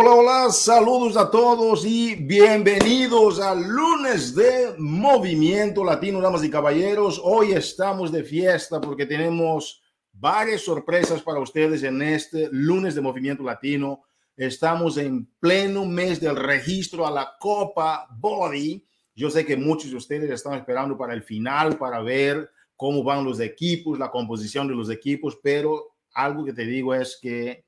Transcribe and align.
Hola, 0.00 0.12
hola, 0.12 0.52
saludos 0.52 1.16
a 1.16 1.28
todos 1.28 1.84
y 1.84 2.14
bienvenidos 2.14 3.40
al 3.40 3.64
lunes 3.66 4.32
de 4.32 4.76
Movimiento 4.78 5.82
Latino, 5.82 6.20
damas 6.20 6.44
y 6.44 6.50
caballeros. 6.50 7.20
Hoy 7.20 7.50
estamos 7.50 8.12
de 8.12 8.22
fiesta 8.22 8.80
porque 8.80 9.06
tenemos 9.06 9.82
varias 10.12 10.60
sorpresas 10.60 11.20
para 11.20 11.40
ustedes 11.40 11.82
en 11.82 12.00
este 12.00 12.48
lunes 12.52 12.94
de 12.94 13.00
Movimiento 13.00 13.42
Latino. 13.42 14.04
Estamos 14.36 14.98
en 14.98 15.26
pleno 15.40 15.84
mes 15.84 16.20
del 16.20 16.36
registro 16.36 17.04
a 17.04 17.10
la 17.10 17.32
Copa 17.40 18.06
Body. 18.20 18.86
Yo 19.16 19.30
sé 19.30 19.44
que 19.44 19.56
muchos 19.56 19.90
de 19.90 19.96
ustedes 19.96 20.30
están 20.30 20.54
esperando 20.54 20.96
para 20.96 21.12
el 21.12 21.24
final 21.24 21.76
para 21.76 22.00
ver 22.02 22.48
cómo 22.76 23.02
van 23.02 23.24
los 23.24 23.40
equipos, 23.40 23.98
la 23.98 24.12
composición 24.12 24.68
de 24.68 24.76
los 24.76 24.90
equipos, 24.90 25.36
pero 25.42 25.96
algo 26.12 26.44
que 26.44 26.52
te 26.52 26.66
digo 26.66 26.94
es 26.94 27.18
que 27.20 27.66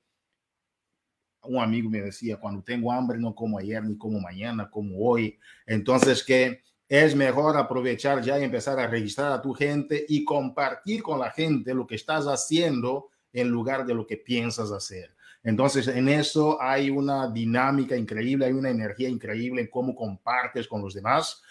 un 1.45 1.63
amigo 1.63 1.91
me 1.91 2.01
decía, 2.01 2.37
cuando 2.37 2.63
tengo 2.63 2.93
hambre 2.93 3.19
no 3.19 3.35
como 3.35 3.59
ayer 3.59 3.83
ni 3.83 3.97
como 3.97 4.21
mañana, 4.21 4.71
como 4.71 4.99
hoy. 4.99 5.39
Entonces 5.67 6.23
que 6.23 6.63
es 6.89 7.15
mejor 7.15 7.57
aprovechar 7.57 8.21
ya 8.21 8.39
y 8.39 8.45
empezar 8.45 8.79
a 8.81 8.87
registrar 8.87 9.33
a 9.33 9.41
tu 9.41 9.55
gente 9.55 10.05
y 10.09 10.25
compartir 10.25 11.03
con 11.03 11.21
la 11.21 11.31
gente 11.31 11.73
lo 11.73 11.87
que 11.87 11.95
estás 11.95 12.27
haciendo 12.27 13.11
en 13.33 13.49
lugar 13.49 13.87
de 13.87 13.95
lo 13.95 14.07
que 14.07 14.17
piensas 14.17 14.73
hacer. 14.73 15.15
Entonces, 15.43 15.89
en 15.89 16.09
eso 16.09 16.61
hay 16.61 16.91
una 16.91 17.31
dinámica 17.31 17.97
increíble, 17.97 18.47
hay 18.47 18.53
una 18.53 18.71
energía 18.71 19.09
increíble 19.09 19.63
en 19.63 19.69
cómo 19.69 19.95
compartes 19.95 20.69
con 20.69 20.83
los 20.83 20.93
demás, 20.93 21.43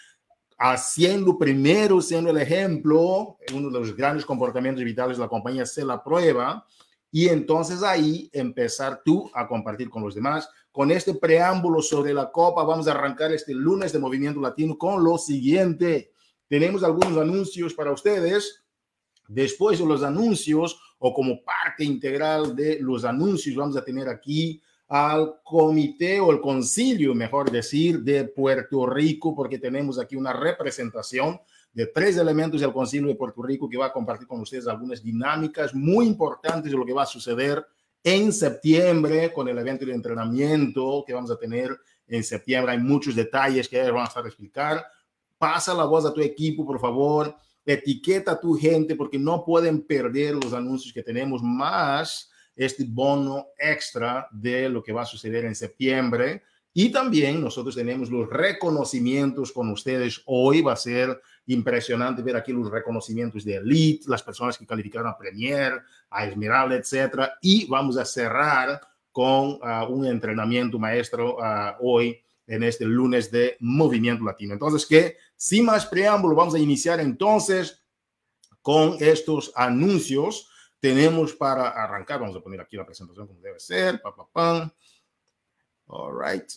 haciendo 0.58 1.36
primero, 1.38 2.00
siendo 2.00 2.30
el 2.30 2.36
ejemplo, 2.36 3.38
uno 3.52 3.70
de 3.70 3.80
los 3.80 3.96
grandes 3.96 4.26
comportamientos 4.26 4.84
vitales 4.84 5.16
de 5.16 5.22
la 5.24 5.28
compañía, 5.28 5.64
se 5.64 5.84
la 5.84 6.04
prueba, 6.04 6.66
y 7.12 7.28
entonces 7.28 7.82
ahí 7.82 8.30
empezar 8.32 9.02
tú 9.04 9.30
a 9.34 9.48
compartir 9.48 9.90
con 9.90 10.02
los 10.02 10.14
demás. 10.14 10.48
Con 10.70 10.90
este 10.90 11.14
preámbulo 11.14 11.82
sobre 11.82 12.14
la 12.14 12.30
Copa, 12.30 12.62
vamos 12.62 12.86
a 12.86 12.92
arrancar 12.92 13.32
este 13.32 13.52
lunes 13.52 13.92
de 13.92 13.98
Movimiento 13.98 14.40
Latino 14.40 14.78
con 14.78 15.02
lo 15.02 15.18
siguiente. 15.18 16.12
Tenemos 16.46 16.84
algunos 16.84 17.18
anuncios 17.18 17.74
para 17.74 17.92
ustedes. 17.92 18.62
Después 19.26 19.78
de 19.78 19.86
los 19.86 20.02
anuncios 20.02 20.80
o 20.98 21.12
como 21.12 21.42
parte 21.42 21.84
integral 21.84 22.54
de 22.54 22.78
los 22.80 23.04
anuncios, 23.04 23.56
vamos 23.56 23.76
a 23.76 23.84
tener 23.84 24.08
aquí 24.08 24.62
al 24.86 25.40
comité 25.44 26.18
o 26.20 26.32
el 26.32 26.40
concilio, 26.40 27.14
mejor 27.14 27.50
decir, 27.50 28.00
de 28.00 28.24
Puerto 28.24 28.86
Rico, 28.86 29.34
porque 29.34 29.58
tenemos 29.58 29.98
aquí 29.98 30.16
una 30.16 30.32
representación 30.32 31.40
de 31.72 31.86
tres 31.86 32.16
elementos 32.16 32.60
del 32.60 32.72
Concilio 32.72 33.08
de 33.08 33.14
Puerto 33.14 33.42
Rico 33.42 33.68
que 33.68 33.76
va 33.76 33.86
a 33.86 33.92
compartir 33.92 34.26
con 34.26 34.40
ustedes 34.40 34.66
algunas 34.66 35.02
dinámicas 35.02 35.74
muy 35.74 36.06
importantes 36.06 36.70
de 36.70 36.76
lo 36.76 36.84
que 36.84 36.92
va 36.92 37.04
a 37.04 37.06
suceder 37.06 37.64
en 38.02 38.32
septiembre 38.32 39.32
con 39.32 39.48
el 39.48 39.58
evento 39.58 39.84
de 39.84 39.92
entrenamiento 39.92 41.04
que 41.06 41.12
vamos 41.12 41.30
a 41.30 41.38
tener 41.38 41.76
en 42.06 42.24
septiembre. 42.24 42.72
Hay 42.72 42.78
muchos 42.78 43.14
detalles 43.14 43.68
que 43.68 43.82
vamos 43.82 44.02
a 44.02 44.08
estar 44.08 44.24
a 44.24 44.28
explicar. 44.28 44.86
Pasa 45.38 45.74
la 45.74 45.84
voz 45.84 46.04
a 46.04 46.12
tu 46.12 46.20
equipo, 46.20 46.66
por 46.66 46.80
favor. 46.80 47.34
Etiqueta 47.64 48.32
a 48.32 48.40
tu 48.40 48.54
gente 48.54 48.96
porque 48.96 49.18
no 49.18 49.44
pueden 49.44 49.82
perder 49.82 50.34
los 50.34 50.52
anuncios 50.52 50.92
que 50.92 51.02
tenemos 51.02 51.42
más 51.42 52.30
este 52.56 52.84
bono 52.86 53.48
extra 53.58 54.26
de 54.32 54.68
lo 54.68 54.82
que 54.82 54.92
va 54.92 55.02
a 55.02 55.06
suceder 55.06 55.44
en 55.44 55.54
septiembre. 55.54 56.42
Y 56.72 56.90
también 56.90 57.40
nosotros 57.40 57.74
tenemos 57.74 58.10
los 58.10 58.28
reconocimientos 58.28 59.52
con 59.52 59.70
ustedes. 59.70 60.22
Hoy 60.26 60.62
va 60.62 60.74
a 60.74 60.76
ser 60.76 61.20
impresionante 61.52 62.22
ver 62.22 62.36
aquí 62.36 62.52
los 62.52 62.70
reconocimientos 62.70 63.44
de 63.44 63.56
Elite, 63.56 64.04
las 64.08 64.22
personas 64.22 64.56
que 64.56 64.66
calificaron 64.66 65.08
a 65.08 65.18
Premier, 65.18 65.82
a 66.10 66.26
Esmeralda, 66.26 66.76
etcétera. 66.76 67.38
Y 67.40 67.66
vamos 67.66 67.96
a 67.96 68.04
cerrar 68.04 68.80
con 69.10 69.58
ah, 69.62 69.86
un 69.88 70.06
entrenamiento 70.06 70.78
maestro 70.78 71.42
ah, 71.42 71.76
hoy 71.80 72.22
en 72.46 72.62
este 72.62 72.84
lunes 72.84 73.30
de 73.30 73.56
Movimiento 73.60 74.24
Latino. 74.24 74.52
Entonces, 74.52 74.86
que 74.86 75.16
sin 75.36 75.64
más 75.64 75.86
preámbulo, 75.86 76.34
vamos 76.34 76.54
a 76.54 76.58
iniciar 76.58 77.00
entonces 77.00 77.82
con 78.62 78.96
estos 79.00 79.52
anuncios. 79.54 80.48
Tenemos 80.78 81.34
para 81.34 81.70
arrancar, 81.70 82.20
vamos 82.20 82.36
a 82.36 82.40
poner 82.40 82.60
aquí 82.60 82.76
la 82.76 82.86
presentación 82.86 83.26
como 83.26 83.40
debe 83.40 83.58
ser, 83.58 84.00
pa, 84.00 84.14
pa, 84.14 84.26
pam. 84.32 84.70
All 85.86 86.12
right. 86.16 86.50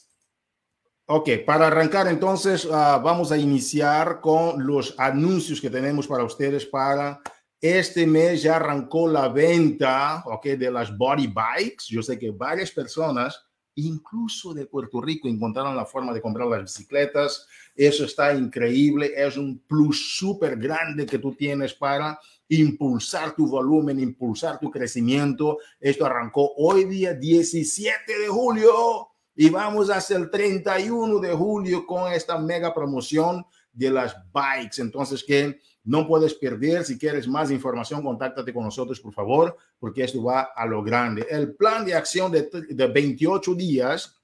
Ok, 1.06 1.30
para 1.46 1.68
arrancar 1.68 2.08
entonces 2.08 2.66
uh, 2.66 3.02
vamos 3.04 3.32
a 3.32 3.38
iniciar 3.38 4.22
con 4.22 4.66
los 4.66 4.96
anuncios 4.98 5.60
que 5.60 5.70
tenemos 5.70 6.08
para 6.08 6.24
ustedes 6.24 6.66
para 6.66 7.22
este 7.64 8.06
mes 8.06 8.42
ya 8.42 8.58
arrancó 8.58 9.08
la 9.08 9.30
venta, 9.30 10.22
ok, 10.26 10.48
de 10.48 10.70
las 10.70 10.98
body 10.98 11.28
bikes. 11.28 11.86
Yo 11.88 12.04
sé 12.04 12.20
que 12.20 12.30
varias 12.30 12.72
personas, 12.72 13.42
incluso 13.76 14.54
de 14.54 14.66
Puerto 14.66 15.00
Rico, 15.00 15.30
encontraron 15.30 15.74
la 15.74 15.86
forma 15.86 16.12
de 16.12 16.22
comprar 16.22 16.50
las 16.50 16.64
bicicletas. 16.64 17.48
Eso 17.74 18.04
está 18.04 18.34
increíble. 18.34 19.14
Es 19.16 19.38
un 19.38 19.60
plus 19.60 20.18
súper 20.18 20.58
grande 20.58 21.06
que 21.06 21.20
tú 21.20 21.36
tienes 21.36 21.74
para 21.74 22.20
impulsar 22.50 23.34
tu 23.34 23.48
volumen, 23.48 23.98
impulsar 23.98 24.60
tu 24.60 24.70
crecimiento. 24.70 25.58
Esto 25.80 26.06
arrancó 26.06 26.52
hoy 26.58 26.84
día 26.84 27.14
17 27.14 28.20
de 28.20 28.28
julio 28.28 29.13
y 29.36 29.50
vamos 29.50 29.90
hasta 29.90 30.16
el 30.16 30.30
31 30.30 31.20
de 31.20 31.34
julio 31.34 31.86
con 31.86 32.12
esta 32.12 32.38
mega 32.38 32.74
promoción 32.74 33.46
de 33.72 33.90
las 33.90 34.16
bikes. 34.32 34.82
Entonces, 34.82 35.24
que 35.24 35.60
no 35.84 36.08
puedes 36.08 36.34
perder. 36.34 36.86
Si 36.86 36.98
quieres 36.98 37.28
más 37.28 37.52
información, 37.52 38.04
contáctate 38.04 38.54
con 38.54 38.64
nosotros, 38.64 39.00
por 39.00 39.14
favor, 39.14 39.58
porque 39.80 40.04
esto 40.04 40.24
va 40.24 40.50
a 40.56 40.66
lo 40.66 40.84
grande. 40.84 41.26
El 41.30 41.56
plan 41.56 41.86
de 41.86 41.96
acción 41.96 42.32
de, 42.32 42.50
de 42.70 42.88
28 42.88 43.56
días, 43.56 44.22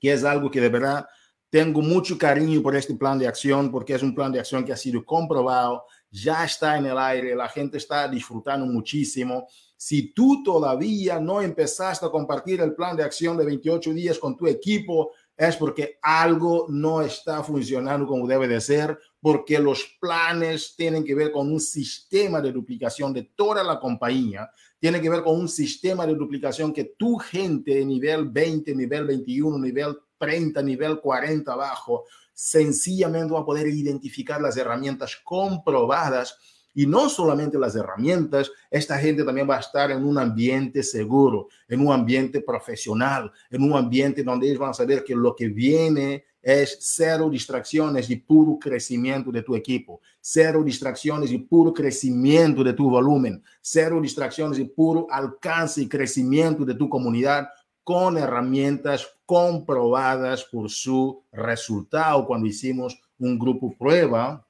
que 0.00 0.12
es 0.12 0.24
algo 0.24 0.50
que 0.50 0.60
de 0.60 0.68
verdad 0.68 1.06
tengo 1.48 1.80
mucho 1.80 2.18
cariño 2.18 2.62
por 2.62 2.74
este 2.76 2.94
plan 2.94 3.18
de 3.18 3.28
acción, 3.28 3.70
porque 3.70 3.94
es 3.94 4.02
un 4.02 4.14
plan 4.14 4.32
de 4.32 4.40
acción 4.40 4.64
que 4.64 4.72
ha 4.72 4.76
sido 4.76 5.04
comprobado, 5.04 5.84
ya 6.10 6.44
está 6.44 6.76
en 6.76 6.86
el 6.86 6.98
aire, 6.98 7.34
la 7.34 7.48
gente 7.48 7.78
está 7.78 8.08
disfrutando 8.08 8.66
muchísimo. 8.66 9.46
Si 9.86 10.14
tú 10.14 10.42
todavía 10.42 11.20
no 11.20 11.42
empezaste 11.42 12.06
a 12.06 12.10
compartir 12.10 12.58
el 12.62 12.74
plan 12.74 12.96
de 12.96 13.02
acción 13.02 13.36
de 13.36 13.44
28 13.44 13.92
días 13.92 14.18
con 14.18 14.34
tu 14.34 14.46
equipo, 14.46 15.12
es 15.36 15.56
porque 15.56 15.98
algo 16.00 16.64
no 16.70 17.02
está 17.02 17.44
funcionando 17.44 18.06
como 18.06 18.26
debe 18.26 18.48
de 18.48 18.62
ser, 18.62 18.98
porque 19.20 19.58
los 19.58 19.84
planes 20.00 20.74
tienen 20.74 21.04
que 21.04 21.14
ver 21.14 21.30
con 21.30 21.52
un 21.52 21.60
sistema 21.60 22.40
de 22.40 22.50
duplicación 22.50 23.12
de 23.12 23.24
toda 23.36 23.62
la 23.62 23.78
compañía, 23.78 24.50
tiene 24.78 25.02
que 25.02 25.10
ver 25.10 25.22
con 25.22 25.38
un 25.38 25.50
sistema 25.50 26.06
de 26.06 26.14
duplicación 26.14 26.72
que 26.72 26.94
tu 26.96 27.18
gente 27.18 27.74
de 27.74 27.84
nivel 27.84 28.30
20, 28.30 28.74
nivel 28.74 29.04
21, 29.04 29.58
nivel 29.58 29.98
30, 30.16 30.62
nivel 30.62 30.98
40 30.98 31.52
abajo, 31.52 32.04
sencillamente 32.32 33.34
va 33.34 33.40
a 33.40 33.44
poder 33.44 33.66
identificar 33.66 34.40
las 34.40 34.56
herramientas 34.56 35.14
comprobadas 35.22 36.38
y 36.74 36.86
no 36.86 37.08
solamente 37.08 37.58
las 37.58 37.76
herramientas, 37.76 38.50
esta 38.70 38.98
gente 38.98 39.24
también 39.24 39.48
va 39.48 39.56
a 39.56 39.60
estar 39.60 39.90
en 39.90 40.04
un 40.04 40.18
ambiente 40.18 40.82
seguro, 40.82 41.48
en 41.68 41.86
un 41.86 41.92
ambiente 41.92 42.40
profesional, 42.40 43.30
en 43.50 43.62
un 43.62 43.74
ambiente 43.74 44.22
donde 44.22 44.48
ellos 44.48 44.58
van 44.58 44.70
a 44.70 44.74
saber 44.74 45.04
que 45.04 45.14
lo 45.14 45.34
que 45.36 45.48
viene 45.48 46.24
es 46.42 46.76
cero 46.80 47.30
distracciones 47.30 48.10
y 48.10 48.16
puro 48.16 48.58
crecimiento 48.58 49.32
de 49.32 49.42
tu 49.42 49.56
equipo, 49.56 50.00
cero 50.20 50.62
distracciones 50.62 51.32
y 51.32 51.38
puro 51.38 51.72
crecimiento 51.72 52.62
de 52.62 52.74
tu 52.74 52.90
volumen, 52.90 53.42
cero 53.62 53.98
distracciones 54.00 54.58
y 54.58 54.64
puro 54.64 55.06
alcance 55.10 55.80
y 55.80 55.88
crecimiento 55.88 56.64
de 56.64 56.74
tu 56.74 56.88
comunidad 56.88 57.48
con 57.82 58.18
herramientas 58.18 59.06
comprobadas 59.24 60.44
por 60.44 60.70
su 60.70 61.22
resultado 61.32 62.26
cuando 62.26 62.46
hicimos 62.46 63.00
un 63.18 63.38
grupo 63.38 63.74
prueba 63.78 64.43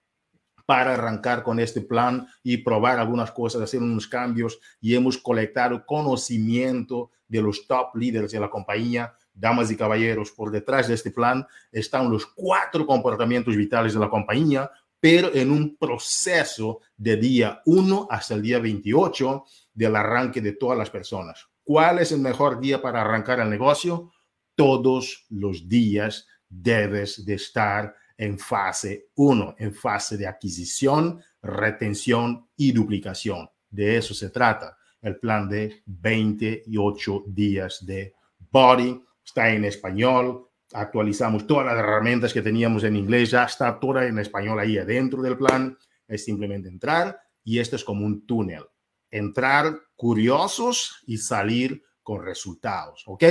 para 0.67 0.95
arrancar 0.95 1.43
con 1.43 1.61
este 1.61 1.81
plan 1.81 2.27
y 2.43 2.59
probar 2.59 2.99
algunas 2.99 3.31
cosas, 3.33 3.63
hacer 3.63 3.83
unos 3.83 4.09
cambios 4.09 4.59
y 4.81 4.95
hemos 4.95 5.19
colectado 5.19 5.85
conocimiento 5.85 7.11
de 7.29 7.43
los 7.43 7.67
top 7.67 7.97
líderes 7.97 8.33
de 8.33 8.41
la 8.41 8.51
compañía. 8.51 9.15
Damas 9.33 9.71
y 9.71 9.77
caballeros, 9.77 10.31
por 10.31 10.51
detrás 10.51 10.89
de 10.89 10.95
este 10.95 11.11
plan 11.11 11.47
están 11.73 12.09
los 12.11 12.25
cuatro 12.27 12.87
comportamientos 12.87 13.57
vitales 13.57 13.95
de 13.95 14.01
la 14.01 14.09
compañía, 14.09 14.71
pero 15.01 15.35
en 15.35 15.51
un 15.51 15.77
proceso 15.77 16.81
de 16.97 17.17
día 17.17 17.61
1 17.67 18.07
hasta 18.11 18.35
el 18.35 18.43
día 18.43 18.59
28 18.59 19.45
del 19.75 19.97
arranque 19.97 20.41
de 20.41 20.53
todas 20.53 20.79
las 20.79 20.89
personas. 20.89 21.47
¿Cuál 21.63 21.99
es 21.99 22.13
el 22.13 22.21
mejor 22.21 22.61
día 22.61 22.81
para 22.81 23.01
arrancar 23.01 23.41
el 23.41 23.51
negocio? 23.51 24.13
Todos 24.55 25.27
los 25.31 25.69
días 25.69 26.27
debes 26.49 27.27
de 27.27 27.35
estar 27.35 27.95
en 28.17 28.39
fase 28.39 29.09
1, 29.15 29.57
en 29.59 29.75
fase 29.75 30.17
de 30.17 30.27
adquisición, 30.27 31.23
retención 31.43 32.49
y 32.57 32.73
duplicación. 32.73 33.49
De 33.71 33.97
eso 33.97 34.15
se 34.15 34.31
trata 34.31 34.77
el 35.03 35.19
plan 35.19 35.49
de 35.49 35.83
28 35.87 37.25
días 37.27 37.85
de 37.85 38.15
Body. 38.51 39.03
Está 39.25 39.51
en 39.51 39.65
español. 39.65 40.49
Actualizamos 40.73 41.47
todas 41.47 41.67
las 41.67 41.79
herramientas 41.79 42.33
que 42.33 42.43
teníamos 42.43 42.85
en 42.85 42.97
inglés. 42.97 43.31
Ya 43.31 43.45
está 43.45 43.79
toda 43.79 44.07
en 44.07 44.19
español 44.19 44.59
ahí 44.59 44.79
adentro 44.79 45.23
del 45.23 45.37
plan. 45.37 45.77
Es 46.07 46.25
simplemente 46.25 46.69
entrar 46.69 47.21
y 47.43 47.59
esto 47.59 47.77
es 47.77 47.85
como 47.85 48.07
un 48.07 48.27
túnel. 48.27 48.65
Entrar 49.11 49.79
curiosos 49.95 51.03
y 51.07 51.19
salir 51.19 51.83
con 52.03 52.25
resultados. 52.25 53.03
¿Ok? 53.07 53.23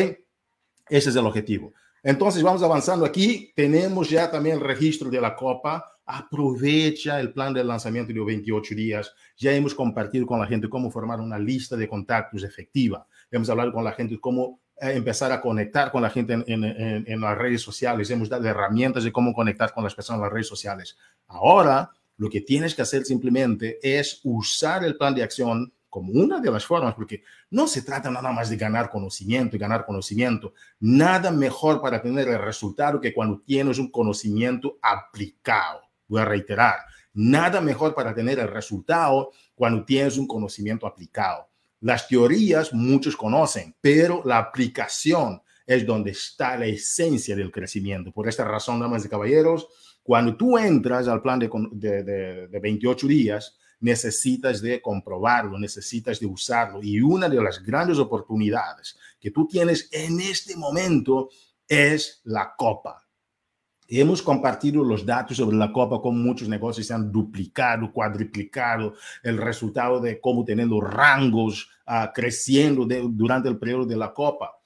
Ese 0.90 1.10
es 1.10 1.16
el 1.16 1.26
objetivo. 1.26 1.74
Entonces, 2.04 2.44
vamos 2.44 2.62
avanzando 2.62 3.06
aquí. 3.06 3.54
Tenemos 3.56 4.10
ya 4.10 4.30
también 4.30 4.58
el 4.58 4.62
registro 4.62 5.10
de 5.10 5.22
la 5.22 5.36
Copa. 5.36 5.90
Aprovecha 6.06 7.20
el 7.22 7.32
plan 7.32 7.54
de 7.54 7.64
lanzamiento 7.64 8.12
de 8.12 8.20
28 8.20 8.76
días. 8.76 9.14
Ya 9.38 9.54
hemos 9.54 9.74
compartido 9.74 10.26
con 10.26 10.40
la 10.40 10.46
gente 10.46 10.68
cómo 10.68 10.92
formar 10.92 11.22
una 11.22 11.40
lista 11.40 11.78
de 11.78 11.88
contactos 11.88 12.44
efectiva. 12.44 13.08
Hemos 13.32 13.50
hablado 13.50 13.72
con 13.72 13.86
la 13.86 13.94
gente 13.94 14.20
cómo 14.20 14.60
eh, 14.82 14.92
empezar 14.96 15.32
a 15.32 15.40
conectar 15.40 15.92
con 15.92 16.02
la 16.02 16.10
gente 16.10 16.34
en, 16.34 16.44
en, 16.46 17.06
en, 17.08 17.22
las 17.22 17.38
redes 17.38 17.62
sociales. 17.62 18.10
Hemos 18.10 18.28
dado 18.28 18.46
herramientas 18.46 19.06
de 19.06 19.14
cómo 19.14 19.34
conectar 19.34 19.74
con 19.74 19.86
las 19.86 19.96
personas 19.96 20.20
en 20.20 20.24
las 20.24 20.34
redes 20.34 20.48
sociales. 20.48 20.98
Ahora, 21.28 21.90
lo 22.18 22.30
que 22.30 22.42
tienes 22.42 22.76
que 22.76 22.82
hacer 22.82 23.06
simplemente 23.06 23.80
es 23.82 24.20
usar 24.24 24.84
el 24.84 24.98
plan 24.98 25.16
de 25.16 25.24
acción 25.24 25.72
como 25.94 26.12
una 26.12 26.40
de 26.40 26.50
las 26.50 26.66
formas, 26.66 26.96
porque 26.96 27.22
no 27.52 27.68
se 27.68 27.84
trata 27.84 28.10
nada 28.10 28.32
más 28.32 28.50
de 28.50 28.58
ganar 28.58 28.90
conocimiento 28.90 29.56
y 29.56 29.60
ganar 29.60 29.86
conocimiento. 29.86 30.56
Nada 30.80 31.30
mejor 31.30 31.80
para 31.80 32.02
tener 32.02 32.28
el 32.30 32.40
resultado 32.40 33.00
que 33.00 33.14
cuando 33.14 33.44
tienes 33.46 33.78
un 33.78 33.92
conocimiento 33.92 34.80
aplicado. 34.82 35.82
Voy 36.08 36.20
a 36.20 36.26
reiterar, 36.26 36.78
nada 37.14 37.62
mejor 37.62 37.94
para 37.94 38.16
tener 38.16 38.40
el 38.40 38.48
resultado 38.48 39.30
cuando 39.54 39.86
tienes 39.86 40.18
un 40.18 40.26
conocimiento 40.26 40.88
aplicado. 40.88 41.48
Las 41.82 42.08
teorías 42.08 42.74
muchos 42.74 43.16
conocen, 43.16 43.76
pero 43.80 44.24
la 44.26 44.40
aplicación 44.40 45.44
es 45.64 45.86
donde 45.86 46.10
está 46.10 46.58
la 46.58 46.66
esencia 46.66 47.36
del 47.36 47.52
crecimiento. 47.52 48.12
Por 48.12 48.28
esta 48.28 48.44
razón, 48.44 48.80
damas 48.80 49.06
y 49.06 49.10
caballeros, 49.10 49.68
cuando 50.02 50.36
tú 50.36 50.58
entras 50.58 51.08
al 51.08 51.22
plan 51.22 51.38
de, 51.38 51.52
de, 51.72 52.48
de 52.48 52.60
28 52.60 53.06
días, 53.06 53.60
necesitas 53.84 54.62
de 54.62 54.82
comprobarlo, 54.82 55.60
necesitas 55.60 56.18
de 56.18 56.26
usarlo. 56.26 56.82
Y 56.82 57.02
una 57.02 57.28
de 57.28 57.42
las 57.42 57.62
grandes 57.62 58.00
oportunidades 58.00 58.98
que 59.20 59.30
tú 59.30 59.46
tienes 59.46 59.90
en 59.92 60.22
este 60.22 60.56
momento 60.56 61.30
es 61.68 62.22
la 62.24 62.54
copa. 62.56 63.06
Hemos 63.90 64.22
compartido 64.22 64.86
los 64.86 65.06
datos 65.06 65.36
sobre 65.36 65.58
la 65.58 65.74
copa 65.74 66.02
con 66.02 66.24
muchos 66.24 66.48
negocios 66.48 66.88
se 66.88 66.94
han 66.94 67.12
duplicado, 67.12 67.92
cuadriplicado 67.92 68.94
el 69.22 69.38
resultado 69.38 70.00
de 70.00 70.20
cómo 70.22 70.46
tener 70.46 70.68
los 70.68 70.82
rangos 70.82 71.70
uh, 71.86 72.12
creciendo 72.14 72.88
durante 73.10 73.50
el 73.50 73.60
periodo 73.60 73.86
de 73.86 73.98
la 73.98 74.14
copa. 74.14 74.58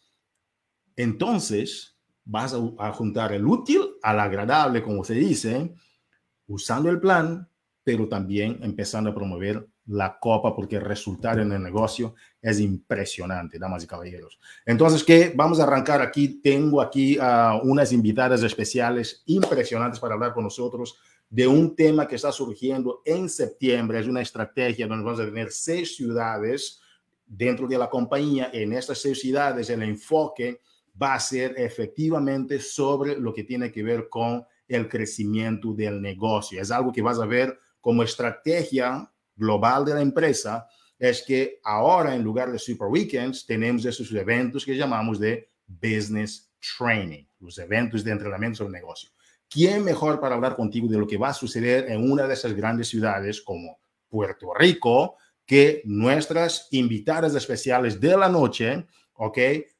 Entonces, 0.96 1.98
vas 2.24 2.56
a 2.78 2.92
juntar 2.92 3.34
el 3.34 3.48
útil 3.48 3.81
al 4.04 4.20
agradable, 4.20 4.84
como 4.84 5.04
se 5.04 5.16
dice, 5.16 5.74
usando 6.46 6.92
el 6.92 7.00
plan 7.00 7.50
pero 7.88 8.10
también 8.10 8.60
empezando 8.63 9.12
a 9.12 9.16
promover 9.16 9.66
la 9.86 10.19
copa 10.19 10.54
porque 10.54 10.75
el 10.75 10.81
resultado 10.81 11.42
en 11.42 11.54
el 11.54 11.63
negocio 11.63 12.16
es 12.42 12.60
impresionante, 12.60 13.57
damas 13.57 13.86
y 13.86 13.88
caballeros. 13.88 14.42
Entonces, 14.66 15.06
¿qué? 15.06 15.31
Vamos 15.34 15.62
a 15.62 15.63
arrancar 15.63 16.01
aquí. 16.01 16.42
Tengo 16.42 16.81
aquí 16.81 17.18
uh, 17.18 17.62
unas 17.63 17.94
invitadas 17.94 18.44
especiales 18.44 19.24
impresionantes 19.28 20.01
para 20.01 20.16
hablar 20.16 20.34
con 20.34 20.44
nosotros 20.44 20.98
de 21.30 21.48
un 21.48 21.78
tema 21.78 22.10
que 22.10 22.18
está 22.18 22.30
surgiendo 22.34 23.04
en 23.06 23.30
septiembre. 23.30 24.01
Es 24.01 24.07
una 24.07 24.22
estrategia 24.22 24.86
donde 24.86 25.06
vamos 25.06 25.22
a 25.22 25.25
tener 25.25 25.50
seis 25.50 25.95
ciudades 25.95 26.81
dentro 27.25 27.69
de 27.69 27.78
la 27.78 27.89
compañía. 27.89 28.50
En 28.51 28.74
estas 28.74 28.98
seis 28.98 29.22
ciudades 29.22 29.69
el 29.69 29.81
enfoque 29.81 30.60
va 31.01 31.13
a 31.13 31.19
ser 31.22 31.54
efectivamente 31.57 32.60
sobre 32.60 33.18
lo 33.18 33.34
que 33.34 33.45
tiene 33.45 33.72
que 33.72 33.81
ver 33.81 34.10
con 34.10 34.45
el 34.68 34.89
crecimiento 34.89 35.74
del 35.74 36.01
negocio. 36.01 36.62
Es 36.62 36.69
algo 36.69 36.92
que 36.92 37.01
vas 37.01 37.18
a 37.19 37.25
ver 37.25 37.57
como 37.81 38.03
estrategia 38.03 39.12
global 39.35 39.85
de 39.85 39.94
la 39.94 40.01
empresa 40.01 40.68
es 41.00 41.24
que 41.24 41.59
ahora 41.63 42.15
en 42.15 42.24
lugar 42.24 42.51
de 42.51 42.59
Super 42.59 42.88
Weekends 42.88 43.45
tenemos 43.45 43.85
esos 43.85 44.12
eventos 44.12 44.65
que 44.65 44.75
llamamos 44.75 45.19
de 45.19 45.51
Business 45.68 46.51
Training, 46.77 47.25
los 47.39 47.57
eventos 47.59 48.03
de 48.03 48.12
entrenamiento 48.12 48.59
sobre 48.59 48.74
negocio. 48.74 49.09
¿Quién 49.50 49.83
mejor 49.83 50.19
para 50.19 50.35
hablar 50.35 50.56
contigo 50.56 50.88
de 50.88 50.97
lo 50.97 51.07
que 51.07 51.18
va 51.18 51.29
a 51.29 51.33
suceder 51.33 51.89
en 51.89 52.12
una 52.12 52.27
de 52.27 52.33
esas 52.33 52.53
grandes 52.53 52.89
ciudades 52.89 53.41
como 53.41 53.79
Puerto 54.09 54.53
Rico 54.53 55.15
que 55.45 55.81
nuestras 55.85 56.68
invitadas 56.71 57.33
especiales 57.33 58.00
de 58.01 58.18
la 58.18 58.27
noche, 58.27 58.85
¿ok? 59.13 59.38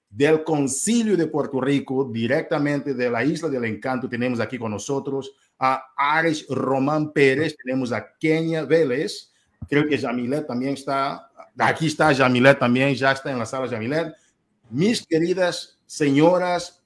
Del 0.10 0.44
Concilio 0.46 1.18
de 1.18 1.28
Puerto 1.28 1.60
Rico, 1.60 2.10
directamente 2.10 2.94
de 2.94 3.10
la 3.10 3.26
Isla 3.26 3.50
del 3.50 3.66
Encanto, 3.66 4.08
tenemos 4.08 4.40
aquí 4.40 4.58
con 4.58 4.72
nosotros 4.72 5.34
a 5.60 5.84
Ares 5.96 6.46
Román 6.50 7.12
Pérez, 7.12 7.56
tenemos 7.64 7.92
a 7.92 8.16
Kenia 8.18 8.64
Vélez, 8.64 9.32
creo 9.68 9.88
que 9.88 9.98
Jamilet 9.98 10.46
también 10.46 10.74
está, 10.74 11.32
aquí 11.58 11.88
está 11.88 12.14
Jamilet 12.14 12.60
también, 12.60 12.94
ya 12.96 13.12
está 13.12 13.32
en 13.32 13.40
la 13.40 13.46
sala 13.46 13.68
Jamilet. 13.68 14.14
Mis 14.70 15.06
queridas 15.06 15.80
señoras, 15.86 16.84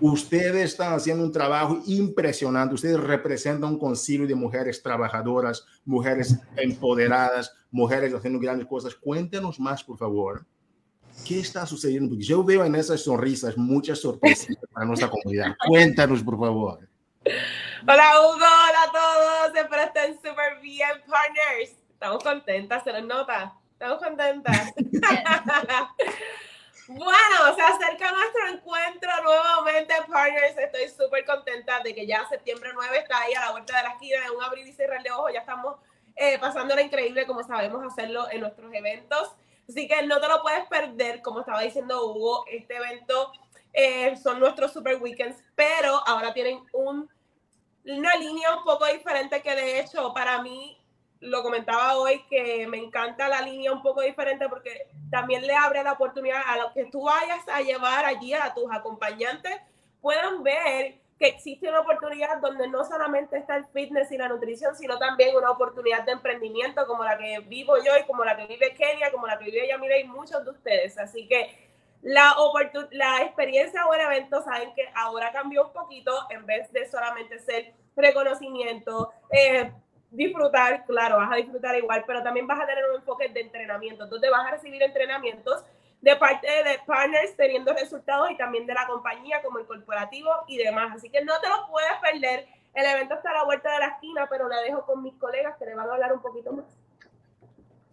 ustedes 0.00 0.72
están 0.72 0.92
haciendo 0.92 1.24
un 1.24 1.32
trabajo 1.32 1.80
impresionante, 1.86 2.74
ustedes 2.74 3.00
representan 3.00 3.70
un 3.70 3.78
concilio 3.78 4.26
de 4.26 4.34
mujeres 4.34 4.82
trabajadoras, 4.82 5.64
mujeres 5.84 6.36
empoderadas, 6.56 7.52
mujeres 7.70 8.12
haciendo 8.12 8.38
grandes 8.38 8.66
cosas. 8.66 8.94
Cuéntenos 8.94 9.58
más, 9.58 9.82
por 9.82 9.96
favor. 9.96 10.44
¿Qué 11.24 11.40
está 11.40 11.64
sucediendo? 11.64 12.10
Porque 12.10 12.24
yo 12.24 12.44
veo 12.44 12.64
en 12.64 12.74
esas 12.74 13.00
sonrisas 13.00 13.56
muchas 13.56 14.00
sorpresas 14.00 14.54
para 14.70 14.84
nuestra 14.84 15.08
comunidad. 15.08 15.56
Cuéntanos, 15.66 16.22
por 16.22 16.38
favor. 16.38 16.85
Hola 17.88 18.20
Hugo, 18.20 18.34
hola 18.34 18.82
a 18.82 18.92
todos, 18.92 19.56
espero 19.56 19.82
estén 19.82 20.14
súper 20.14 20.60
bien, 20.60 20.88
partners. 21.08 21.72
Estamos 21.90 22.22
contentas, 22.22 22.84
se 22.84 22.92
nos 22.92 23.02
nota. 23.02 23.52
Estamos 23.72 23.98
contentas. 23.98 24.72
bueno, 26.88 27.54
se 27.56 27.62
acerca 27.62 28.12
nuestro 28.12 28.48
encuentro 28.48 29.10
nuevamente, 29.24 29.94
partners. 30.08 30.56
Estoy 30.56 30.88
súper 30.88 31.24
contenta 31.24 31.80
de 31.80 31.94
que 31.94 32.06
ya 32.06 32.28
septiembre 32.28 32.70
9 32.74 32.98
está 32.98 33.22
ahí 33.22 33.34
a 33.34 33.40
la 33.40 33.50
vuelta 33.50 33.76
de 33.76 33.82
la 33.82 33.90
esquina, 33.90 34.24
en 34.24 34.36
un 34.36 34.44
abrir 34.44 34.66
y 34.66 34.72
cerrar 34.72 35.02
de 35.02 35.10
ojos. 35.10 35.32
Ya 35.32 35.40
estamos 35.40 35.76
eh, 36.14 36.38
pasándola 36.38 36.80
increíble 36.82 37.26
como 37.26 37.42
sabemos 37.42 37.84
hacerlo 37.84 38.30
en 38.30 38.40
nuestros 38.40 38.72
eventos. 38.72 39.32
Así 39.68 39.88
que 39.88 40.00
no 40.06 40.20
te 40.20 40.28
lo 40.28 40.42
puedes 40.42 40.64
perder, 40.66 41.22
como 41.22 41.40
estaba 41.40 41.60
diciendo 41.60 42.06
Hugo, 42.06 42.44
este 42.48 42.76
evento 42.76 43.32
eh, 43.72 44.16
son 44.16 44.38
nuestros 44.38 44.72
super 44.72 44.96
weekends, 45.02 45.42
pero 45.56 46.00
ahora 46.06 46.32
tienen 46.32 46.60
un 46.72 47.10
una 47.88 48.16
línea 48.16 48.56
un 48.56 48.64
poco 48.64 48.86
diferente 48.86 49.42
que 49.42 49.54
de 49.54 49.80
hecho 49.80 50.12
para 50.12 50.42
mí, 50.42 50.78
lo 51.20 51.42
comentaba 51.42 51.96
hoy, 51.96 52.22
que 52.28 52.66
me 52.66 52.78
encanta 52.78 53.28
la 53.28 53.40
línea 53.40 53.72
un 53.72 53.82
poco 53.82 54.02
diferente 54.02 54.48
porque 54.48 54.86
también 55.10 55.46
le 55.46 55.54
abre 55.54 55.82
la 55.82 55.92
oportunidad 55.92 56.42
a 56.46 56.58
los 56.58 56.72
que 56.72 56.84
tú 56.86 57.04
vayas 57.04 57.46
a 57.48 57.62
llevar 57.62 58.04
allí 58.04 58.34
a 58.34 58.52
tus 58.54 58.70
acompañantes, 58.70 59.54
puedan 60.00 60.42
ver 60.42 60.98
que 61.18 61.28
existe 61.28 61.68
una 61.68 61.80
oportunidad 61.80 62.40
donde 62.42 62.68
no 62.68 62.84
solamente 62.84 63.38
está 63.38 63.56
el 63.56 63.64
fitness 63.66 64.12
y 64.12 64.18
la 64.18 64.28
nutrición, 64.28 64.76
sino 64.76 64.98
también 64.98 65.34
una 65.34 65.50
oportunidad 65.50 66.04
de 66.04 66.12
emprendimiento 66.12 66.86
como 66.86 67.04
la 67.04 67.16
que 67.16 67.40
vivo 67.40 67.78
yo 67.78 67.96
y 67.98 68.04
como 68.06 68.24
la 68.24 68.36
que 68.36 68.46
vive 68.46 68.74
Kenia, 68.74 69.10
como 69.10 69.26
la 69.26 69.38
que 69.38 69.46
vive 69.46 69.66
Yamila 69.66 69.98
y 69.98 70.04
muchos 70.04 70.44
de 70.44 70.50
ustedes. 70.50 70.98
Así 70.98 71.26
que 71.26 71.65
la, 72.06 72.36
la 72.92 73.22
experiencia 73.22 73.84
o 73.84 73.92
el 73.92 74.00
evento, 74.00 74.40
saben 74.42 74.72
que 74.74 74.88
ahora 74.94 75.32
cambió 75.32 75.66
un 75.66 75.72
poquito, 75.72 76.12
en 76.30 76.46
vez 76.46 76.70
de 76.70 76.88
solamente 76.88 77.40
ser 77.40 77.72
reconocimiento, 77.96 79.10
eh, 79.32 79.72
disfrutar, 80.12 80.86
claro, 80.86 81.16
vas 81.16 81.32
a 81.32 81.36
disfrutar 81.36 81.74
igual, 81.74 82.04
pero 82.06 82.22
también 82.22 82.46
vas 82.46 82.60
a 82.60 82.66
tener 82.66 82.84
un 82.88 82.96
enfoque 82.96 83.28
de 83.30 83.40
entrenamiento, 83.40 84.06
donde 84.06 84.30
vas 84.30 84.46
a 84.46 84.52
recibir 84.52 84.80
entrenamientos 84.84 85.64
de 86.00 86.14
parte 86.14 86.46
de 86.46 86.78
partners 86.86 87.34
teniendo 87.36 87.72
resultados 87.72 88.30
y 88.30 88.36
también 88.36 88.66
de 88.66 88.74
la 88.74 88.86
compañía 88.86 89.42
como 89.42 89.58
el 89.58 89.66
corporativo 89.66 90.30
y 90.46 90.58
demás. 90.58 90.92
Así 90.94 91.10
que 91.10 91.24
no 91.24 91.32
te 91.40 91.48
lo 91.48 91.66
puedes 91.68 91.94
perder. 92.00 92.46
El 92.72 92.86
evento 92.86 93.14
está 93.14 93.30
a 93.30 93.38
la 93.38 93.44
vuelta 93.44 93.72
de 93.72 93.78
la 93.80 93.88
esquina, 93.88 94.28
pero 94.30 94.48
la 94.48 94.60
dejo 94.60 94.86
con 94.86 95.02
mis 95.02 95.14
colegas 95.14 95.56
que 95.58 95.66
le 95.66 95.74
van 95.74 95.88
a 95.88 95.94
hablar 95.94 96.12
un 96.12 96.22
poquito 96.22 96.52
más 96.52 96.66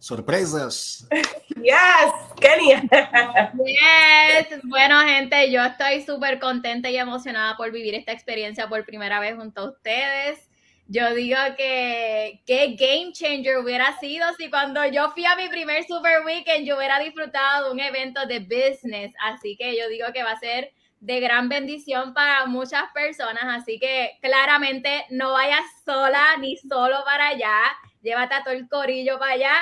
sorpresas. 0.04 1.08
Yes, 1.56 2.12
Kenia. 2.38 2.82
Yes, 3.54 4.60
bueno 4.64 5.00
gente, 5.00 5.50
yo 5.50 5.64
estoy 5.64 6.02
súper 6.02 6.38
contenta 6.38 6.90
y 6.90 6.98
emocionada 6.98 7.56
por 7.56 7.72
vivir 7.72 7.94
esta 7.94 8.12
experiencia 8.12 8.68
por 8.68 8.84
primera 8.84 9.18
vez 9.18 9.36
junto 9.36 9.62
a 9.62 9.70
ustedes. 9.70 10.46
Yo 10.88 11.14
digo 11.14 11.38
que 11.56 12.42
qué 12.44 12.76
game 12.78 13.12
changer 13.12 13.56
hubiera 13.56 13.98
sido 13.98 14.26
si 14.36 14.50
cuando 14.50 14.84
yo 14.84 15.10
fui 15.12 15.24
a 15.24 15.36
mi 15.36 15.48
primer 15.48 15.84
Super 15.84 16.22
Weekend 16.26 16.66
yo 16.66 16.76
hubiera 16.76 16.98
disfrutado 16.98 17.66
de 17.66 17.72
un 17.72 17.80
evento 17.80 18.26
de 18.26 18.40
business. 18.40 19.14
Así 19.22 19.56
que 19.56 19.74
yo 19.78 19.88
digo 19.88 20.08
que 20.12 20.22
va 20.22 20.32
a 20.32 20.38
ser 20.38 20.70
de 21.00 21.20
gran 21.20 21.48
bendición 21.48 22.12
para 22.12 22.44
muchas 22.44 22.84
personas. 22.92 23.44
Así 23.44 23.78
que 23.78 24.18
claramente 24.20 25.06
no 25.08 25.32
vayas 25.32 25.64
sola 25.86 26.36
ni 26.38 26.58
solo 26.58 26.98
para 27.06 27.28
allá. 27.28 27.56
Llévate 28.02 28.34
a 28.34 28.44
todo 28.44 28.52
el 28.52 28.68
corillo 28.68 29.18
para 29.18 29.32
allá 29.32 29.54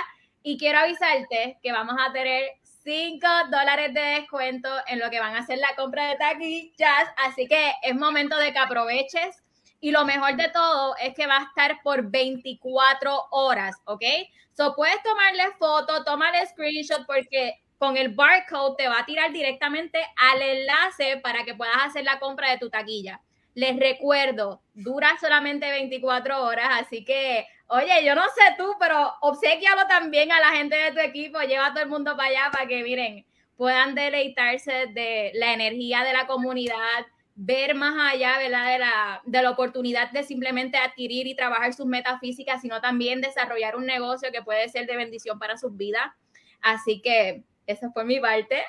y 0.42 0.58
quiero 0.58 0.80
avisarte 0.80 1.58
que 1.62 1.72
vamos 1.72 1.96
a 1.98 2.12
tener 2.12 2.44
5 2.84 3.26
dólares 3.50 3.94
de 3.94 4.00
descuento 4.00 4.68
en 4.86 4.98
lo 4.98 5.08
que 5.10 5.20
van 5.20 5.36
a 5.36 5.46
ser 5.46 5.58
la 5.58 5.74
compra 5.76 6.08
de 6.08 6.16
taquillas. 6.16 7.08
Así 7.16 7.46
que 7.46 7.72
es 7.82 7.94
momento 7.94 8.36
de 8.38 8.52
que 8.52 8.58
aproveches. 8.58 9.42
Y 9.80 9.90
lo 9.90 10.04
mejor 10.04 10.36
de 10.36 10.48
todo 10.48 10.94
es 10.96 11.14
que 11.14 11.26
va 11.26 11.38
a 11.38 11.44
estar 11.44 11.80
por 11.82 12.10
24 12.10 13.26
horas, 13.30 13.76
¿ok? 13.84 14.04
So 14.56 14.74
puedes 14.74 15.02
tomarle 15.02 15.50
foto, 15.58 16.04
tomarle 16.04 16.46
screenshot 16.46 17.04
porque 17.06 17.60
con 17.78 17.96
el 17.96 18.10
barcode 18.10 18.76
te 18.78 18.88
va 18.88 19.00
a 19.00 19.04
tirar 19.06 19.32
directamente 19.32 19.98
al 20.16 20.40
enlace 20.40 21.16
para 21.16 21.44
que 21.44 21.54
puedas 21.54 21.78
hacer 21.84 22.04
la 22.04 22.20
compra 22.20 22.50
de 22.50 22.58
tu 22.58 22.70
taquilla. 22.70 23.20
Les 23.54 23.76
recuerdo, 23.76 24.62
dura 24.72 25.10
solamente 25.20 25.68
24 25.68 26.44
horas, 26.44 26.68
así 26.80 27.04
que, 27.04 27.46
oye, 27.72 28.04
yo 28.04 28.14
no 28.14 28.22
sé 28.34 28.54
tú, 28.58 28.74
pero 28.78 29.14
obsequialo 29.22 29.86
también 29.86 30.30
a 30.30 30.40
la 30.40 30.50
gente 30.50 30.76
de 30.76 30.92
tu 30.92 30.98
equipo, 31.00 31.40
lleva 31.40 31.66
a 31.66 31.72
todo 31.72 31.82
el 31.82 31.88
mundo 31.88 32.16
para 32.16 32.28
allá 32.28 32.50
para 32.52 32.66
que, 32.66 32.82
miren, 32.82 33.24
puedan 33.56 33.94
deleitarse 33.94 34.88
de 34.88 35.32
la 35.34 35.54
energía 35.54 36.04
de 36.04 36.12
la 36.12 36.26
comunidad, 36.26 37.06
ver 37.34 37.74
más 37.74 38.12
allá 38.12 38.36
¿verdad? 38.38 38.72
De, 38.72 38.78
la, 38.78 39.22
de 39.24 39.42
la 39.42 39.50
oportunidad 39.50 40.10
de 40.10 40.22
simplemente 40.22 40.76
adquirir 40.76 41.26
y 41.26 41.34
trabajar 41.34 41.72
sus 41.72 41.86
metas 41.86 42.20
físicas, 42.20 42.60
sino 42.60 42.80
también 42.82 43.22
desarrollar 43.22 43.76
un 43.76 43.86
negocio 43.86 44.30
que 44.30 44.42
puede 44.42 44.68
ser 44.68 44.86
de 44.86 44.96
bendición 44.96 45.38
para 45.38 45.56
sus 45.56 45.74
vidas. 45.74 46.06
Así 46.60 47.00
que 47.00 47.42
esa 47.66 47.90
fue 47.90 48.04
mi 48.04 48.20
parte. 48.20 48.62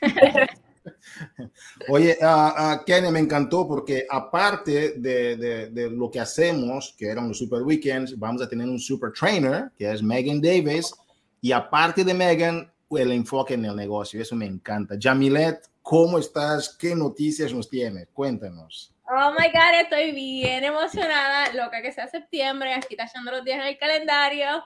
¡Aprovechen! 0.00 0.48
Oye, 1.88 2.16
uh, 2.20 2.84
Kenny, 2.84 3.10
me 3.10 3.20
encantó 3.20 3.66
porque 3.66 4.06
aparte 4.08 4.94
de, 4.96 5.90
lo 5.90 6.10
que 6.10 6.20
hacemos, 6.20 6.94
que 6.96 7.08
eran 7.08 7.28
los 7.28 7.38
Super 7.38 7.62
Weekends, 7.62 8.18
vamos 8.18 8.42
a 8.42 8.48
tener 8.48 8.68
un 8.68 8.78
Super 8.78 9.12
Trainer, 9.12 9.70
que 9.76 9.90
es 9.90 10.02
Megan 10.02 10.40
Davis, 10.40 10.94
y 11.40 11.52
aparte 11.52 12.04
de 12.04 12.14
Megan, 12.14 12.72
el 12.90 13.12
enfoque 13.12 13.54
en 13.54 13.64
el 13.64 13.76
negocio, 13.76 14.20
eso 14.20 14.36
me 14.36 14.46
encanta. 14.46 14.96
Jamilet, 15.00 15.68
¿cómo 15.80 16.18
estás? 16.18 16.76
¿Qué 16.76 16.94
noticias 16.94 17.52
nos 17.52 17.68
tienes? 17.68 18.08
Cuéntanos. 18.12 18.92
Oh 19.08 19.32
my 19.32 19.48
God, 19.48 19.80
estoy 19.80 20.12
bien 20.12 20.64
emocionada, 20.64 21.52
loca 21.52 21.82
que 21.82 21.92
sea 21.92 22.06
septiembre, 22.08 22.72
aquí 22.74 22.88
está 22.94 23.04
echando 23.04 23.30
los 23.30 23.44
días 23.44 23.60
en 23.60 23.66
el 23.66 23.78
calendario 23.78 24.62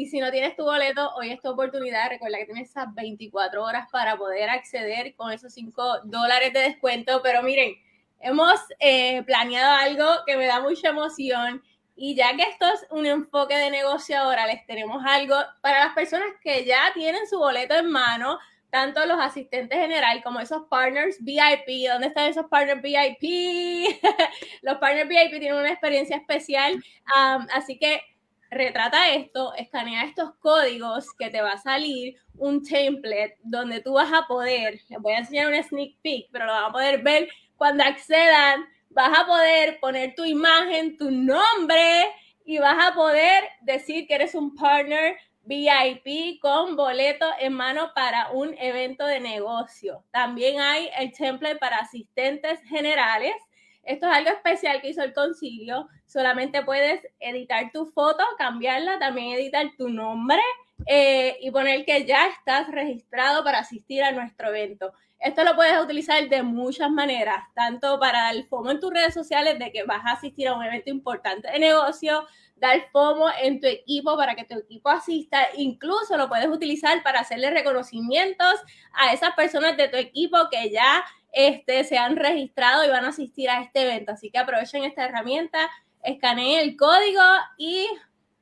y 0.00 0.06
si 0.06 0.18
no 0.18 0.30
tienes 0.30 0.56
tu 0.56 0.64
boleto, 0.64 1.10
hoy 1.14 1.30
es 1.30 1.40
tu 1.42 1.50
oportunidad. 1.50 2.08
Recuerda 2.08 2.38
que 2.38 2.46
tienes 2.46 2.70
esas 2.70 2.94
24 2.94 3.62
horas 3.62 3.86
para 3.92 4.16
poder 4.16 4.48
acceder 4.48 5.14
con 5.14 5.30
esos 5.30 5.52
5 5.52 6.00
dólares 6.04 6.54
de 6.54 6.60
descuento. 6.60 7.20
Pero 7.22 7.42
miren, 7.42 7.74
hemos 8.20 8.58
eh, 8.78 9.22
planeado 9.24 9.70
algo 9.72 10.06
que 10.26 10.38
me 10.38 10.46
da 10.46 10.60
mucha 10.60 10.88
emoción. 10.88 11.62
Y 11.96 12.14
ya 12.14 12.34
que 12.34 12.44
esto 12.44 12.66
es 12.66 12.86
un 12.90 13.04
enfoque 13.04 13.54
de 13.56 13.70
negocio 13.70 14.18
ahora, 14.18 14.46
les 14.46 14.64
tenemos 14.64 15.02
algo 15.04 15.36
para 15.60 15.84
las 15.84 15.94
personas 15.94 16.28
que 16.42 16.64
ya 16.64 16.92
tienen 16.94 17.26
su 17.26 17.38
boleto 17.38 17.74
en 17.74 17.90
mano, 17.90 18.38
tanto 18.70 19.04
los 19.04 19.20
asistentes 19.20 19.78
general 19.78 20.22
como 20.22 20.40
esos 20.40 20.62
partners 20.70 21.18
VIP. 21.20 21.90
¿Dónde 21.90 22.06
están 22.06 22.30
esos 22.30 22.46
partners 22.46 22.80
VIP? 22.80 24.00
los 24.62 24.78
partners 24.78 25.10
VIP 25.10 25.40
tienen 25.40 25.56
una 25.56 25.72
experiencia 25.72 26.16
especial. 26.16 26.72
Um, 26.74 27.46
así 27.52 27.78
que 27.78 28.00
retrata 28.50 29.10
esto, 29.10 29.54
escanea 29.54 30.04
estos 30.04 30.34
códigos 30.40 31.06
que 31.18 31.30
te 31.30 31.40
va 31.40 31.52
a 31.52 31.58
salir 31.58 32.16
un 32.36 32.62
template 32.62 33.36
donde 33.42 33.80
tú 33.80 33.94
vas 33.94 34.12
a 34.12 34.26
poder, 34.26 34.80
les 34.88 35.00
voy 35.00 35.12
a 35.12 35.18
enseñar 35.18 35.46
un 35.46 35.62
sneak 35.62 35.96
peek, 36.02 36.28
pero 36.32 36.46
lo 36.46 36.52
van 36.52 36.64
a 36.64 36.72
poder 36.72 37.02
ver 37.02 37.28
cuando 37.56 37.84
accedan, 37.84 38.66
vas 38.90 39.16
a 39.16 39.26
poder 39.26 39.78
poner 39.80 40.14
tu 40.14 40.24
imagen, 40.24 40.96
tu 40.96 41.10
nombre 41.10 42.10
y 42.44 42.58
vas 42.58 42.88
a 42.88 42.94
poder 42.94 43.44
decir 43.62 44.06
que 44.06 44.14
eres 44.14 44.34
un 44.34 44.54
partner 44.54 45.16
VIP 45.42 46.40
con 46.40 46.76
boleto 46.76 47.26
en 47.38 47.52
mano 47.52 47.92
para 47.94 48.30
un 48.30 48.56
evento 48.58 49.06
de 49.06 49.20
negocio. 49.20 50.04
También 50.10 50.60
hay 50.60 50.90
el 50.98 51.12
template 51.12 51.56
para 51.56 51.78
asistentes 51.78 52.60
generales 52.64 53.34
esto 53.82 54.06
es 54.06 54.12
algo 54.12 54.30
especial 54.30 54.80
que 54.80 54.90
hizo 54.90 55.02
el 55.02 55.12
concilio. 55.12 55.88
Solamente 56.06 56.62
puedes 56.62 57.06
editar 57.18 57.70
tu 57.72 57.86
foto, 57.86 58.22
cambiarla, 58.38 58.98
también 58.98 59.32
editar 59.32 59.66
tu 59.76 59.88
nombre 59.88 60.40
eh, 60.86 61.36
y 61.40 61.50
poner 61.50 61.84
que 61.84 62.04
ya 62.04 62.28
estás 62.28 62.68
registrado 62.68 63.42
para 63.44 63.58
asistir 63.58 64.02
a 64.02 64.12
nuestro 64.12 64.48
evento. 64.48 64.92
Esto 65.18 65.44
lo 65.44 65.54
puedes 65.54 65.78
utilizar 65.78 66.28
de 66.30 66.42
muchas 66.42 66.90
maneras, 66.90 67.44
tanto 67.54 68.00
para 68.00 68.30
el 68.30 68.46
FOMO 68.46 68.70
en 68.70 68.80
tus 68.80 68.90
redes 68.90 69.12
sociales 69.12 69.58
de 69.58 69.70
que 69.70 69.84
vas 69.84 70.04
a 70.06 70.12
asistir 70.12 70.48
a 70.48 70.54
un 70.54 70.64
evento 70.64 70.88
importante 70.88 71.50
de 71.50 71.58
negocio, 71.58 72.26
dar 72.56 72.88
FOMO 72.90 73.26
en 73.42 73.60
tu 73.60 73.66
equipo 73.66 74.16
para 74.16 74.34
que 74.34 74.44
tu 74.44 74.58
equipo 74.58 74.88
asista, 74.88 75.46
incluso 75.56 76.16
lo 76.16 76.28
puedes 76.28 76.48
utilizar 76.48 77.02
para 77.02 77.20
hacerle 77.20 77.50
reconocimientos 77.50 78.54
a 78.92 79.12
esas 79.12 79.34
personas 79.34 79.76
de 79.76 79.88
tu 79.88 79.98
equipo 79.98 80.38
que 80.50 80.70
ya 80.70 81.04
este, 81.32 81.84
se 81.84 81.98
han 81.98 82.16
registrado 82.16 82.84
y 82.84 82.88
van 82.88 83.04
a 83.04 83.08
asistir 83.08 83.48
a 83.50 83.62
este 83.62 83.82
evento. 83.82 84.12
Así 84.12 84.30
que 84.30 84.38
aprovechen 84.38 84.84
esta 84.84 85.04
herramienta, 85.04 85.68
escaneen 86.02 86.60
el 86.60 86.76
código 86.76 87.22
y 87.56 87.86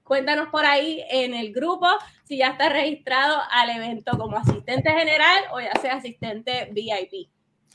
cuéntanos 0.02 0.48
por 0.48 0.64
ahí 0.64 1.04
en 1.10 1.34
el 1.34 1.52
grupo 1.52 1.86
si 2.24 2.38
ya 2.38 2.48
está 2.48 2.68
registrado 2.68 3.36
al 3.50 3.70
evento 3.70 4.16
como 4.16 4.38
asistente 4.38 4.90
general 4.90 5.44
o 5.52 5.60
ya 5.60 5.72
sea 5.80 5.96
asistente 5.96 6.70
VIP. 6.72 7.28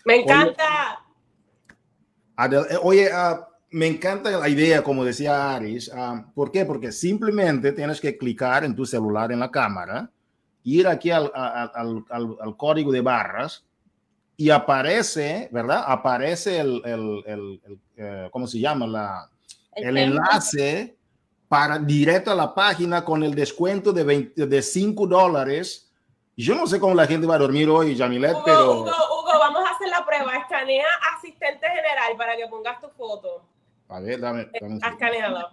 Me 0.06 0.18
encanta. 0.18 1.00
Oye, 2.82 3.10
ah, 3.14 3.48
me 3.70 3.88
encanta 3.88 4.32
la 4.32 4.50
idea, 4.50 4.84
como 4.84 5.06
decía 5.06 5.56
Aris. 5.56 5.92
Ah, 5.94 6.26
¿Por 6.34 6.52
qué? 6.52 6.66
Porque 6.66 6.92
simplemente 6.92 7.72
tienes 7.72 8.02
que 8.02 8.18
clicar 8.18 8.64
en 8.64 8.76
tu 8.76 8.86
celular 8.86 9.32
en 9.32 9.40
la 9.40 9.52
cámara, 9.52 10.10
ir 10.64 10.88
aquí 10.88 11.12
al, 11.12 11.32
al, 11.34 12.04
al 12.10 12.58
código 12.58 12.92
de 12.92 13.02
barras 13.02 13.66
y 14.36 14.50
aparece, 14.50 15.50
¿verdad? 15.52 15.84
Aparece 15.86 16.60
el, 16.60 16.82
el, 16.86 17.24
el, 17.26 17.80
eh, 17.98 18.30
¿cómo 18.32 18.48
se 18.48 18.60
llama? 18.60 18.88
La, 18.88 19.30
el, 19.76 19.98
enlace 19.98 20.96
para 21.48 21.78
directo 21.78 22.32
a 22.32 22.36
la 22.36 22.54
página 22.54 23.06
con 23.06 23.24
el 23.24 23.36
descuento 23.36 23.94
de, 23.94 24.04
20, 24.04 24.48
de 24.48 24.62
5 24.62 25.08
dólares. 25.08 25.92
Yo 26.36 26.56
no 26.56 26.66
sé 26.66 26.80
cómo 26.80 26.96
la 26.96 27.06
gente 27.06 27.28
va 27.28 27.36
a 27.36 27.40
dormir 27.40 27.70
hoy, 27.70 27.96
Jamilet, 27.96 28.38
pero... 28.44 28.72
Hugo, 28.72 28.86
Hugo, 28.86 29.40
vamos 29.40 29.64
a 29.68 29.76
hacer 29.76 29.88
la 29.88 30.04
prueba. 30.04 30.36
Escanea 30.36 30.88
asistente 31.16 31.68
general 31.68 32.18
para 32.18 32.36
que 32.36 32.48
pongas 32.48 32.82
tu 32.82 32.90
foto. 32.90 33.46
A 33.90 34.00
ver, 34.00 34.20
dame. 34.20 34.50
dame 34.60 34.78
Escanealo. 34.78 35.50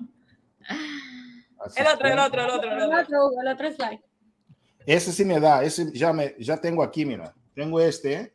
El 1.76 1.87
otro, 1.87 2.08
el 2.08 2.18
otro, 2.18 2.44
el 2.44 2.50
otro, 2.50 2.72
el 2.72 2.82
otro. 2.82 2.99
El 2.99 3.04
otro, 3.04 3.40
el 3.42 3.49
otro 3.49 3.72
slide. 3.72 4.00
Ese 4.87 5.12
sí 5.12 5.25
me 5.26 5.38
da, 5.38 5.62
ese 5.62 5.92
ya, 5.92 6.12
me, 6.12 6.34
ya 6.38 6.56
tengo 6.56 6.82
aquí, 6.82 7.04
mira. 7.04 7.34
Tengo 7.54 7.78
este. 7.78 8.34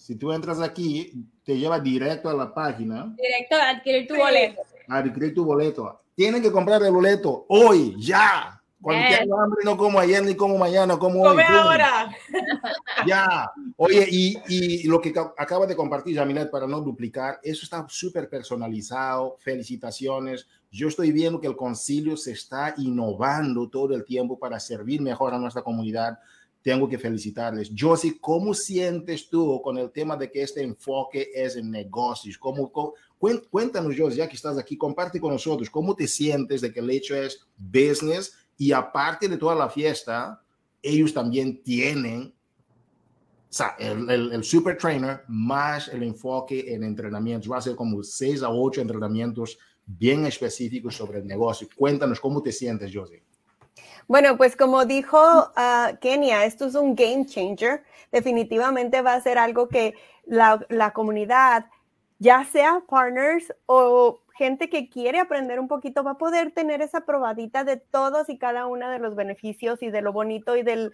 Si 0.00 0.16
tú 0.16 0.32
entras 0.32 0.60
aquí, 0.60 1.12
te 1.44 1.58
lleva 1.58 1.78
directo 1.78 2.30
a 2.30 2.34
la 2.34 2.54
página. 2.54 3.14
Directo 3.16 3.56
a 3.56 3.68
adquirir 3.68 4.08
tu 4.08 4.16
boleto. 4.16 4.62
A 4.88 4.96
adquirir 4.96 5.34
tu 5.34 5.44
boleto. 5.44 6.00
Tienen 6.14 6.40
que 6.42 6.50
comprar 6.50 6.82
el 6.82 6.90
boleto 6.90 7.44
hoy, 7.48 7.94
ya. 7.98 8.56
Cuando 8.80 9.06
yes. 9.06 9.18
tengo 9.18 9.38
hambre, 9.38 9.60
no 9.62 9.76
como 9.76 10.00
ayer 10.00 10.22
ni 10.24 10.34
como 10.34 10.56
mañana, 10.56 10.98
como 10.98 11.22
Come 11.22 11.44
hoy. 11.46 11.54
ahora. 11.54 12.10
Ya. 13.06 13.50
Oye, 13.76 14.08
y, 14.10 14.38
y 14.48 14.84
lo 14.84 15.02
que 15.02 15.12
acaba 15.36 15.66
de 15.66 15.76
compartir, 15.76 16.16
Jamilet, 16.16 16.50
para 16.50 16.66
no 16.66 16.80
duplicar, 16.80 17.38
eso 17.42 17.64
está 17.64 17.84
súper 17.88 18.30
personalizado. 18.30 19.36
Felicitaciones. 19.40 20.48
Yo 20.70 20.88
estoy 20.88 21.12
viendo 21.12 21.40
que 21.40 21.46
el 21.46 21.56
concilio 21.56 22.16
se 22.16 22.32
está 22.32 22.74
innovando 22.78 23.68
todo 23.68 23.94
el 23.94 24.04
tiempo 24.04 24.38
para 24.38 24.58
servir 24.58 25.02
mejor 25.02 25.34
a 25.34 25.38
nuestra 25.38 25.62
comunidad 25.62 26.18
tengo 26.62 26.88
que 26.88 26.98
felicitarles. 26.98 27.70
Josie, 27.76 28.18
¿cómo 28.20 28.52
sientes 28.54 29.28
tú 29.28 29.60
con 29.62 29.78
el 29.78 29.90
tema 29.90 30.16
de 30.16 30.30
que 30.30 30.42
este 30.42 30.62
enfoque 30.62 31.30
es 31.34 31.56
en 31.56 31.70
negocios? 31.70 32.36
¿Cómo, 32.38 32.70
cómo, 32.70 32.94
cuéntanos, 33.50 33.94
Josie, 33.96 34.18
ya 34.18 34.28
que 34.28 34.36
estás 34.36 34.58
aquí, 34.58 34.76
comparte 34.76 35.20
con 35.20 35.32
nosotros, 35.32 35.70
¿cómo 35.70 35.94
te 35.94 36.06
sientes 36.06 36.60
de 36.60 36.72
que 36.72 36.80
el 36.80 36.90
hecho 36.90 37.14
es 37.14 37.46
business 37.56 38.34
y 38.56 38.72
aparte 38.72 39.28
de 39.28 39.38
toda 39.38 39.54
la 39.54 39.70
fiesta, 39.70 40.42
ellos 40.82 41.14
también 41.14 41.62
tienen 41.62 42.34
o 43.48 43.52
sea, 43.52 43.74
el, 43.80 44.08
el, 44.08 44.32
el, 44.32 44.44
super 44.44 44.78
trainer 44.78 45.24
más 45.26 45.88
el 45.88 46.04
enfoque 46.04 46.72
en 46.72 46.84
entrenamientos. 46.84 47.50
Va 47.50 47.58
a 47.58 47.60
ser 47.60 47.74
como 47.74 48.00
seis 48.04 48.44
a 48.44 48.48
ocho 48.48 48.80
entrenamientos 48.80 49.58
bien 49.84 50.24
específicos 50.24 50.94
sobre 50.94 51.18
el 51.18 51.26
negocio. 51.26 51.66
Cuéntanos 51.74 52.20
cómo 52.20 52.40
te 52.40 52.52
sientes, 52.52 52.92
Josie. 52.94 53.24
Bueno, 54.10 54.36
pues 54.36 54.56
como 54.56 54.86
dijo 54.86 55.16
uh, 55.20 55.96
Kenia, 56.00 56.44
esto 56.44 56.66
es 56.66 56.74
un 56.74 56.96
game 56.96 57.26
changer. 57.26 57.84
Definitivamente 58.10 59.02
va 59.02 59.14
a 59.14 59.20
ser 59.20 59.38
algo 59.38 59.68
que 59.68 59.94
la, 60.26 60.90
comunidad, 60.92 61.66
ya 62.18 62.44
sea 62.44 62.82
partners 62.88 63.54
o 63.66 64.20
gente 64.36 64.68
que 64.68 64.88
quiere 64.88 65.20
aprender 65.20 65.60
un 65.60 65.68
poquito, 65.68 66.02
va 66.02 66.10
a 66.12 66.18
poder 66.18 66.50
tener 66.50 66.82
esa 66.82 67.02
probadita 67.02 67.62
de 67.62 67.76
todos 67.76 68.28
y 68.28 68.36
cada 68.36 68.66
uno 68.66 68.90
de 68.90 68.98
los 68.98 69.14
beneficios 69.14 69.80
y 69.80 69.90
de 69.90 70.02
lo 70.02 70.12
bonito 70.12 70.56
y 70.56 70.64
de, 70.64 70.90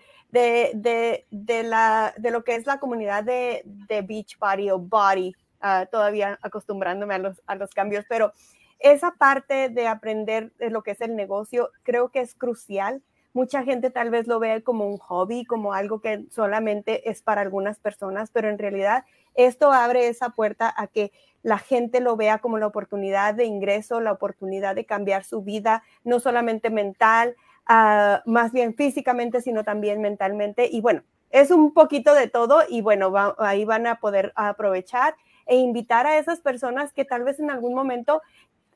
lo 2.30 2.44
que 2.44 2.54
es 2.54 2.66
la 2.66 2.78
comunidad 2.78 3.24
de, 3.24 3.62
de 3.64 4.02
Beach 4.02 4.38
Body 4.38 4.70
o 4.70 4.78
Body, 4.78 5.34
uh, 5.62 5.86
todavía 5.90 6.38
acostumbrándome 6.42 7.14
a 7.14 7.54
los 7.54 7.70
cambios, 7.70 8.04
pero 8.10 8.34
esa 8.78 9.12
parte 9.12 9.68
de 9.68 9.86
aprender 9.86 10.52
de 10.58 10.70
lo 10.70 10.82
que 10.82 10.92
es 10.92 11.00
el 11.00 11.16
negocio 11.16 11.70
creo 11.82 12.10
que 12.10 12.20
es 12.20 12.34
crucial. 12.34 13.02
Mucha 13.32 13.62
gente 13.62 13.90
tal 13.90 14.10
vez 14.10 14.26
lo 14.26 14.38
ve 14.38 14.62
como 14.62 14.88
un 14.88 14.96
hobby, 14.98 15.44
como 15.44 15.74
algo 15.74 16.00
que 16.00 16.24
solamente 16.30 17.10
es 17.10 17.22
para 17.22 17.42
algunas 17.42 17.78
personas, 17.78 18.30
pero 18.30 18.48
en 18.48 18.58
realidad 18.58 19.04
esto 19.34 19.72
abre 19.72 20.08
esa 20.08 20.30
puerta 20.30 20.72
a 20.74 20.86
que 20.86 21.12
la 21.42 21.58
gente 21.58 22.00
lo 22.00 22.16
vea 22.16 22.38
como 22.38 22.58
la 22.58 22.66
oportunidad 22.66 23.34
de 23.34 23.44
ingreso, 23.44 24.00
la 24.00 24.12
oportunidad 24.12 24.74
de 24.74 24.86
cambiar 24.86 25.22
su 25.24 25.42
vida, 25.42 25.82
no 26.02 26.18
solamente 26.18 26.70
mental, 26.70 27.36
ah, 27.66 28.22
más 28.24 28.52
bien 28.52 28.74
físicamente, 28.74 29.42
sino 29.42 29.62
también 29.62 30.00
mentalmente. 30.00 30.68
Y 30.72 30.80
bueno, 30.80 31.02
es 31.30 31.50
un 31.50 31.74
poquito 31.74 32.14
de 32.14 32.28
todo 32.28 32.62
y 32.68 32.80
bueno, 32.80 33.12
ahí 33.38 33.64
van 33.64 33.86
a 33.86 34.00
poder 34.00 34.32
aprovechar 34.36 35.14
e 35.46 35.56
invitar 35.56 36.06
a 36.06 36.18
esas 36.18 36.40
personas 36.40 36.92
que 36.92 37.04
tal 37.04 37.22
vez 37.22 37.38
en 37.38 37.50
algún 37.50 37.74
momento 37.74 38.22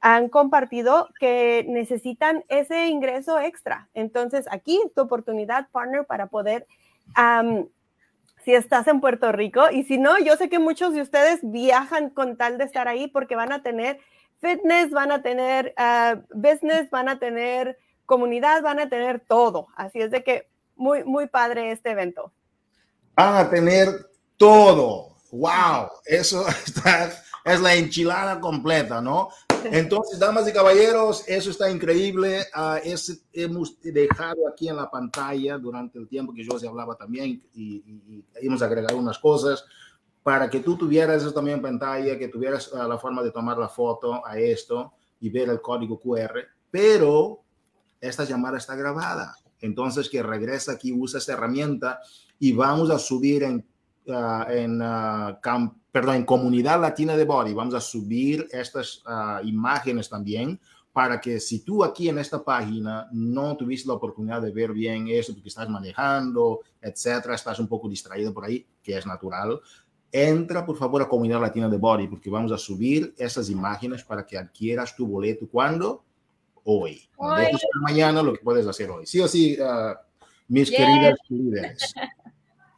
han 0.01 0.29
compartido 0.29 1.09
que 1.19 1.65
necesitan 1.69 2.45
ese 2.49 2.89
ingreso 2.89 3.39
extra. 3.39 3.89
Entonces, 3.95 4.47
aquí 4.51 4.81
tu 4.95 5.03
oportunidad, 5.03 5.69
partner, 5.71 6.07
para 6.07 6.27
poder, 6.27 6.67
si 8.45 8.55
estás 8.55 8.87
en 8.89 9.01
Puerto 9.01 9.31
Rico, 9.33 9.71
y 9.71 9.85
si 9.85 9.99
no, 9.99 10.19
yo 10.19 10.37
sé 10.37 10.49
que 10.49 10.59
muchos 10.59 10.95
de 10.95 11.03
ustedes 11.03 11.41
viajan 11.43 12.11
con 12.11 12.37
tal 12.37 12.57
de 12.57 12.65
estar 12.65 12.89
ahí 12.89 13.09
porque 13.09 13.37
van 13.37 13.53
a 13.53 13.63
tener 13.63 14.01
fitness, 14.41 14.91
van 14.91 15.13
a 15.13 15.23
tener 15.23 15.75
ah, 15.77 16.17
business, 16.33 16.89
van 16.91 17.09
a 17.09 17.19
tener 17.19 17.79
comunidad, 18.07 18.63
van 18.63 18.81
a 18.81 18.89
tener 18.89 19.21
todo. 19.21 19.69
Así 19.77 20.01
es 20.01 20.11
de 20.11 20.25
que 20.25 20.49
muy, 20.77 21.05
muy 21.05 21.27
padre 21.27 21.73
este 21.73 21.91
evento. 21.91 22.33
Van 23.15 23.35
a 23.35 23.51
tener 23.51 23.89
todo. 24.39 25.17
Wow, 25.31 25.91
eso 26.07 26.49
está, 26.67 27.13
es 27.45 27.61
la 27.61 27.75
enchilada 27.75 28.41
completa, 28.41 29.01
¿no? 29.03 29.29
Entonces, 29.65 30.19
damas 30.19 30.49
y 30.49 30.53
caballeros, 30.53 31.25
eso 31.27 31.51
está 31.51 31.71
increíble. 31.71 32.47
Uh, 32.57 32.79
hemos 33.33 33.81
dejado 33.81 34.49
aquí 34.49 34.69
en 34.69 34.77
la 34.77 34.91
pantalla 34.91 35.59
durante 35.59 35.99
el 35.99 36.09
tiempo 36.09 36.33
que 36.33 36.45
yo 36.45 36.59
se 36.59 36.69
hablaba 36.69 36.95
también 36.97 37.43
y, 37.55 38.25
hemos 38.37 38.63
agregado 38.63 38.97
unas 38.97 39.19
cosas 39.19 39.65
para 40.23 40.49
que 40.49 40.61
tú 40.61 40.77
tuvieras 40.77 41.23
eso 41.23 41.33
también 41.33 41.57
en 41.57 41.63
pantalla, 41.63 42.19
que 42.19 42.29
tuvieras 42.29 42.73
uh, 42.73 42.89
la 42.89 42.99
forma 42.99 43.23
de 43.23 43.31
tomar 43.31 43.59
la 43.59 43.69
foto 43.69 44.25
a 44.25 44.39
esto 44.39 44.93
y 45.21 45.29
ver 45.31 45.49
el 45.49 45.61
código 45.61 45.99
QR, 45.99 46.41
pero 46.71 47.41
esta 48.01 48.25
llamada 48.25 48.59
está 48.59 48.75
grabada. 48.75 49.35
Entonces, 49.61 50.09
que 50.09 50.23
regresa 50.23 50.73
aquí, 50.73 50.93
usa 50.93 51.19
esta 51.19 51.35
herramienta 51.35 52.01
y 52.39 52.53
vamos 52.53 52.91
a 52.91 52.99
subir 52.99 53.43
en, 53.43 53.67
uh, 54.07 54.51
en 54.51 54.79
camp 55.41 55.80
perdón, 55.93 56.17
en 56.17 56.25
Comunidad 56.25 56.81
Latina 56.81 57.17
de 57.17 57.25
Body, 57.25 57.53
vamos 57.53 57.75
a 57.75 57.81
subir 57.81 58.47
estas 58.51 59.03
uh, 59.07 59.47
imágenes 59.47 60.09
también 60.09 60.61
para 60.93 61.21
que 61.21 61.39
si 61.39 61.61
tú 61.61 61.85
aquí 61.85 62.09
en 62.09 62.19
esta 62.19 62.43
página 62.43 63.09
no 63.13 63.57
tuviste 63.57 63.89
la 63.89 63.95
oportunidad 63.95 64.43
de 64.43 64.51
ver 64.51 64.73
bien 64.73 65.09
eso 65.09 65.33
porque 65.33 65.49
estás 65.49 65.69
manejando, 65.69 66.61
etcétera, 66.81 67.35
estás 67.35 67.59
un 67.61 67.69
poco 67.69 67.89
distraído 67.89 68.35
por 68.35 68.45
ahí, 68.45 68.67
que 68.83 68.97
es 68.97 69.07
natural, 69.07 69.61
entra 70.11 70.67
por 70.67 70.77
favor 70.77 71.03
a 71.03 71.09
Comunidad 71.09 71.41
Latina 71.41 71.69
de 71.69 71.79
Body 71.79 72.09
porque 72.09 72.31
vamos 72.31 72.51
a 72.53 72.59
subir 72.59 73.15
esas 73.17 73.49
imágenes 73.51 74.03
para 74.03 74.27
que 74.27 74.37
adquieras 74.37 74.97
tu 74.97 75.07
boleto. 75.07 75.49
¿Cuándo? 75.49 76.05
Hoy. 76.65 77.09
hoy. 77.17 77.47
mañana 77.83 78.23
lo 78.23 78.33
que 78.33 78.41
puedes 78.41 78.67
hacer 78.67 78.91
hoy. 78.91 79.07
Sí 79.07 79.21
o 79.21 79.29
sí, 79.29 79.57
uh, 79.61 79.95
mis 80.49 80.69
yes. 80.69 80.77
queridas 80.77 81.19
líderes. 81.29 81.95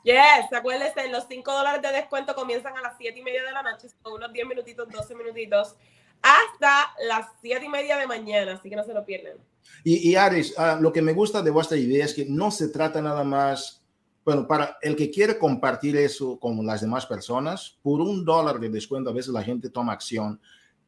Yes, 0.02 0.52
acuérdense, 0.52 1.08
los 1.08 1.26
5 1.28 1.52
dólares 1.52 1.82
de 1.82 1.92
descuento 1.92 2.34
comienzan 2.34 2.76
a 2.76 2.80
las 2.80 2.94
7 2.98 3.18
y 3.18 3.22
media 3.22 3.44
de 3.44 3.52
la 3.52 3.62
noche, 3.62 3.88
son 4.02 4.14
unos 4.14 4.32
10 4.32 4.46
minutitos, 4.46 4.88
12 4.88 5.14
minutitos, 5.14 5.76
hasta 6.20 6.92
las 7.06 7.26
7 7.40 7.64
y 7.64 7.68
media 7.68 7.96
de 7.96 8.06
mañana, 8.06 8.54
así 8.54 8.68
que 8.68 8.76
no 8.76 8.84
se 8.84 8.92
lo 8.92 9.04
pierdan. 9.04 9.36
Y, 9.84 10.10
y 10.10 10.16
Aris, 10.16 10.54
uh, 10.58 10.80
lo 10.80 10.92
que 10.92 11.02
me 11.02 11.12
gusta 11.12 11.40
de 11.40 11.50
vuestra 11.50 11.76
idea 11.76 12.04
es 12.04 12.14
que 12.14 12.24
no 12.24 12.50
se 12.50 12.68
trata 12.68 13.00
nada 13.00 13.22
más, 13.22 13.82
bueno, 14.24 14.46
para 14.46 14.76
el 14.82 14.96
que 14.96 15.10
quiere 15.10 15.38
compartir 15.38 15.96
eso 15.96 16.38
con 16.38 16.64
las 16.66 16.80
demás 16.80 17.06
personas, 17.06 17.78
por 17.82 18.00
un 18.00 18.24
dólar 18.24 18.58
de 18.58 18.70
descuento, 18.70 19.10
a 19.10 19.14
veces 19.14 19.32
la 19.32 19.42
gente 19.42 19.70
toma 19.70 19.92
acción 19.92 20.40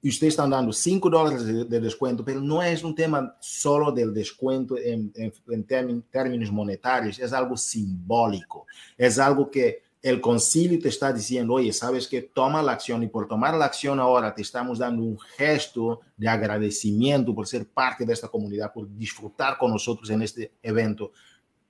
y 0.04 0.10
ustedes 0.10 0.34
están 0.34 0.50
dando 0.50 0.70
5 0.70 1.08
dólares 1.08 1.46
de, 1.46 1.64
de, 1.64 1.80
descuento, 1.80 2.22
pero 2.22 2.38
no 2.38 2.62
es 2.62 2.84
un 2.84 2.94
tema 2.94 3.34
solo 3.40 3.90
del 3.90 4.12
descuento 4.12 4.76
en, 4.76 5.10
en, 5.16 5.32
en 5.48 6.02
términos 6.02 6.52
monetarios, 6.52 7.18
es 7.18 7.32
algo 7.32 7.56
simbólico, 7.56 8.66
es 8.98 9.18
algo 9.18 9.50
que 9.50 9.82
el 10.02 10.20
concilio 10.20 10.78
te 10.78 10.90
está 10.90 11.10
diciendo, 11.10 11.54
oye, 11.54 11.72
sabes 11.72 12.06
que 12.06 12.20
toma 12.20 12.62
la 12.62 12.72
acción 12.72 13.02
y 13.02 13.06
por 13.06 13.26
tomar 13.26 13.54
la 13.54 13.64
acción 13.64 13.98
ahora 13.98 14.34
te 14.34 14.42
estamos 14.42 14.78
dando 14.78 15.02
un 15.02 15.18
gesto 15.38 16.00
de 16.18 16.28
agradecimiento 16.28 17.34
por 17.34 17.46
ser 17.46 17.66
parte 17.66 18.04
de 18.04 18.12
esta 18.12 18.28
comunidad, 18.28 18.74
por 18.74 18.86
disfrutar 18.94 19.56
con 19.56 19.70
nosotros 19.70 20.10
en 20.10 20.20
este 20.20 20.52
evento. 20.62 21.12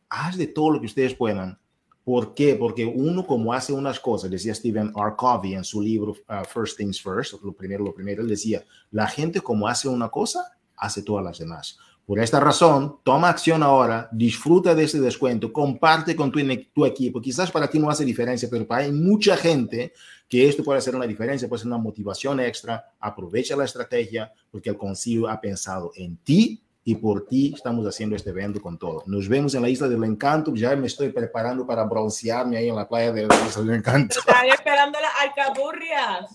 Haz 0.09 0.37
de 0.37 0.49
todo 0.49 0.71
lo 0.73 0.81
que 0.81 0.87
ustedes 0.87 1.15
puedan 1.15 1.57
¿Por 2.05 2.35
qué? 2.35 2.55
Porque 2.55 2.85
uno 2.85 3.27
como 3.27 3.55
hace 3.55 3.73
unas 3.73 3.99
cosas, 3.99 4.31
decía 4.31 4.55
Stephen 4.55 4.93
R. 4.95 5.15
Covey 5.17 5.55
en 5.55 5.65
su 5.65 5.81
libro 5.81 6.13
uh, 6.13 6.45
First 6.47 6.77
Things 6.77 7.01
First, 7.01 7.43
lo 7.43 7.53
primero, 7.55 7.83
lo 7.83 7.95
primero, 7.95 8.23
él 8.23 8.29
decía, 8.29 8.63
la 8.91 9.07
gente 9.07 9.41
como 9.41 9.67
hace 9.67 9.89
una 9.89 10.11
cosa, 10.11 10.53
hace 10.77 11.03
todas 11.03 11.25
las 11.25 11.39
demás. 11.39 11.79
Por 12.07 12.21
esta 12.21 12.39
razón, 12.39 12.99
toma 13.03 13.31
acción 13.31 13.63
ahora, 13.63 14.11
disfruta 14.13 14.75
de 14.75 14.85
ese 14.85 15.01
descuento, 15.01 15.51
comparte 15.51 16.15
con 16.15 16.31
tu, 16.31 16.85
equipo. 16.85 17.19
Quizás 17.19 17.51
para 17.51 17.69
ti 17.69 17.79
no 17.79 17.89
hace 17.89 18.05
diferencia, 18.05 18.47
pero 18.51 18.67
para 18.67 18.85
hay 18.85 18.93
mucha 18.93 19.39
gente 19.39 19.95
que 20.29 20.47
esto 20.47 20.63
puede 20.63 20.81
hacer 20.81 20.95
una 20.95 21.07
diferencia, 21.07 21.49
puede 21.49 21.61
ser 21.61 21.69
una 21.69 21.79
motivación 21.79 22.41
extra. 22.41 22.93
Aprovecha 23.01 23.57
la 23.57 23.65
estrategia 23.65 24.31
porque 24.51 24.69
el 24.69 24.77
concilio 24.77 25.31
ha 25.31 25.41
pensado 25.41 25.93
en 25.97 26.19
ti 26.19 26.64
y 26.87 26.95
por 26.97 27.27
ti 27.27 27.53
estamos 27.55 27.87
haciendo 27.87 28.15
este 28.15 28.31
evento 28.31 28.61
con 28.61 28.79
todo. 28.79 29.03
Nos 29.07 29.27
vemos 29.27 29.55
en 29.55 29.63
la 29.63 29.71
Isla 29.71 29.89
del 29.89 30.05
Encanto. 30.05 30.55
Ya 30.55 30.77
me 30.77 30.87
estoy 30.87 31.09
preparando 31.09 31.67
para 31.67 31.85
broncearme 31.85 32.59
ahí 32.59 32.69
en 32.69 32.77
la 32.77 32.87
playa 32.87 33.11
de 33.11 33.27
la 33.27 33.35
Isla 33.35 33.63
del 33.63 33.77
Encanto. 33.77 34.19
Están 34.19 34.47
esperando 34.47 34.99
las 35.01 35.13
alcaburrias. 35.23 36.31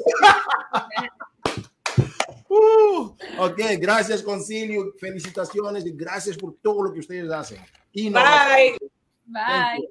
uh, 2.49 3.15
ok, 3.37 3.59
gracias 3.79 4.23
Concilio, 4.23 4.93
felicitaciones 4.99 5.85
y 5.85 5.91
gracias 5.91 6.35
por 6.35 6.55
todo 6.61 6.83
lo 6.83 6.93
que 6.93 7.01
ustedes 7.01 7.31
hacen. 7.31 7.59
Bye. 7.93 8.77
Bye. 9.25 9.89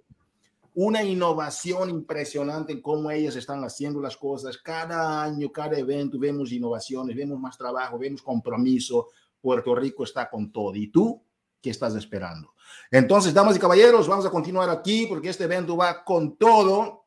Una 0.75 1.05
innovación 1.05 1.91
impresionante 1.91 2.73
en 2.73 2.83
cómo 2.83 3.11
ellas 3.13 3.37
están 3.37 3.63
haciendo 3.63 4.01
las 4.01 4.17
cosas. 4.17 4.59
Cada 4.59 5.23
año, 5.23 5.51
cada 5.51 5.79
evento, 5.79 6.19
vemos 6.19 6.51
innovaciones, 6.51 7.17
vemos 7.17 7.39
más 7.39 7.57
trabajo, 7.57 7.99
vemos 7.99 8.23
compromiso, 8.23 9.09
Puerto 9.41 9.75
Rico 9.75 10.05
está 10.05 10.29
con 10.29 10.53
todo. 10.53 10.75
¿Y 10.75 10.89
tú 10.89 11.23
qué 11.61 11.71
estás 11.71 11.95
esperando? 11.95 12.55
Entonces, 12.91 13.35
damas 13.35 13.57
y 13.57 13.61
caballeros, 13.61 14.09
vamos 14.09 14.27
a 14.27 14.31
continuar 14.31 14.69
aquí 14.71 15.07
porque 15.07 15.31
este 15.31 15.45
evento 15.45 15.77
va 15.77 16.05
con 16.05 16.37
todo. 16.37 17.07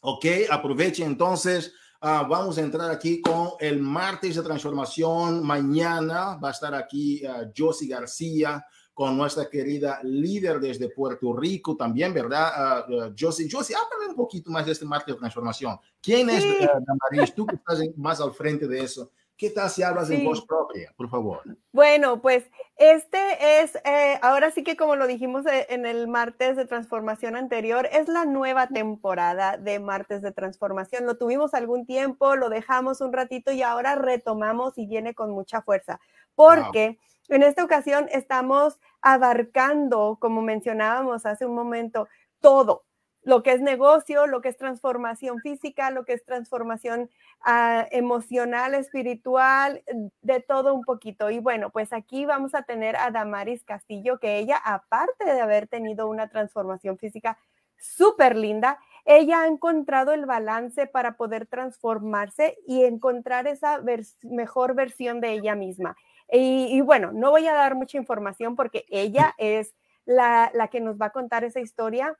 Ok, 0.00 0.26
aprovechen 0.50 1.06
entonces. 1.06 1.72
Uh, 2.00 2.26
vamos 2.28 2.58
a 2.58 2.62
entrar 2.62 2.90
aquí 2.90 3.20
con 3.20 3.50
el 3.60 3.78
martes 3.78 4.34
de 4.34 4.42
transformación. 4.42 5.46
Mañana 5.46 6.36
va 6.36 6.48
a 6.48 6.50
estar 6.50 6.74
aquí 6.74 7.22
uh, 7.24 7.52
Josie 7.56 7.88
García 7.88 8.66
con 8.92 9.16
nuestra 9.16 9.48
querida 9.48 10.00
líder 10.02 10.58
desde 10.58 10.88
Puerto 10.88 11.32
Rico 11.32 11.76
también, 11.76 12.12
¿verdad? 12.12 12.84
Uh, 12.88 13.14
Josie, 13.16 13.48
Josie, 13.48 13.76
háblame 13.76 14.10
un 14.10 14.16
poquito 14.16 14.50
más 14.50 14.66
de 14.66 14.72
este 14.72 14.84
martes 14.84 15.14
de 15.14 15.18
transformación. 15.20 15.78
¿Quién 16.00 16.28
es 16.28 16.42
sí. 16.42 16.58
Damaris? 16.58 17.34
Tú 17.36 17.46
que 17.46 17.54
estás 17.54 17.78
más 17.96 18.20
al 18.20 18.32
frente 18.32 18.66
de 18.66 18.80
eso. 18.80 19.12
¿Qué 19.42 19.50
tal 19.50 19.68
si 19.70 19.82
hablas 19.82 20.06
sí. 20.06 20.14
en 20.14 20.24
voz 20.24 20.46
propia, 20.46 20.94
por 20.96 21.10
favor? 21.10 21.40
Bueno, 21.72 22.22
pues 22.22 22.48
este 22.76 23.60
es, 23.60 23.74
eh, 23.84 24.16
ahora 24.22 24.52
sí 24.52 24.62
que 24.62 24.76
como 24.76 24.94
lo 24.94 25.08
dijimos 25.08 25.44
eh, 25.46 25.66
en 25.70 25.84
el 25.84 26.06
martes 26.06 26.54
de 26.54 26.64
transformación 26.64 27.34
anterior, 27.34 27.88
es 27.90 28.06
la 28.06 28.24
nueva 28.24 28.68
temporada 28.68 29.56
de 29.56 29.80
martes 29.80 30.22
de 30.22 30.30
transformación. 30.30 31.06
Lo 31.06 31.16
tuvimos 31.16 31.54
algún 31.54 31.86
tiempo, 31.86 32.36
lo 32.36 32.50
dejamos 32.50 33.00
un 33.00 33.12
ratito 33.12 33.50
y 33.50 33.62
ahora 33.62 33.96
retomamos 33.96 34.78
y 34.78 34.86
viene 34.86 35.12
con 35.12 35.32
mucha 35.32 35.60
fuerza, 35.60 35.98
porque 36.36 36.98
wow. 37.26 37.36
en 37.36 37.42
esta 37.42 37.64
ocasión 37.64 38.06
estamos 38.12 38.78
abarcando, 39.00 40.18
como 40.20 40.40
mencionábamos 40.40 41.26
hace 41.26 41.46
un 41.46 41.56
momento, 41.56 42.06
todo, 42.38 42.84
lo 43.24 43.42
que 43.42 43.52
es 43.52 43.60
negocio, 43.60 44.26
lo 44.26 44.40
que 44.40 44.48
es 44.48 44.56
transformación 44.56 45.40
física, 45.40 45.90
lo 45.90 46.04
que 46.04 46.14
es 46.14 46.24
transformación 46.24 47.08
uh, 47.46 47.86
emocional, 47.90 48.74
espiritual, 48.74 49.82
de 50.22 50.40
todo 50.40 50.74
un 50.74 50.82
poquito. 50.82 51.30
Y 51.30 51.38
bueno, 51.38 51.70
pues 51.70 51.92
aquí 51.92 52.26
vamos 52.26 52.54
a 52.54 52.62
tener 52.62 52.96
a 52.96 53.10
Damaris 53.10 53.64
Castillo, 53.64 54.18
que 54.18 54.38
ella, 54.38 54.60
aparte 54.64 55.24
de 55.24 55.40
haber 55.40 55.68
tenido 55.68 56.08
una 56.08 56.28
transformación 56.28 56.98
física 56.98 57.38
súper 57.78 58.36
linda, 58.36 58.78
ella 59.04 59.42
ha 59.42 59.46
encontrado 59.46 60.12
el 60.12 60.26
balance 60.26 60.86
para 60.86 61.16
poder 61.16 61.46
transformarse 61.46 62.56
y 62.66 62.84
encontrar 62.84 63.46
esa 63.46 63.80
mejor 64.22 64.74
versión 64.74 65.20
de 65.20 65.32
ella 65.32 65.54
misma. 65.54 65.96
Y, 66.30 66.68
y, 66.70 66.80
bueno, 66.80 67.12
no 67.12 67.30
voy 67.30 67.46
a 67.46 67.54
dar 67.54 67.74
mucha 67.74 67.98
información 67.98 68.56
porque 68.56 68.84
ella 68.88 69.34
es 69.38 69.74
la, 70.04 70.50
la 70.54 70.68
que 70.68 70.80
nos 70.80 70.96
va 71.00 71.06
a 71.06 71.10
contar 71.10 71.44
esa 71.44 71.60
historia 71.60 72.16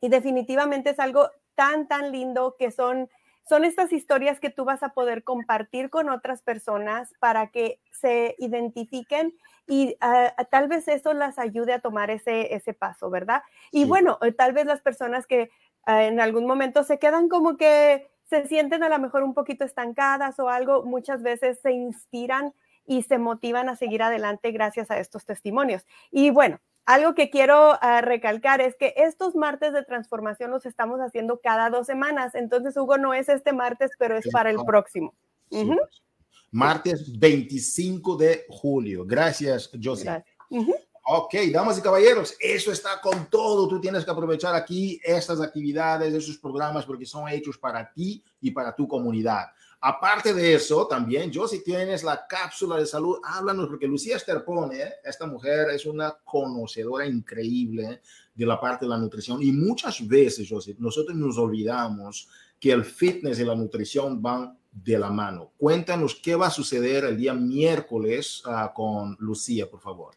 y 0.00 0.08
definitivamente 0.08 0.90
es 0.90 1.00
algo 1.00 1.30
tan, 1.54 1.88
tan 1.88 2.12
lindo 2.12 2.56
que 2.58 2.70
son, 2.70 3.08
son 3.48 3.64
estas 3.64 3.92
historias 3.92 4.40
que 4.40 4.50
tú 4.50 4.64
vas 4.64 4.82
a 4.82 4.90
poder 4.90 5.24
compartir 5.24 5.90
con 5.90 6.08
otras 6.08 6.42
personas 6.42 7.12
para 7.18 7.48
que 7.48 7.80
se 7.90 8.36
identifiquen 8.38 9.34
y 9.66 9.96
uh, 10.02 10.44
tal 10.50 10.68
vez 10.68 10.88
eso 10.88 11.12
las 11.12 11.38
ayude 11.38 11.72
a 11.72 11.80
tomar 11.80 12.10
ese, 12.10 12.54
ese 12.54 12.74
paso, 12.74 13.10
¿verdad? 13.10 13.42
Y 13.70 13.84
bueno, 13.84 14.18
eh, 14.22 14.32
tal 14.32 14.52
vez 14.52 14.66
las 14.66 14.80
personas 14.80 15.26
que 15.26 15.50
uh, 15.86 15.92
en 15.92 16.20
algún 16.20 16.46
momento 16.46 16.84
se 16.84 16.98
quedan 16.98 17.28
como 17.28 17.56
que 17.56 18.08
se 18.28 18.46
sienten 18.46 18.82
a 18.82 18.88
lo 18.88 18.98
mejor 18.98 19.22
un 19.22 19.34
poquito 19.34 19.64
estancadas 19.64 20.38
o 20.38 20.48
algo, 20.48 20.84
muchas 20.84 21.22
veces 21.22 21.60
se 21.60 21.72
inspiran 21.72 22.54
y 22.86 23.02
se 23.02 23.18
motivan 23.18 23.68
a 23.68 23.76
seguir 23.76 24.02
adelante 24.02 24.50
gracias 24.50 24.90
a 24.90 24.98
estos 24.98 25.24
testimonios. 25.24 25.86
Y 26.10 26.30
bueno, 26.30 26.60
algo 26.88 27.14
que 27.14 27.28
quiero 27.28 27.76
ah, 27.82 28.00
recalcar 28.00 28.62
es 28.62 28.74
que 28.74 28.94
estos 28.96 29.34
martes 29.34 29.74
de 29.74 29.84
transformación 29.84 30.50
los 30.50 30.64
estamos 30.64 31.00
haciendo 31.00 31.38
cada 31.38 31.68
dos 31.68 31.86
semanas. 31.86 32.34
Entonces, 32.34 32.74
Hugo, 32.78 32.96
no 32.96 33.12
es 33.12 33.28
este 33.28 33.52
martes, 33.52 33.90
pero 33.98 34.16
es 34.16 34.26
para 34.32 34.48
el 34.48 34.56
próximo. 34.64 35.14
Martes 36.50 37.18
25 37.18 38.16
de 38.16 38.46
julio. 38.48 39.04
Gracias, 39.06 39.70
José. 39.84 40.24
Ok, 41.10 41.34
damas 41.52 41.78
y 41.78 41.82
caballeros, 41.82 42.34
eso 42.40 42.72
está 42.72 43.02
con 43.02 43.28
todo. 43.28 43.68
Tú 43.68 43.82
tienes 43.82 44.06
que 44.06 44.10
aprovechar 44.10 44.54
aquí 44.54 44.98
estas 45.04 45.42
actividades, 45.42 46.14
esos 46.14 46.38
programas, 46.38 46.86
porque 46.86 47.04
son 47.04 47.28
hechos 47.28 47.58
para 47.58 47.92
ti 47.92 48.24
y 48.40 48.50
para 48.50 48.74
tu 48.74 48.88
comunidad. 48.88 49.44
Aparte 49.80 50.34
de 50.34 50.54
eso, 50.54 50.88
también, 50.88 51.30
yo 51.30 51.46
si 51.46 51.62
tienes 51.62 52.02
la 52.02 52.26
cápsula 52.26 52.76
de 52.76 52.86
salud, 52.86 53.18
háblanos, 53.22 53.68
porque 53.68 53.86
Lucía 53.86 54.16
Esterpone, 54.16 54.94
esta 55.04 55.26
mujer 55.26 55.70
es 55.70 55.86
una 55.86 56.16
conocedora 56.24 57.06
increíble 57.06 58.00
de 58.34 58.46
la 58.46 58.60
parte 58.60 58.86
de 58.86 58.90
la 58.90 58.98
nutrición 58.98 59.40
y 59.40 59.52
muchas 59.52 60.06
veces, 60.06 60.48
José, 60.48 60.74
nosotros 60.78 61.16
nos 61.16 61.38
olvidamos 61.38 62.28
que 62.58 62.72
el 62.72 62.84
fitness 62.84 63.38
y 63.38 63.44
la 63.44 63.54
nutrición 63.54 64.20
van 64.20 64.58
de 64.72 64.98
la 64.98 65.10
mano. 65.10 65.52
Cuéntanos 65.56 66.16
qué 66.16 66.34
va 66.34 66.48
a 66.48 66.50
suceder 66.50 67.04
el 67.04 67.16
día 67.16 67.34
miércoles 67.34 68.42
uh, 68.46 68.72
con 68.74 69.16
Lucía, 69.20 69.70
por 69.70 69.80
favor. 69.80 70.14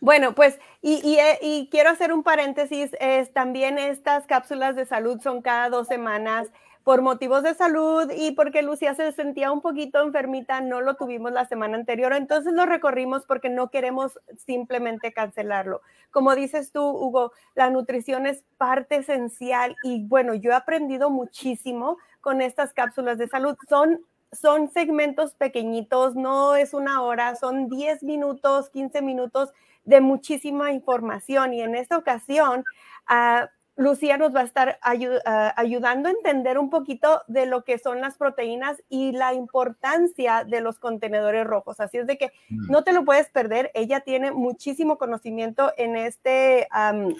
Bueno, 0.00 0.34
pues, 0.34 0.58
y, 0.80 1.00
y, 1.06 1.18
eh, 1.18 1.38
y, 1.42 1.68
quiero 1.70 1.90
hacer 1.90 2.12
un 2.12 2.22
paréntesis, 2.22 2.90
es, 2.98 3.32
también 3.32 3.78
estas 3.78 4.26
cápsulas 4.26 4.74
de 4.74 4.84
salud 4.84 5.20
son 5.22 5.42
cada 5.42 5.68
dos 5.68 5.86
semanas 5.86 6.48
por 6.84 7.02
motivos 7.02 7.42
de 7.42 7.54
salud 7.54 8.10
y 8.16 8.32
porque 8.32 8.62
Lucía 8.62 8.94
se 8.94 9.12
sentía 9.12 9.52
un 9.52 9.60
poquito 9.60 10.02
enfermita, 10.02 10.60
no 10.60 10.80
lo 10.80 10.96
tuvimos 10.96 11.32
la 11.32 11.46
semana 11.46 11.76
anterior, 11.76 12.12
entonces 12.12 12.52
lo 12.52 12.66
recorrimos 12.66 13.24
porque 13.24 13.48
no 13.48 13.70
queremos 13.70 14.18
simplemente 14.36 15.12
cancelarlo. 15.12 15.82
Como 16.10 16.34
dices 16.34 16.72
tú, 16.72 16.82
Hugo, 16.82 17.32
la 17.54 17.70
nutrición 17.70 18.26
es 18.26 18.44
parte 18.58 18.96
esencial 18.96 19.76
y 19.82 20.04
bueno, 20.06 20.34
yo 20.34 20.50
he 20.50 20.54
aprendido 20.54 21.10
muchísimo 21.10 21.98
con 22.20 22.42
estas 22.42 22.72
cápsulas 22.72 23.18
de 23.18 23.28
salud. 23.28 23.56
Son 23.68 24.00
son 24.32 24.70
segmentos 24.70 25.34
pequeñitos, 25.34 26.14
no 26.14 26.56
es 26.56 26.72
una 26.72 27.02
hora, 27.02 27.36
son 27.36 27.68
10 27.68 28.02
minutos, 28.02 28.70
15 28.70 29.02
minutos 29.02 29.52
de 29.84 30.00
muchísima 30.00 30.72
información. 30.72 31.52
Y 31.52 31.60
en 31.60 31.74
esta 31.74 31.98
ocasión, 31.98 32.64
uh, 33.10 33.46
Lucía 33.76 34.18
nos 34.18 34.34
va 34.34 34.40
a 34.40 34.44
estar 34.44 34.78
uh, 34.84 35.52
ayudando 35.56 36.08
a 36.08 36.12
entender 36.12 36.58
un 36.58 36.68
poquito 36.68 37.22
de 37.26 37.46
lo 37.46 37.64
que 37.64 37.78
son 37.78 38.00
las 38.00 38.18
proteínas 38.18 38.82
y 38.88 39.12
la 39.12 39.32
importancia 39.32 40.44
de 40.44 40.60
los 40.60 40.78
contenedores 40.78 41.46
rojos. 41.46 41.80
Así 41.80 41.98
es 41.98 42.06
de 42.06 42.18
que 42.18 42.32
mm. 42.50 42.70
no 42.70 42.84
te 42.84 42.92
lo 42.92 43.04
puedes 43.04 43.28
perder. 43.30 43.70
Ella 43.74 44.00
tiene 44.00 44.30
muchísimo 44.30 44.98
conocimiento 44.98 45.72
en 45.78 45.96
este, 45.96 46.68
um, 46.72 47.14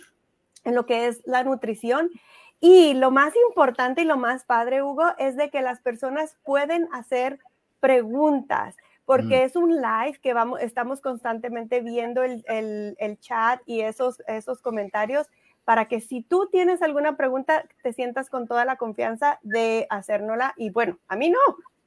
en 0.64 0.74
lo 0.74 0.84
que 0.84 1.06
es 1.06 1.22
la 1.24 1.42
nutrición. 1.42 2.10
Y 2.60 2.94
lo 2.94 3.10
más 3.10 3.34
importante 3.48 4.02
y 4.02 4.04
lo 4.04 4.16
más 4.16 4.44
padre, 4.44 4.82
Hugo, 4.82 5.06
es 5.18 5.36
de 5.36 5.50
que 5.50 5.62
las 5.62 5.80
personas 5.80 6.36
pueden 6.44 6.86
hacer 6.92 7.38
preguntas 7.80 8.76
porque 9.04 9.42
es 9.42 9.56
un 9.56 9.76
live 9.76 10.18
que 10.22 10.32
vamos, 10.32 10.60
estamos 10.60 11.00
constantemente 11.00 11.80
viendo 11.80 12.22
el, 12.22 12.44
el, 12.46 12.94
el, 12.98 13.18
chat 13.18 13.60
y 13.66 13.80
esos, 13.80 14.22
esos 14.28 14.62
comentarios 14.62 15.26
para 15.64 15.86
que 15.88 16.00
si 16.00 16.22
tú 16.22 16.48
tienes 16.50 16.82
alguna 16.82 17.16
pregunta, 17.16 17.64
te 17.82 17.92
sientas 17.92 18.30
con 18.30 18.46
toda 18.46 18.64
la 18.64 18.76
confianza 18.76 19.38
de 19.42 19.86
hacérnosla. 19.90 20.54
Y 20.56 20.70
bueno, 20.70 20.98
a 21.08 21.16
mí 21.16 21.30
no, 21.30 21.38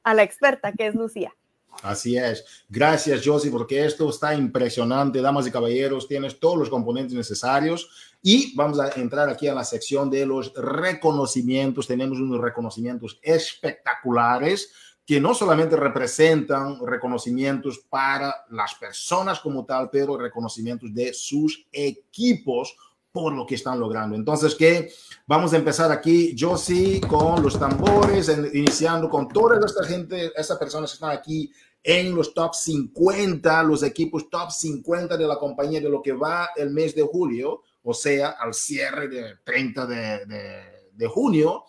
a 0.02 0.14
la 0.14 0.22
experta 0.22 0.72
que 0.72 0.86
es 0.86 0.94
Lucía. 0.94 1.34
Así 1.82 2.16
es. 2.16 2.64
Gracias, 2.68 3.22
Josie, 3.24 3.50
porque 3.50 3.84
esto 3.84 4.08
está 4.08 4.34
impresionante. 4.34 5.20
Damas 5.20 5.46
y 5.46 5.50
caballeros, 5.50 6.08
tienes 6.08 6.40
todos 6.40 6.58
los 6.58 6.70
componentes 6.70 7.14
necesarios. 7.14 8.14
Y 8.22 8.56
vamos 8.56 8.80
a 8.80 8.90
entrar 8.98 9.28
aquí 9.28 9.46
a 9.46 9.54
la 9.54 9.64
sección 9.64 10.10
de 10.10 10.26
los 10.26 10.52
reconocimientos. 10.54 11.86
Tenemos 11.86 12.18
unos 12.18 12.40
reconocimientos 12.40 13.18
espectaculares 13.22 14.72
que 15.04 15.20
no 15.20 15.34
solamente 15.34 15.76
representan 15.76 16.84
reconocimientos 16.84 17.78
para 17.88 18.34
las 18.50 18.74
personas 18.74 19.38
como 19.38 19.64
tal, 19.64 19.88
pero 19.88 20.16
reconocimientos 20.18 20.92
de 20.92 21.14
sus 21.14 21.64
equipos 21.70 22.76
por 23.16 23.32
lo 23.32 23.46
que 23.46 23.54
están 23.54 23.80
logrando. 23.80 24.14
Entonces, 24.14 24.54
que 24.54 24.90
vamos 25.26 25.52
a 25.52 25.56
empezar 25.56 25.90
aquí, 25.90 26.34
yo 26.34 26.56
sí, 26.56 27.00
con 27.00 27.42
los 27.42 27.58
tambores, 27.58 28.30
iniciando 28.52 29.08
con 29.08 29.28
toda 29.28 29.58
esta 29.64 29.84
gente, 29.84 30.32
estas 30.36 30.58
personas 30.58 30.90
que 30.90 30.94
están 30.94 31.10
aquí 31.10 31.50
en 31.82 32.14
los 32.14 32.34
top 32.34 32.54
50, 32.54 33.62
los 33.62 33.82
equipos 33.82 34.28
top 34.28 34.50
50 34.50 35.16
de 35.16 35.26
la 35.26 35.38
compañía 35.38 35.80
de 35.80 35.88
lo 35.88 36.02
que 36.02 36.12
va 36.12 36.50
el 36.56 36.70
mes 36.70 36.94
de 36.94 37.02
julio, 37.02 37.62
o 37.82 37.94
sea, 37.94 38.30
al 38.38 38.52
cierre 38.52 39.08
de 39.08 39.36
30 39.44 39.86
de, 39.86 40.26
de, 40.26 40.62
de 40.92 41.06
junio 41.06 41.64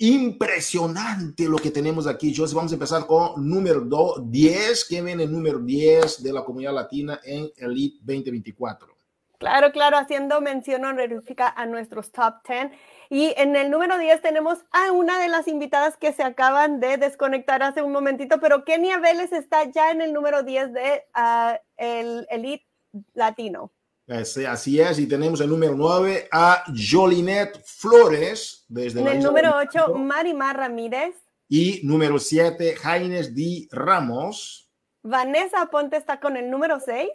Impresionante 0.00 1.48
lo 1.48 1.56
que 1.56 1.72
tenemos 1.72 2.06
aquí, 2.06 2.32
José. 2.32 2.54
Vamos 2.54 2.70
a 2.70 2.76
empezar 2.76 3.04
con 3.04 3.48
número 3.48 3.84
10. 4.22 4.84
¿Quién 4.84 5.06
viene 5.06 5.24
el 5.24 5.32
número 5.32 5.58
10 5.58 6.22
de 6.22 6.32
la 6.32 6.44
comunidad 6.44 6.72
latina 6.72 7.20
en 7.24 7.50
Elite 7.56 7.98
2024? 8.02 8.97
Claro, 9.38 9.70
claro, 9.70 9.96
haciendo 9.96 10.40
mención 10.40 10.84
honorífica 10.84 11.48
a 11.56 11.64
nuestros 11.64 12.10
top 12.10 12.34
10. 12.48 12.72
Y 13.08 13.32
en 13.36 13.54
el 13.54 13.70
número 13.70 13.96
10 13.96 14.20
tenemos 14.20 14.58
a 14.72 14.90
una 14.90 15.20
de 15.20 15.28
las 15.28 15.46
invitadas 15.46 15.96
que 15.96 16.12
se 16.12 16.24
acaban 16.24 16.80
de 16.80 16.96
desconectar 16.96 17.62
hace 17.62 17.82
un 17.82 17.92
momentito, 17.92 18.40
pero 18.40 18.64
Kenia 18.64 18.98
Vélez 18.98 19.32
está 19.32 19.64
ya 19.64 19.92
en 19.92 20.02
el 20.02 20.12
número 20.12 20.42
10 20.42 20.72
de 20.72 21.04
uh, 21.16 21.56
el 21.76 22.26
Elite 22.30 22.66
Latino. 23.14 23.72
Así 24.08 24.80
es, 24.80 24.98
y 24.98 25.06
tenemos 25.06 25.40
el 25.40 25.50
número 25.50 25.74
9 25.76 26.28
a 26.32 26.64
Jolinet 26.74 27.62
Flores. 27.64 28.64
Desde 28.66 29.00
en 29.00 29.08
el 29.08 29.22
número 29.22 29.54
8, 29.56 29.94
Marimar 29.94 30.56
Ramírez. 30.56 31.14
Y 31.46 31.80
número 31.84 32.18
7, 32.18 32.74
Jaines 32.76 33.34
Di 33.34 33.68
Ramos. 33.70 34.70
Vanessa 35.02 35.66
Ponte 35.66 35.96
está 35.96 36.20
con 36.20 36.36
el 36.36 36.50
número 36.50 36.80
6. 36.80 37.08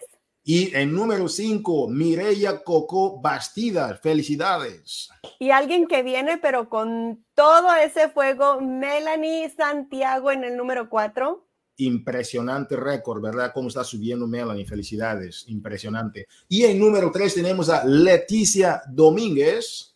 Y 0.44 0.76
el 0.76 0.94
número 0.94 1.30
5, 1.30 1.88
Mireya 1.88 2.64
Coco 2.64 3.22
Bastidas. 3.22 4.00
Felicidades. 4.02 5.10
Y 5.40 5.52
alguien 5.52 5.88
que 5.88 6.04
viene, 6.04 6.38
pero 6.38 6.68
con 6.68 7.24
todo 7.34 7.74
ese 7.76 8.10
fuego, 8.10 8.60
Melanie 8.60 9.50
Santiago 9.50 10.32
en 10.32 10.44
el 10.44 10.58
número 10.58 10.90
4 10.90 11.46
impresionante 11.78 12.76
récord, 12.76 13.22
¿verdad? 13.22 13.52
Cómo 13.54 13.68
está 13.68 13.84
subiendo 13.84 14.28
Melanie, 14.28 14.66
felicidades, 14.66 15.46
impresionante. 15.48 16.28
Y 16.48 16.66
en 16.66 16.80
número 16.80 17.12
tres 17.12 17.34
tenemos 17.34 17.70
a 17.70 17.84
Leticia 17.86 18.82
Domínguez. 18.88 19.96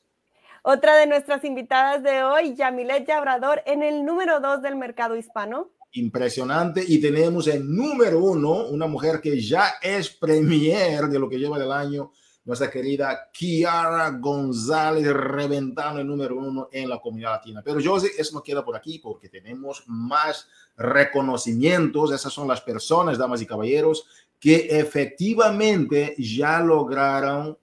Otra 0.64 0.98
de 0.98 1.08
nuestras 1.08 1.44
invitadas 1.44 2.04
de 2.04 2.24
hoy, 2.24 2.56
Yamilet 2.56 3.08
Labrador, 3.08 3.62
en 3.66 3.84
el 3.84 4.04
número 4.04 4.40
dos 4.40 4.62
del 4.62 4.76
mercado 4.76 5.16
hispano. 5.16 5.70
Impresionante. 5.93 6.84
Y 6.88 7.00
tenemos 7.00 7.47
en 7.47 7.76
número 7.76 8.19
uno 8.19 8.67
una 8.67 8.88
mujer 8.88 9.19
que 9.21 9.39
ya 9.41 9.76
es 9.82 10.10
premier 10.10 11.06
de 11.08 11.19
lo 11.19 11.30
que 11.30 11.39
lleva 11.39 11.58
del 11.58 11.71
año, 11.71 12.12
nuestra 12.45 12.69
querida 12.69 13.30
Kiara 13.34 14.10
González, 14.12 15.06
reventando 15.12 16.00
el 16.00 16.08
número 16.08 16.38
uno 16.38 16.69
en 16.71 16.88
la 16.89 17.00
comunidad 17.00 17.32
latina. 17.32 17.62
Pero 17.63 17.80
yo 17.80 18.00
sé, 18.00 18.12
eso 18.17 18.36
no 18.36 18.43
queda 18.43 18.63
por 18.63 18.76
aquí 18.76 19.00
porque 19.00 19.28
tenemos 19.28 19.84
más 19.88 20.47
reconocimientos. 20.78 22.12
Esas 22.12 22.32
son 22.32 22.47
las 22.47 22.62
personas, 22.62 23.17
damas 23.17 23.41
y 23.41 23.45
caballeros, 23.45 24.06
que 24.39 24.67
efectivamente 24.69 26.15
ya 26.17 26.60
lograron 26.60 27.58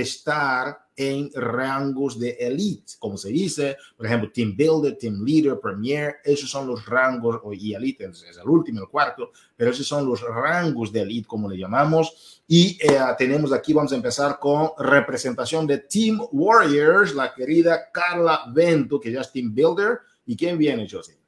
estar 0.00 0.84
en 0.96 1.30
rangos 1.34 2.18
de 2.18 2.30
elite, 2.40 2.94
como 2.98 3.16
se 3.16 3.30
dice, 3.30 3.76
por 3.96 4.06
ejemplo, 4.06 4.30
Team 4.32 4.54
Builder, 4.56 4.96
Team 4.96 5.24
Leader, 5.24 5.58
Premier, 5.58 6.16
esos 6.24 6.48
son 6.48 6.68
los 6.68 6.86
rangos, 6.86 7.40
y 7.52 7.74
elite 7.74 8.04
es 8.04 8.38
el 8.40 8.48
último, 8.48 8.80
el 8.80 8.88
cuarto, 8.88 9.32
pero 9.56 9.70
esos 9.72 9.86
son 9.86 10.06
los 10.06 10.20
rangos 10.22 10.92
de 10.92 11.00
elite, 11.00 11.26
como 11.26 11.48
le 11.48 11.58
llamamos. 11.58 12.42
Y 12.46 12.78
eh, 12.80 13.00
tenemos 13.18 13.52
aquí, 13.52 13.72
vamos 13.72 13.92
a 13.92 13.96
empezar 13.96 14.38
con 14.38 14.70
representación 14.78 15.66
de 15.66 15.78
Team 15.78 16.20
Warriors, 16.30 17.14
la 17.14 17.34
querida 17.34 17.90
Carla 17.92 18.44
Vento, 18.52 19.00
que 19.00 19.10
ya 19.10 19.22
es 19.22 19.32
Team 19.32 19.54
Builder. 19.54 19.98
¿Y 20.26 20.36
quién 20.36 20.56
viene, 20.56 20.88
José? 20.88 21.18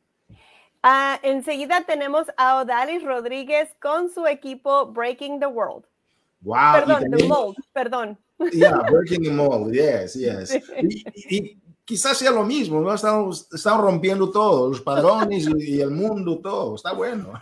Uh, 0.84 1.18
enseguida 1.22 1.84
tenemos 1.84 2.28
a 2.36 2.60
Odalis 2.60 3.02
Rodríguez 3.02 3.70
con 3.80 4.08
su 4.08 4.26
equipo 4.26 4.86
Breaking 4.86 5.40
the 5.40 5.46
World. 5.46 5.84
Wow. 6.42 6.74
Perdón, 6.74 7.10
The 7.10 7.24
Mold, 7.24 7.56
perdón. 7.72 8.18
Yeah, 8.52 8.82
Breaking 8.90 9.24
the 9.24 9.30
Mold, 9.30 9.72
yes, 9.72 10.14
yes. 10.14 10.54
Y, 10.82 11.36
y, 11.36 11.58
quizás 11.84 12.18
sea 12.18 12.30
lo 12.30 12.44
mismo, 12.44 12.80
¿no? 12.80 12.92
Estamos, 12.92 13.48
estamos 13.52 13.80
rompiendo 13.80 14.30
todo, 14.30 14.68
los 14.68 14.80
padrones 14.80 15.46
y, 15.46 15.76
y, 15.76 15.80
el 15.80 15.90
mundo, 15.90 16.38
todo, 16.40 16.74
está 16.74 16.92
bueno. 16.92 17.32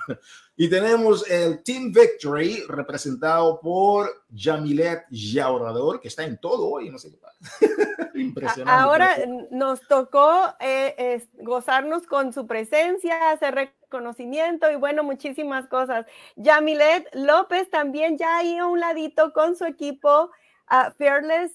Y 0.57 0.71
tenemos 0.71 1.29
el 1.29 1.65
Team 1.65 1.91
Victory 1.91 2.63
representado 2.69 3.59
por 3.61 4.09
Jamilet 4.33 5.05
Yaurador, 5.11 6.01
que 6.01 6.07
está 6.07 6.25
en 6.25 6.39
todo 6.39 6.69
hoy, 6.69 6.91
no 6.91 6.99
sé 6.99 7.11
qué 7.11 7.17
pasa. 7.17 7.39
Impresionante. 8.15 8.71
Ahora 8.71 9.17
nos 9.51 9.81
tocó 9.89 10.33
eh, 10.61 10.95
eh, 10.97 11.27
gozarnos 11.43 12.07
con 12.07 12.33
su 12.33 12.47
presencia, 12.47 13.33
hacer 13.33 13.55
reconocimiento 13.57 14.71
y 14.71 14.77
bueno, 14.77 15.03
muchísimas 15.03 15.67
cosas. 15.67 16.07
Yamilet 16.37 17.09
López 17.15 17.69
también 17.69 18.17
ya 18.17 18.39
ahí 18.39 18.57
a 18.57 18.67
un 18.67 18.79
ladito 18.79 19.33
con 19.33 19.57
su 19.57 19.65
equipo 19.65 20.31
uh, 20.71 20.91
Fearless 20.97 21.53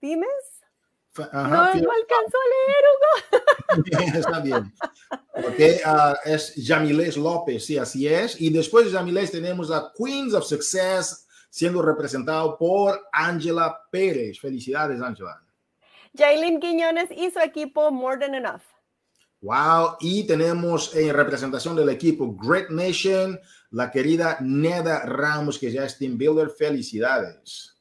Pymes. 0.00 0.28
Ajá, 1.18 1.48
no, 1.48 1.80
no 1.80 1.90
alcanzó 1.92 2.36
a 2.36 2.48
leer, 2.52 2.84
Hugo. 2.92 4.18
Está 4.18 4.40
bien. 4.40 4.72
Okay, 5.32 5.80
uh, 5.86 6.14
es 6.24 6.54
Yamiles 6.56 7.16
López, 7.16 7.64
sí, 7.64 7.78
así 7.78 8.06
es. 8.06 8.38
Y 8.40 8.50
después 8.50 8.86
de 8.86 8.92
Yamiles 8.92 9.30
tenemos 9.30 9.70
a 9.70 9.92
Queens 9.96 10.34
of 10.34 10.44
Success 10.44 11.26
siendo 11.48 11.80
representado 11.80 12.58
por 12.58 13.08
Angela 13.12 13.80
Pérez. 13.90 14.38
Felicidades, 14.38 15.00
Angela. 15.00 15.42
Jaylin 16.14 16.60
Quiñones 16.60 17.10
y 17.10 17.30
su 17.30 17.38
equipo 17.40 17.90
More 17.90 18.18
Than 18.18 18.34
Enough. 18.34 18.62
Wow, 19.40 19.96
y 20.00 20.26
tenemos 20.26 20.94
en 20.96 21.14
representación 21.14 21.76
del 21.76 21.90
equipo 21.90 22.34
Great 22.36 22.70
Nation 22.70 23.38
la 23.70 23.90
querida 23.90 24.38
Neda 24.40 25.04
Ramos, 25.04 25.58
que 25.58 25.70
ya 25.70 25.84
es 25.84 25.98
Team 25.98 26.18
Builder. 26.18 26.50
Felicidades. 26.50 27.75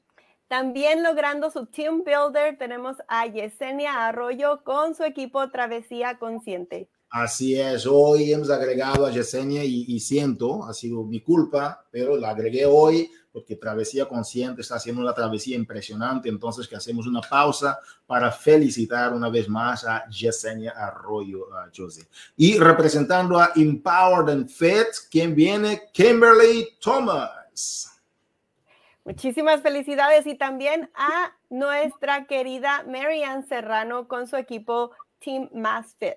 También 0.47 1.01
logrando 1.01 1.49
su 1.49 1.65
team 1.65 2.03
builder 2.03 2.57
tenemos 2.57 2.97
a 3.07 3.25
Yesenia 3.25 4.07
Arroyo 4.07 4.63
con 4.63 4.93
su 4.93 5.03
equipo 5.03 5.49
Travesía 5.49 6.19
Consciente. 6.19 6.87
Así 7.09 7.59
es, 7.59 7.87
hoy 7.87 8.33
hemos 8.33 8.49
agregado 8.49 9.05
a 9.05 9.11
Yesenia 9.11 9.63
y, 9.63 9.99
siento, 9.99 10.65
ha 10.65 10.73
sido 10.73 11.03
mi 11.03 11.21
culpa, 11.21 11.85
pero 11.89 12.17
la 12.17 12.31
agregué 12.31 12.65
hoy 12.65 13.09
porque 13.31 13.55
Travesía 13.55 14.07
Consciente 14.07 14.61
está 14.61 14.75
haciendo 14.75 15.01
una 15.01 15.13
travesía 15.13 15.55
impresionante, 15.55 16.29
entonces 16.29 16.67
que 16.67 16.75
hacemos 16.75 17.07
una 17.07 17.21
pausa 17.21 17.79
para 18.05 18.31
felicitar 18.31 19.13
una 19.13 19.29
vez 19.29 19.49
más 19.49 19.83
a 19.85 20.07
Yesenia 20.09 20.71
Arroyo, 20.71 21.53
a 21.53 21.69
José. 21.75 22.07
Y 22.37 22.57
representando 22.57 23.39
a 23.39 23.51
Empowered 23.55 24.29
and 24.29 24.49
Fit, 24.49 24.87
¿quién 25.09 25.35
viene? 25.35 25.83
Kimberly 25.91 26.77
Thomas. 26.79 27.94
Muchísimas 29.05 29.61
felicidades 29.61 30.25
y 30.25 30.33
también 30.33 30.89
a 30.95 31.31
nuestra 31.51 32.25
querida 32.25 32.83
Marianne 32.87 33.45
Serrano 33.47 34.07
con 34.07 34.25
su 34.25 34.35
equipo 34.35 34.93
Team 35.23 35.47
Mass 35.53 35.95
Fit. 35.99 36.15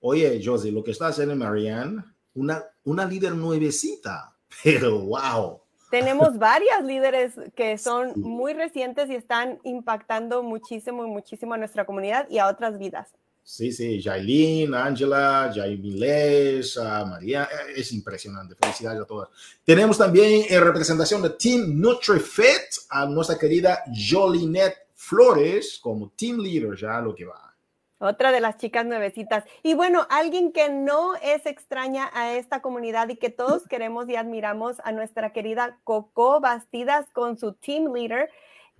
Oye, 0.00 0.40
Josie, 0.42 0.72
lo 0.72 0.82
que 0.82 0.92
está 0.92 1.08
haciendo 1.08 1.36
Marianne, 1.36 2.02
una, 2.32 2.64
una 2.84 3.04
líder 3.04 3.34
nuevecita, 3.34 4.34
pero 4.64 5.00
wow. 5.00 5.60
Tenemos 5.90 6.38
varias 6.38 6.82
líderes 6.82 7.34
que 7.54 7.76
son 7.76 8.18
muy 8.18 8.54
recientes 8.54 9.10
y 9.10 9.16
están 9.16 9.58
impactando 9.62 10.42
muchísimo 10.42 11.04
y 11.04 11.08
muchísimo 11.10 11.52
a 11.52 11.58
nuestra 11.58 11.84
comunidad 11.84 12.26
y 12.30 12.38
a 12.38 12.48
otras 12.48 12.78
vidas. 12.78 13.12
Sí, 13.46 13.72
sí, 13.72 14.02
Jailin, 14.02 14.74
Angela, 14.74 15.52
Jaimiles, 15.54 16.78
uh, 16.78 17.06
María, 17.06 17.44
eh, 17.44 17.74
es 17.76 17.92
impresionante. 17.92 18.54
Felicidades 18.54 19.02
a 19.02 19.04
todas. 19.04 19.28
Tenemos 19.62 19.98
también 19.98 20.46
en 20.48 20.64
representación 20.64 21.20
de 21.20 21.28
Team 21.30 21.78
NutriFit 21.78 22.88
a 22.88 23.04
nuestra 23.04 23.38
querida 23.38 23.84
Jolinette 23.94 24.88
Flores 24.94 25.78
como 25.82 26.10
Team 26.16 26.38
Leader, 26.38 26.74
ya 26.74 26.98
lo 27.02 27.14
que 27.14 27.26
va. 27.26 27.54
Otra 27.98 28.32
de 28.32 28.40
las 28.40 28.56
chicas 28.56 28.86
nuevecitas. 28.86 29.44
Y 29.62 29.74
bueno, 29.74 30.06
alguien 30.08 30.50
que 30.50 30.70
no 30.70 31.14
es 31.16 31.44
extraña 31.44 32.10
a 32.14 32.32
esta 32.32 32.62
comunidad 32.62 33.10
y 33.10 33.16
que 33.16 33.28
todos 33.28 33.64
queremos 33.68 34.08
y 34.08 34.16
admiramos 34.16 34.76
a 34.84 34.92
nuestra 34.92 35.34
querida 35.34 35.78
Coco 35.84 36.40
Bastidas 36.40 37.10
con 37.12 37.36
su 37.36 37.52
Team 37.52 37.92
Leader, 37.92 38.30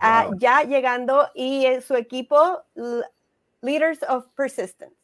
wow. 0.00 0.30
uh, 0.30 0.38
ya 0.38 0.62
llegando 0.62 1.28
y 1.34 1.66
su 1.86 1.96
equipo 1.96 2.62
Leaders 3.64 3.98
of 4.08 4.26
Persistence. 4.36 4.94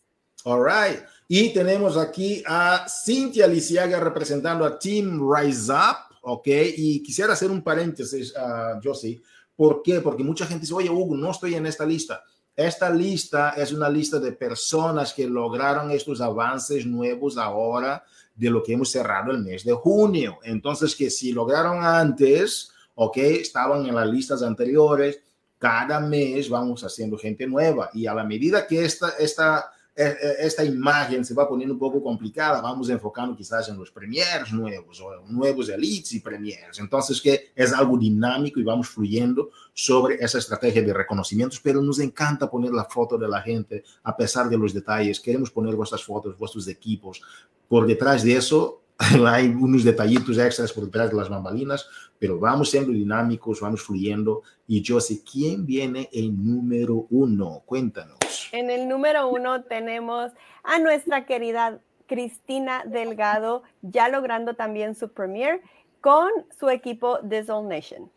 All 0.44 0.62
right. 0.62 1.02
Y 1.28 1.52
tenemos 1.52 1.96
aquí 1.96 2.42
a 2.46 2.86
Cintia 2.88 3.46
Lisiaga 3.46 4.00
representando 4.00 4.64
a 4.64 4.78
Team 4.78 5.20
Rise 5.20 5.72
Up, 5.72 6.16
¿ok? 6.22 6.46
Y 6.76 7.02
quisiera 7.02 7.32
hacer 7.32 7.50
un 7.50 7.62
paréntesis, 7.62 8.34
uh, 8.36 8.80
Josie. 8.82 9.20
¿Por 9.56 9.82
qué? 9.82 10.00
Porque 10.00 10.24
mucha 10.24 10.46
gente 10.46 10.62
dice, 10.62 10.74
oye, 10.74 10.88
Hugo, 10.88 11.16
no 11.16 11.30
estoy 11.30 11.54
en 11.54 11.66
esta 11.66 11.84
lista. 11.84 12.22
Esta 12.56 12.90
lista 12.90 13.50
es 13.50 13.72
una 13.72 13.88
lista 13.88 14.18
de 14.18 14.32
personas 14.32 15.14
que 15.14 15.26
lograron 15.26 15.90
estos 15.90 16.20
avances 16.20 16.84
nuevos 16.84 17.38
ahora 17.38 18.04
de 18.34 18.50
lo 18.50 18.62
que 18.62 18.72
hemos 18.72 18.90
cerrado 18.90 19.30
el 19.30 19.38
mes 19.38 19.64
de 19.64 19.72
junio. 19.72 20.38
Entonces, 20.42 20.96
que 20.96 21.10
si 21.10 21.32
lograron 21.32 21.84
antes, 21.84 22.72
¿ok? 22.94 23.16
Estaban 23.18 23.86
en 23.86 23.94
las 23.94 24.08
listas 24.08 24.42
anteriores, 24.42 25.20
cada 25.60 26.00
mes 26.00 26.48
vamos 26.48 26.82
haciendo 26.82 27.18
gente 27.18 27.46
nueva 27.46 27.90
y 27.92 28.06
a 28.06 28.14
la 28.14 28.24
medida 28.24 28.66
que 28.66 28.82
esta, 28.82 29.10
esta, 29.18 29.70
esta 29.94 30.64
imagen 30.64 31.22
se 31.22 31.34
va 31.34 31.46
poniendo 31.46 31.74
un 31.74 31.78
poco 31.78 32.02
complicada, 32.02 32.62
vamos 32.62 32.88
enfocando 32.88 33.36
quizás 33.36 33.68
en 33.68 33.76
los 33.76 33.90
premiers 33.90 34.50
nuevos 34.54 34.98
o 35.02 35.20
nuevos 35.28 35.68
elites 35.68 36.14
y 36.14 36.20
premiers. 36.20 36.78
Entonces, 36.78 37.20
que 37.20 37.52
es 37.54 37.74
algo 37.74 37.98
dinámico 37.98 38.58
y 38.58 38.62
vamos 38.62 38.88
fluyendo 38.88 39.50
sobre 39.74 40.14
esa 40.14 40.38
estrategia 40.38 40.80
de 40.80 40.94
reconocimientos, 40.94 41.60
pero 41.60 41.82
nos 41.82 41.98
encanta 41.98 42.50
poner 42.50 42.72
la 42.72 42.86
foto 42.86 43.18
de 43.18 43.28
la 43.28 43.42
gente 43.42 43.84
a 44.02 44.16
pesar 44.16 44.48
de 44.48 44.56
los 44.56 44.72
detalles. 44.72 45.20
Queremos 45.20 45.50
poner 45.50 45.76
vuestras 45.76 46.02
fotos, 46.02 46.38
vuestros 46.38 46.68
equipos. 46.68 47.20
Por 47.68 47.86
detrás 47.86 48.24
de 48.24 48.34
eso, 48.34 48.80
hay 49.26 49.48
unos 49.48 49.84
detallitos 49.84 50.38
extras 50.38 50.72
por 50.72 50.86
detrás 50.86 51.10
de 51.10 51.16
las 51.16 51.28
bambalinas, 51.28 51.86
pero 52.20 52.38
vamos 52.38 52.70
siendo 52.70 52.92
dinámicos, 52.92 53.60
vamos 53.60 53.82
fluyendo. 53.82 54.42
Y 54.68 54.82
yo 54.82 55.00
sé 55.00 55.24
quién 55.24 55.66
viene 55.66 56.08
el 56.12 56.32
número 56.32 57.06
uno. 57.10 57.62
Cuéntanos. 57.64 58.18
En 58.52 58.70
el 58.70 58.86
número 58.86 59.28
uno 59.28 59.64
tenemos 59.64 60.30
a 60.62 60.78
nuestra 60.78 61.24
querida 61.24 61.80
Cristina 62.06 62.84
Delgado, 62.86 63.62
ya 63.80 64.08
logrando 64.08 64.54
también 64.54 64.94
su 64.94 65.08
premier 65.08 65.62
con 66.02 66.28
su 66.58 66.68
equipo 66.68 67.18
The 67.26 67.44
Zone 67.44 67.74
Nation. 67.74 68.10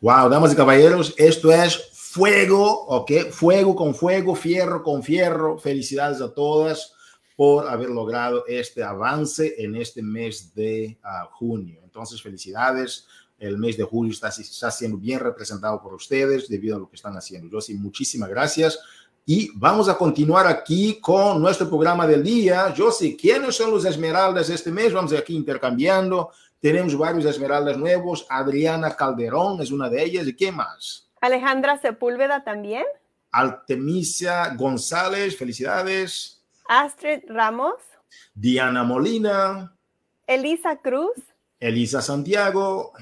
Wow, 0.00 0.30
damas 0.30 0.52
y 0.54 0.56
caballeros, 0.56 1.14
esto 1.18 1.52
es 1.52 1.90
fuego, 1.92 2.86
¿ok? 2.86 3.30
Fuego 3.30 3.76
con 3.76 3.94
fuego, 3.94 4.34
fierro 4.34 4.82
con 4.82 5.02
fierro. 5.02 5.58
Felicidades 5.58 6.20
a 6.22 6.32
todas 6.32 6.94
por 7.36 7.68
haber 7.68 7.90
logrado 7.90 8.46
este 8.46 8.82
avance 8.82 9.54
en 9.58 9.74
este 9.76 10.02
mes 10.02 10.54
de 10.54 10.98
uh, 11.02 11.26
junio. 11.32 11.80
Entonces, 11.82 12.22
felicidades. 12.22 13.06
El 13.46 13.58
mes 13.58 13.76
de 13.76 13.84
julio 13.84 14.12
está, 14.12 14.28
está, 14.28 14.70
siendo 14.70 14.96
bien 14.96 15.20
representado 15.20 15.80
por 15.82 15.92
ustedes 15.94 16.48
debido 16.48 16.76
a 16.76 16.78
lo 16.78 16.88
que 16.88 16.96
están 16.96 17.14
haciendo. 17.14 17.50
Yo 17.50 17.60
sí, 17.60 17.74
muchísimas 17.74 18.28
gracias. 18.30 18.78
Y 19.26 19.50
vamos 19.54 19.88
a 19.88 19.98
continuar 19.98 20.46
aquí 20.46 20.98
con 21.00 21.42
nuestro 21.42 21.68
programa 21.68 22.06
del 22.06 22.22
día. 22.22 22.72
Yo 22.72 22.90
sí, 22.90 23.16
¿quiénes 23.16 23.54
son 23.54 23.70
los 23.70 23.84
esmeraldas 23.84 24.48
este 24.48 24.70
mes? 24.70 24.92
Vamos 24.92 25.12
aquí 25.12 25.34
intercambiando. 25.34 26.30
Tenemos 26.58 26.96
varios 26.96 27.26
esmeraldas 27.26 27.76
nuevos. 27.76 28.26
Adriana 28.30 28.96
Calderón 28.96 29.60
es 29.60 29.70
una 29.70 29.90
de 29.90 30.02
ellas. 30.02 30.26
¿Y 30.26 30.34
qué 30.34 30.50
más? 30.50 31.10
Alejandra 31.20 31.78
Sepúlveda 31.78 32.44
también. 32.44 32.84
Artemisia 33.30 34.54
González, 34.54 35.36
felicidades. 35.36 36.42
Astrid 36.66 37.20
Ramos, 37.28 37.74
Diana 38.34 38.84
Molina, 38.84 39.76
Elisa 40.26 40.76
Cruz, 40.76 41.16
Elisa 41.60 42.00
Santiago, 42.00 42.92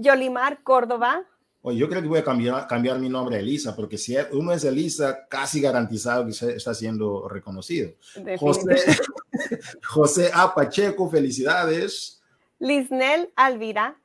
Yolimar 0.00 0.62
Córdoba. 0.62 1.24
Oye, 1.62 1.78
yo 1.78 1.88
creo 1.88 2.00
que 2.00 2.08
voy 2.08 2.18
a 2.18 2.24
cambiar, 2.24 2.66
cambiar 2.66 2.98
mi 2.98 3.08
nombre 3.08 3.36
a 3.36 3.40
Elisa, 3.40 3.76
porque 3.76 3.98
si 3.98 4.16
uno 4.32 4.52
es 4.52 4.64
Elisa, 4.64 5.26
casi 5.28 5.60
garantizado 5.60 6.24
que 6.24 6.30
está 6.30 6.72
siendo 6.74 7.28
reconocido. 7.28 7.92
José, 8.38 8.98
José 9.86 10.30
A. 10.32 10.54
Pacheco, 10.54 11.10
felicidades. 11.10 12.22
Lisnel 12.58 13.30
Alvira. 13.36 13.96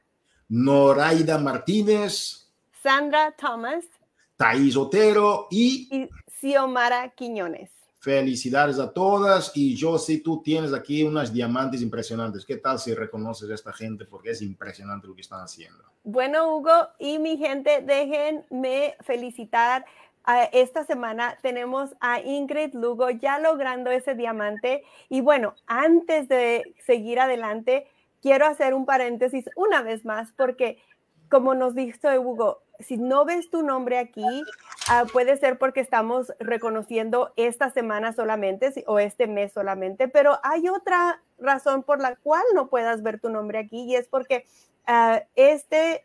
Noraida 0.49 1.37
Martínez. 1.37 2.47
Sandra 2.83 3.31
Thomas. 3.31 3.85
Thais 4.37 4.75
Otero 4.75 5.47
y, 5.49 5.87
y 5.91 6.09
Xiomara 6.39 7.09
Quiñones. 7.15 7.69
Felicidades 8.05 8.77
a 8.77 8.93
todas 8.93 9.51
y 9.55 9.75
yo 9.75 9.97
sí, 9.97 10.21
tú 10.21 10.39
tienes 10.43 10.73
aquí 10.73 11.01
unas 11.01 11.33
diamantes 11.33 11.81
impresionantes. 11.81 12.45
¿Qué 12.45 12.57
tal 12.57 12.77
si 12.77 12.93
reconoces 12.93 13.49
a 13.49 13.55
esta 13.55 13.73
gente? 13.73 14.05
Porque 14.05 14.29
es 14.29 14.43
impresionante 14.43 15.07
lo 15.07 15.15
que 15.15 15.21
están 15.21 15.41
haciendo. 15.41 15.83
Bueno, 16.03 16.55
Hugo 16.55 16.89
y 16.99 17.17
mi 17.17 17.35
gente, 17.37 17.81
déjenme 17.81 18.95
felicitar. 19.01 19.85
Esta 20.51 20.85
semana 20.85 21.39
tenemos 21.41 21.95
a 21.99 22.21
Ingrid 22.21 22.75
Lugo 22.75 23.09
ya 23.09 23.39
logrando 23.39 23.89
ese 23.89 24.13
diamante. 24.13 24.83
Y 25.09 25.21
bueno, 25.21 25.55
antes 25.65 26.27
de 26.27 26.75
seguir 26.85 27.19
adelante, 27.19 27.87
quiero 28.21 28.45
hacer 28.45 28.75
un 28.75 28.85
paréntesis 28.85 29.45
una 29.55 29.81
vez 29.81 30.05
más 30.05 30.31
porque, 30.37 30.77
como 31.27 31.55
nos 31.55 31.73
dijo 31.73 32.07
Hugo, 32.21 32.61
si 32.79 32.97
no 32.97 33.25
ves 33.25 33.49
tu 33.49 33.63
nombre 33.63 33.97
aquí, 33.97 34.43
ah, 34.89 35.05
puede 35.11 35.37
ser 35.37 35.57
porque 35.57 35.79
estamos 35.79 36.33
reconociendo 36.39 37.33
esta 37.35 37.69
semana 37.69 38.13
solamente 38.13 38.71
o 38.87 38.99
este 38.99 39.27
mes 39.27 39.53
solamente, 39.53 40.07
pero 40.07 40.39
hay 40.43 40.69
otra 40.69 41.21
razón 41.37 41.83
por 41.83 42.01
la 42.01 42.15
cual 42.15 42.43
no 42.53 42.67
puedas 42.67 43.03
ver 43.03 43.19
tu 43.19 43.29
nombre 43.29 43.59
aquí 43.59 43.83
y 43.83 43.95
es 43.95 44.07
porque 44.07 44.45
ah, 44.87 45.23
este 45.35 46.03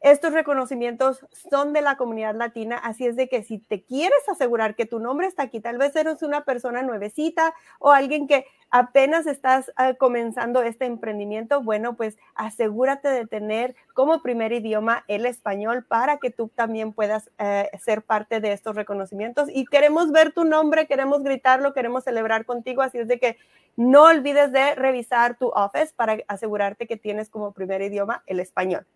estos 0.00 0.32
reconocimientos 0.32 1.26
son 1.50 1.72
de 1.72 1.82
la 1.82 1.96
comunidad 1.96 2.34
latina, 2.34 2.76
así 2.76 3.06
es 3.06 3.16
de 3.16 3.28
que 3.28 3.42
si 3.42 3.58
te 3.58 3.82
quieres 3.82 4.28
asegurar 4.28 4.76
que 4.76 4.86
tu 4.86 5.00
nombre 5.00 5.26
está 5.26 5.42
aquí, 5.44 5.60
tal 5.60 5.78
vez 5.78 5.94
eres 5.96 6.22
una 6.22 6.44
persona 6.44 6.82
nuevecita 6.82 7.52
o 7.80 7.90
alguien 7.90 8.28
que 8.28 8.46
apenas 8.70 9.26
estás 9.26 9.72
ah, 9.76 9.94
comenzando 9.94 10.62
este 10.62 10.84
emprendimiento, 10.84 11.62
bueno, 11.62 11.96
pues 11.96 12.16
asegúrate 12.34 13.08
de 13.08 13.26
tener 13.26 13.74
como 13.94 14.22
primer 14.22 14.52
idioma 14.52 15.04
el 15.08 15.26
español 15.26 15.84
para 15.84 16.18
que 16.18 16.30
tú 16.30 16.48
también 16.54 16.92
puedas 16.92 17.30
eh, 17.38 17.68
ser 17.82 18.02
parte 18.02 18.40
de 18.40 18.52
estos 18.52 18.76
reconocimientos. 18.76 19.48
Y 19.52 19.64
queremos 19.64 20.12
ver 20.12 20.32
tu 20.32 20.44
nombre, 20.44 20.86
queremos 20.86 21.22
gritarlo, 21.22 21.72
queremos 21.72 22.04
celebrar 22.04 22.44
contigo, 22.44 22.82
así 22.82 22.98
es 22.98 23.08
de 23.08 23.18
que 23.18 23.36
no 23.76 24.04
olvides 24.04 24.52
de 24.52 24.74
revisar 24.74 25.38
tu 25.38 25.48
office 25.48 25.92
para 25.96 26.18
asegurarte 26.28 26.86
que 26.86 26.96
tienes 26.96 27.30
como 27.30 27.52
primer 27.52 27.80
idioma 27.82 28.22
el 28.26 28.40
español. 28.40 28.86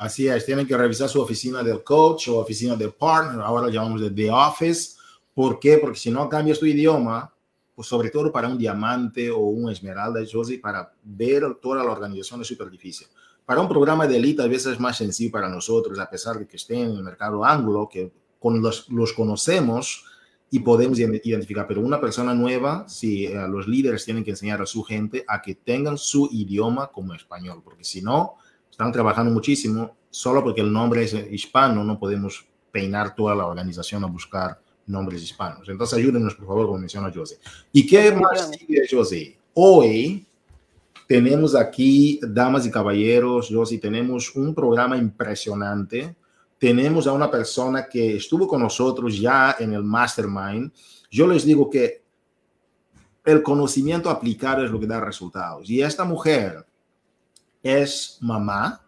Así 0.00 0.26
es, 0.26 0.46
tienen 0.46 0.66
que 0.66 0.74
revisar 0.74 1.10
su 1.10 1.20
oficina 1.20 1.62
del 1.62 1.84
coach 1.84 2.28
o 2.28 2.38
oficina 2.38 2.74
del 2.74 2.90
partner, 2.90 3.42
ahora 3.42 3.66
lo 3.66 3.70
llamamos 3.70 4.00
de 4.00 4.10
The 4.10 4.30
Office. 4.30 4.96
¿Por 5.34 5.60
qué? 5.60 5.76
Porque 5.76 5.98
si 5.98 6.10
no 6.10 6.26
cambias 6.26 6.58
tu 6.58 6.64
idioma, 6.64 7.30
pues 7.74 7.86
sobre 7.86 8.08
todo 8.08 8.32
para 8.32 8.48
un 8.48 8.56
diamante 8.56 9.30
o 9.30 9.40
un 9.40 9.70
esmeralda, 9.70 10.20
Josie, 10.20 10.58
para 10.58 10.90
ver 11.02 11.54
toda 11.60 11.84
la 11.84 11.92
organización 11.92 12.40
es 12.40 12.46
súper 12.46 12.70
difícil. 12.70 13.08
Para 13.44 13.60
un 13.60 13.68
programa 13.68 14.06
de 14.06 14.16
élite 14.16 14.40
a 14.40 14.46
veces 14.46 14.72
es 14.72 14.80
más 14.80 14.96
sencillo 14.96 15.32
para 15.32 15.50
nosotros, 15.50 15.98
a 15.98 16.08
pesar 16.08 16.38
de 16.38 16.46
que 16.46 16.56
estén 16.56 16.92
en 16.92 16.96
el 16.96 17.02
mercado 17.02 17.44
anglo, 17.44 17.86
que 17.86 18.10
con 18.38 18.62
los, 18.62 18.88
los 18.88 19.12
conocemos 19.12 20.06
y 20.50 20.60
podemos 20.60 20.98
identificar, 20.98 21.66
pero 21.66 21.82
una 21.82 22.00
persona 22.00 22.32
nueva, 22.32 22.88
si 22.88 23.26
eh, 23.26 23.34
los 23.50 23.68
líderes 23.68 24.06
tienen 24.06 24.24
que 24.24 24.30
enseñar 24.30 24.62
a 24.62 24.66
su 24.66 24.82
gente 24.82 25.26
a 25.28 25.42
que 25.42 25.56
tengan 25.56 25.98
su 25.98 26.26
idioma 26.32 26.86
como 26.86 27.12
español, 27.12 27.60
porque 27.62 27.84
si 27.84 28.00
no, 28.00 28.36
están 28.80 28.92
trabajando 28.92 29.30
muchísimo, 29.30 29.94
solo 30.08 30.42
porque 30.42 30.62
el 30.62 30.72
nombre 30.72 31.04
es 31.04 31.12
hispano, 31.30 31.84
no 31.84 31.98
podemos 31.98 32.46
peinar 32.72 33.14
toda 33.14 33.34
la 33.34 33.46
organización 33.46 34.02
a 34.04 34.06
buscar 34.06 34.58
nombres 34.86 35.22
hispanos. 35.22 35.68
Entonces 35.68 35.98
ayúdenos, 35.98 36.34
por 36.34 36.46
favor, 36.46 36.66
como 36.66 36.78
menciona 36.78 37.12
José. 37.14 37.38
¿Y 37.72 37.86
qué 37.86 38.10
más 38.12 38.50
sigue, 38.50 38.82
José? 38.90 39.36
Hoy 39.52 40.26
tenemos 41.06 41.54
aquí, 41.54 42.20
damas 42.22 42.64
y 42.64 42.70
caballeros, 42.70 43.50
José, 43.52 43.76
tenemos 43.76 44.34
un 44.34 44.54
programa 44.54 44.96
impresionante. 44.96 46.16
Tenemos 46.58 47.06
a 47.06 47.12
una 47.12 47.30
persona 47.30 47.86
que 47.86 48.16
estuvo 48.16 48.48
con 48.48 48.62
nosotros 48.62 49.18
ya 49.18 49.56
en 49.58 49.74
el 49.74 49.82
Mastermind. 49.82 50.72
Yo 51.10 51.26
les 51.26 51.44
digo 51.44 51.68
que 51.68 52.02
el 53.26 53.42
conocimiento 53.42 54.08
aplicado 54.08 54.64
es 54.64 54.70
lo 54.70 54.80
que 54.80 54.86
da 54.86 55.00
resultados. 55.00 55.68
Y 55.68 55.82
esta 55.82 56.04
mujer 56.04 56.64
es 57.62 58.18
mamá, 58.20 58.82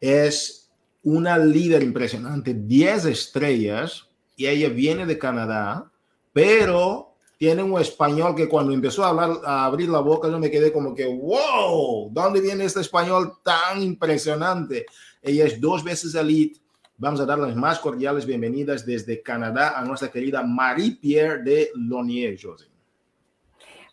es 0.00 0.70
una 1.02 1.38
líder 1.38 1.82
impresionante, 1.82 2.54
10 2.54 3.06
estrellas, 3.06 4.08
y 4.36 4.46
ella 4.46 4.68
viene 4.68 5.06
de 5.06 5.18
Canadá, 5.18 5.90
pero 6.32 7.16
tiene 7.38 7.62
un 7.62 7.80
español 7.80 8.34
que 8.34 8.48
cuando 8.48 8.72
empezó 8.72 9.04
a 9.04 9.08
hablar, 9.08 9.40
a 9.44 9.64
abrir 9.64 9.88
la 9.88 10.00
boca, 10.00 10.28
yo 10.28 10.38
me 10.38 10.50
quedé 10.50 10.72
como 10.72 10.94
que, 10.94 11.06
wow, 11.06 12.10
¿dónde 12.12 12.40
viene 12.40 12.64
este 12.64 12.80
español 12.80 13.34
tan 13.42 13.82
impresionante? 13.82 14.86
Ella 15.20 15.46
es 15.46 15.60
dos 15.60 15.82
veces 15.82 16.14
elite. 16.14 16.60
Vamos 16.96 17.20
a 17.20 17.26
dar 17.26 17.38
las 17.38 17.56
más 17.56 17.80
cordiales 17.80 18.26
bienvenidas 18.26 18.86
desde 18.86 19.22
Canadá 19.22 19.78
a 19.78 19.84
nuestra 19.84 20.10
querida 20.10 20.42
Marie-Pierre 20.44 21.42
de 21.42 21.70
Lonier, 21.74 22.38
José 22.40 22.71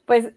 pues 0.09 0.33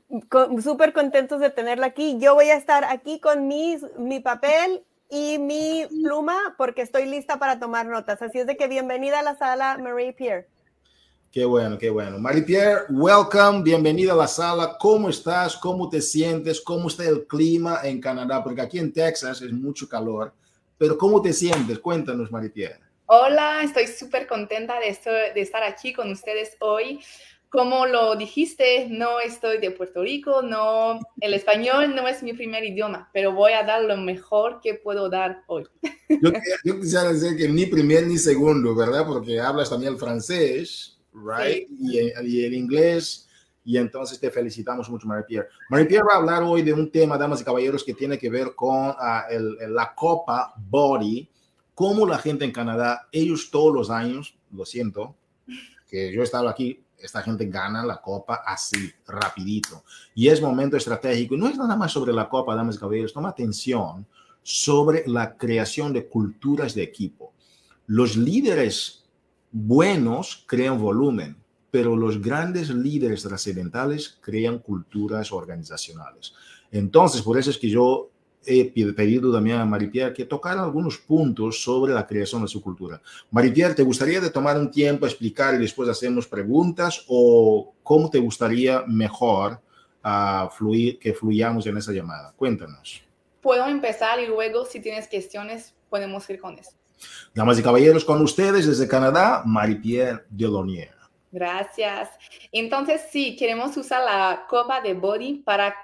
súper 0.63 0.93
contentos 0.93 1.41
de 1.41 1.49
tenerla 1.49 1.87
aquí. 1.87 2.19
Yo 2.21 2.35
voy 2.35 2.51
a 2.51 2.57
estar 2.57 2.85
aquí 2.85 3.19
con 3.21 3.49
mis, 3.49 3.83
mi 3.97 4.21
papel 4.21 4.85
y 5.09 5.39
mi 5.39 5.87
pluma 6.03 6.37
porque 6.59 6.83
estoy 6.83 7.07
lista 7.07 7.39
para 7.39 7.59
tomar 7.59 7.87
notas. 7.87 8.21
Así 8.21 8.39
es 8.39 8.47
de 8.47 8.59
que 8.59 8.69
bienvenida 8.69 9.21
a 9.21 9.23
la 9.23 9.39
sala, 9.39 9.79
Marie 9.79 10.13
Pierre. 10.13 10.47
Qué 11.31 11.47
bueno, 11.47 11.79
qué 11.79 11.89
bueno. 11.89 12.19
Marie 12.19 12.43
Pierre, 12.43 12.83
welcome, 12.91 13.63
bienvenida 13.63 14.13
a 14.13 14.17
la 14.17 14.29
sala. 14.29 14.77
¿Cómo 14.79 15.09
estás? 15.09 15.57
¿Cómo 15.57 15.89
te 15.89 16.03
sientes? 16.03 16.61
¿Cómo 16.61 16.89
está 16.89 17.09
el 17.09 17.27
clima 17.27 17.81
en 17.83 17.99
Canadá? 17.99 18.45
Porque 18.45 18.61
aquí 18.61 18.79
en 18.79 18.93
Texas 18.93 19.41
es 19.41 19.53
mucho 19.55 19.89
calor. 19.89 20.35
Pero 20.77 20.99
¿cómo 20.99 21.23
te 21.23 21.33
sientes? 21.33 21.79
Cuéntanos, 21.79 22.31
Marie 22.31 22.51
Pierre. 22.51 22.79
Hola, 23.07 23.63
estoy 23.63 23.87
súper 23.87 24.27
contenta 24.27 24.79
de, 24.81 24.89
esto, 24.89 25.11
de 25.11 25.41
estar 25.41 25.63
aquí 25.63 25.95
con 25.95 26.11
ustedes 26.11 26.59
hoy 26.61 27.01
como 27.53 27.85
lo 27.85 28.17
dijiste, 28.17 28.89
no 28.89 29.21
estoy 29.21 29.59
de 29.59 29.71
Puerto 29.71 30.03
Rico, 30.03 30.41
no, 30.41 30.99
el 31.21 31.35
español 31.35 31.95
no 31.95 32.09
es 32.09 32.23
mi 32.23 32.33
primer 32.33 32.65
idioma, 32.65 33.11
pero 33.13 33.33
voy 33.33 33.53
a 33.53 33.63
dar 33.63 33.85
lo 33.85 33.99
mejor 33.99 34.61
que 34.63 34.73
puedo 34.73 35.11
dar 35.11 35.45
hoy. 35.49 35.67
Yo, 36.65 36.81
quisiera 36.81 37.13
decir 37.13 37.37
que 37.37 37.49
ni 37.49 37.67
primer 37.67 38.07
ni 38.07 38.17
segundo, 38.17 38.75
¿verdad? 38.75 39.07
Porque 39.07 39.39
hablas 39.39 39.69
también 39.69 39.93
el 39.93 39.99
francés, 39.99 40.99
right? 41.13 41.69
Y, 41.79 41.99
el 41.99 42.55
inglés. 42.55 43.29
Y 43.67 43.77
entonces 43.77 44.19
te 44.19 44.31
felicitamos 44.31 44.89
mucho, 44.89 45.07
Marie-Pierre. 45.07 45.49
Marie-Pierre 45.69 46.07
va 46.09 46.15
a 46.15 46.19
hablar 46.21 46.43
hoy 46.45 46.63
de 46.63 46.73
un 46.73 46.91
tema, 46.91 47.19
damas 47.19 47.43
y 47.43 47.45
caballeros, 47.45 47.85
que 47.85 47.93
tiene 47.93 48.19
que 48.19 48.31
ver 48.31 48.55
con 48.57 48.95
ah, 48.99 49.27
la 49.69 49.95
Copa 49.95 50.55
Body, 50.57 51.29
cómo 51.75 52.07
la 52.07 52.17
gente 52.17 52.47
en 52.47 52.53
Canadá, 52.53 53.09
ellos 53.13 53.51
todos 53.51 53.75
los 53.75 53.91
años, 53.91 54.39
lo 54.51 54.65
siento, 54.65 55.17
que 55.87 56.11
yo 56.11 56.23
he 56.23 56.25
estado 56.25 56.49
aquí 56.49 56.82
esta 57.03 57.23
gente 57.23 57.47
gana 57.47 57.85
la 57.85 58.01
copa 58.01 58.43
así, 58.47 58.93
rapidito. 59.07 59.85
Y 60.15 60.29
es 60.29 60.41
momento 60.41 60.77
estratégico. 60.77 61.37
No 61.37 61.49
es 61.49 61.57
nada 61.57 61.77
más 61.77 61.93
sobre 61.93 62.13
la 62.13 62.29
copa, 62.29 62.55
damas 62.55 62.77
y 62.77 62.79
caballeros. 62.79 63.13
Toma 63.13 63.31
atención 63.31 64.07
sobre 64.43 65.05
la 65.07 65.37
creación 65.37 65.93
de 65.93 66.07
culturas 66.09 66.75
de 66.75 66.83
equipo. 66.83 67.33
Los 67.87 68.17
líderes 68.17 69.05
buenos 69.51 70.45
crean 70.47 70.81
volumen, 70.81 71.37
pero 71.71 71.97
los 71.97 72.21
grandes 72.21 72.71
líderes 72.71 73.23
trascendentales 73.23 74.19
crean 74.21 74.59
culturas 74.59 75.33
organizacionales. 75.33 76.35
Entonces, 76.71 77.23
por 77.23 77.39
eso 77.39 77.51
es 77.51 77.59
que 77.59 77.69
yo 77.69 78.11
he 78.45 78.65
pedido 78.93 79.33
también 79.33 79.59
a 79.59 79.65
Maripierre 79.65 80.15
que 80.15 80.25
tocara 80.25 80.63
algunos 80.63 80.99
puntos 80.99 81.63
sobre 81.63 81.93
la 81.93 82.07
creación 82.07 82.43
de 82.43 82.49
su 82.49 82.63
cultura. 82.63 83.01
Maripierre, 83.31 83.75
¿te 83.75 83.83
gustaría 83.83 84.21
de 84.21 84.31
tomar 84.31 84.59
un 84.59 84.71
tiempo 84.71 85.05
a 85.05 85.09
explicar 85.09 85.55
y 85.55 85.59
después 85.59 85.89
hacernos 85.89 86.27
preguntas 86.27 87.05
o 87.09 87.75
cómo 87.83 88.11
te 88.11 88.19
gustaría 88.19 88.85
mejor 88.87 89.61
uh, 90.05 90.49
fluir, 90.51 90.99
que 90.99 91.15
fluyamos 91.15 91.67
en 91.67 91.77
esa 91.77 91.93
llamada? 91.93 92.33
Cuéntanos. 92.37 93.03
Puedo 93.41 93.67
empezar 93.67 94.21
y 94.21 94.27
luego 94.27 94.65
si 94.65 94.81
tienes 94.81 95.09
cuestiones 95.09 95.75
podemos 95.89 96.29
ir 96.31 96.41
con 96.41 96.59
eso. 96.59 96.73
Damas 97.35 97.59
y 97.59 97.63
caballeros, 97.63 98.05
con 98.05 98.23
ustedes 98.23 98.67
desde 98.67 98.87
Canadá, 98.87 99.43
Marie-Pierre 99.45 100.25
Delonier. 100.31 100.95
Gracias. 101.33 102.11
Entonces, 102.53 103.03
sí, 103.11 103.37
queremos 103.37 103.77
usar 103.77 104.05
la 104.05 104.45
copa 104.49 104.81
de 104.81 104.95
body 104.95 105.43
para, 105.45 105.77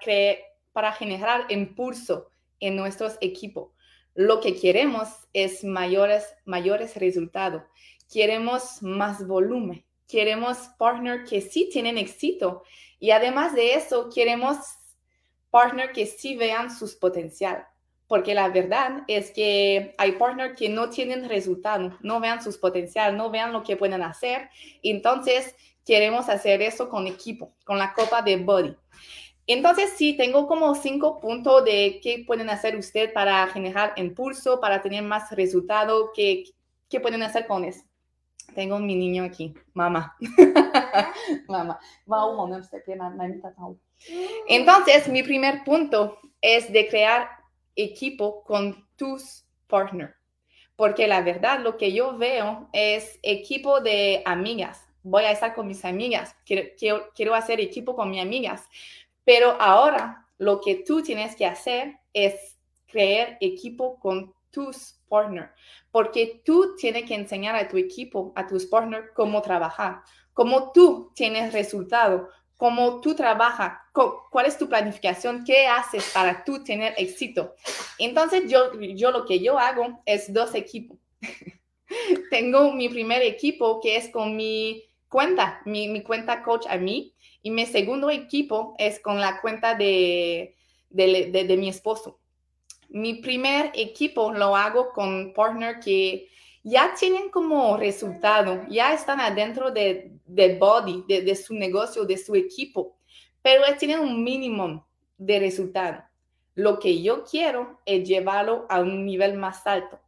para 0.73 0.93
generar 0.93 1.47
impulso 1.49 2.31
en 2.61 2.77
nuestros 2.77 3.17
equipos. 3.21 3.71
Lo 4.15 4.41
que 4.41 4.57
queremos 4.57 5.09
es 5.33 5.63
mayores, 5.63 6.27
mayores 6.45 6.97
resultados. 6.97 7.63
Queremos 8.13 8.83
más 8.83 9.27
volumen. 9.27 9.85
Queremos 10.09 10.59
partners 10.79 11.29
que 11.29 11.41
sí 11.41 11.69
tienen 11.73 11.99
éxito. 11.99 12.63
Y 12.99 13.13
además 13.13 13.55
de 13.55 13.75
eso, 13.75 14.11
queremos 14.13 14.57
partners 15.51 15.93
que 15.95 16.07
sí 16.07 16.37
vean 16.37 16.75
sus 16.75 16.97
potencial. 16.97 17.67
Porque 18.07 18.35
la 18.35 18.49
verdad 18.49 19.03
es 19.07 19.31
que 19.31 19.95
hay 19.99 20.13
partners 20.13 20.59
que 20.59 20.69
no 20.69 20.89
tienen 20.89 21.29
resultados, 21.29 21.93
no 22.01 22.21
vean 22.21 22.43
sus 22.43 22.57
potencial, 22.57 23.17
no 23.17 23.31
vean 23.31 23.53
lo 23.53 23.63
que 23.63 23.77
pueden 23.77 24.03
hacer. 24.03 24.49
Entonces, 24.83 25.55
queremos 25.85 26.29
hacer 26.29 26.63
eso 26.63 26.89
con 26.89 27.07
equipo, 27.07 27.55
con 27.65 27.79
la 27.79 27.93
copa 27.93 28.23
de 28.23 28.37
body. 28.37 28.75
Entonces, 29.49 29.95
sí, 29.97 30.15
tengo 30.15 30.47
como 30.47 30.75
cinco 30.75 31.19
puntos 31.21 31.65
de 31.65 32.01
qué 32.03 32.23
pueden 32.27 32.51
hacer 32.51 32.77
usted 32.77 33.15
para 33.15 33.47
generar 33.47 33.95
impulso, 33.97 34.61
para 34.61 34.83
tener 34.83 35.03
más 35.03 35.31
resultado, 35.31 36.11
qué, 36.15 36.45
qué 36.91 37.01
pueden 37.01 37.23
hacer 37.23 37.47
con 37.47 37.65
eso. 37.65 37.83
Tengo 38.55 38.79
mi 38.79 38.95
niño 38.95 39.25
aquí, 39.25 39.55
mamá. 39.73 40.15
mamá. 41.49 41.81
Entonces, 44.49 45.09
mi 45.09 45.23
primer 45.23 45.65
punto 45.65 46.19
es 46.43 46.71
de 46.71 46.87
crear 46.87 47.31
equipo 47.75 48.45
con 48.45 48.87
tus 48.97 49.47
partners. 49.67 50.15
Porque 50.77 51.09
la 51.09 51.23
verdad, 51.23 51.61
lo 51.61 51.79
que 51.79 51.95
yo 51.95 52.19
veo 52.19 52.69
es 52.75 53.19
equipo 53.23 53.81
de 53.81 54.23
amigas. 54.27 54.87
Voy 55.03 55.25
a 55.25 55.33
estar 55.33 55.55
con 55.55 55.67
mis 55.67 55.87
amigas. 55.87 56.37
Quiero, 56.45 56.69
quiero, 56.79 57.11
quiero 57.15 57.35
hacer 57.35 57.61
equipo 57.61 57.97
con 57.97 58.11
mis 58.11 58.21
amigas 58.21 58.69
pero 59.29 59.61
ahora 59.61 60.27
lo 60.39 60.59
que 60.59 60.77
tú 60.77 61.03
tienes 61.03 61.37
que 61.37 61.45
hacer 61.45 61.99
es 62.15 62.57
crear 62.87 63.37
equipo 63.43 64.01
con 64.01 64.33
tus 64.51 65.03
partners, 65.07 65.51
porque 65.91 66.41
tú 66.47 66.77
tienes 66.77 67.05
que 67.05 67.15
enseñar 67.15 67.55
a 67.55 67.69
tu 67.69 67.77
equipo, 67.77 68.33
a 68.37 68.47
tus 68.47 68.65
partners, 68.65 69.11
cómo 69.15 69.43
trabajar, 69.43 70.01
cómo 70.33 70.73
tú 70.73 71.13
tienes 71.15 71.53
resultado, 71.53 72.31
cómo 72.57 73.03
tú 73.03 73.15
trabajas, 73.15 73.75
cuál 73.93 74.47
es 74.47 74.57
tu 74.57 74.67
planificación, 74.67 75.45
qué 75.45 75.67
haces 75.67 76.11
para 76.15 76.43
tú 76.43 76.65
tener 76.65 76.95
éxito. 76.97 77.55
Entonces, 77.99 78.45
yo, 78.49 78.81
yo 78.81 79.11
lo 79.11 79.27
que 79.27 79.41
yo 79.41 79.59
hago 79.59 80.01
es 80.07 80.33
dos 80.33 80.55
equipos. 80.55 80.97
Tengo 82.31 82.73
mi 82.73 82.89
primer 82.89 83.21
equipo 83.21 83.79
que 83.83 83.97
es 83.97 84.09
con 84.09 84.37
mi 84.37 84.89
cuenta, 85.09 85.61
mi, 85.65 85.89
mi, 85.89 86.03
cuenta 86.03 86.43
coach 86.43 86.67
a 86.69 86.77
mí, 86.77 87.15
y 87.43 87.51
mi 87.51 87.67
segundo 87.67 88.11
equipo 88.11 88.75
es 88.79 89.01
con 89.01 89.21
la 89.21 89.41
cuenta 89.41 89.75
de, 89.75 90.57
de, 90.91 91.31
de, 91.31 91.45
de 91.45 91.57
mi 91.57 91.69
esposo. 91.69 92.19
Mi 92.89 93.15
primer 93.15 93.71
equipo 93.75 94.33
lo 94.33 94.57
hago 94.57 94.93
con 94.93 95.33
partner 95.35 95.79
que 95.81 96.29
ya 96.69 96.95
tienen 96.99 97.31
como 97.31 97.77
resultado, 97.77 98.63
ya 98.69 98.93
están 98.93 99.21
adentro 99.21 99.71
de, 99.71 100.19
body, 100.59 101.05
de, 101.09 101.35
su 101.35 101.55
negocio, 101.55 102.05
de 102.05 102.19
su 102.19 102.35
equipo, 102.35 102.99
pero 103.43 103.63
tienen 103.79 104.01
un 104.01 104.23
mínimo 104.23 104.87
de 105.17 105.39
resultado. 105.39 106.03
Lo 106.55 106.79
que 106.79 107.01
yo 107.01 107.25
quiero 107.25 107.81
es 107.87 108.07
llevarlo 108.07 108.67
a 108.69 108.81
un 108.81 109.05
nivel 109.07 109.39
más 109.39 109.67
alto. 109.67 110.01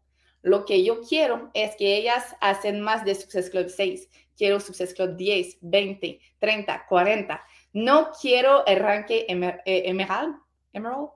Lo 0.42 0.64
que 0.64 0.82
yo 0.82 1.00
quiero 1.00 1.50
es 1.54 1.76
que 1.76 1.96
ellas 1.96 2.36
hacen 2.40 2.80
más 2.80 3.04
de 3.04 3.14
Success 3.14 3.50
Club 3.50 3.68
6. 3.68 4.08
Quiero 4.40 4.58
Success 4.58 4.94
Club 4.94 5.16
10, 5.16 5.58
20, 5.60 6.18
30, 6.38 6.86
40. 6.88 7.44
No 7.74 8.10
quiero 8.18 8.66
arranque 8.66 9.26
emer, 9.28 9.60
eh, 9.66 9.82
emerald, 9.84 10.34
emerald, 10.72 11.10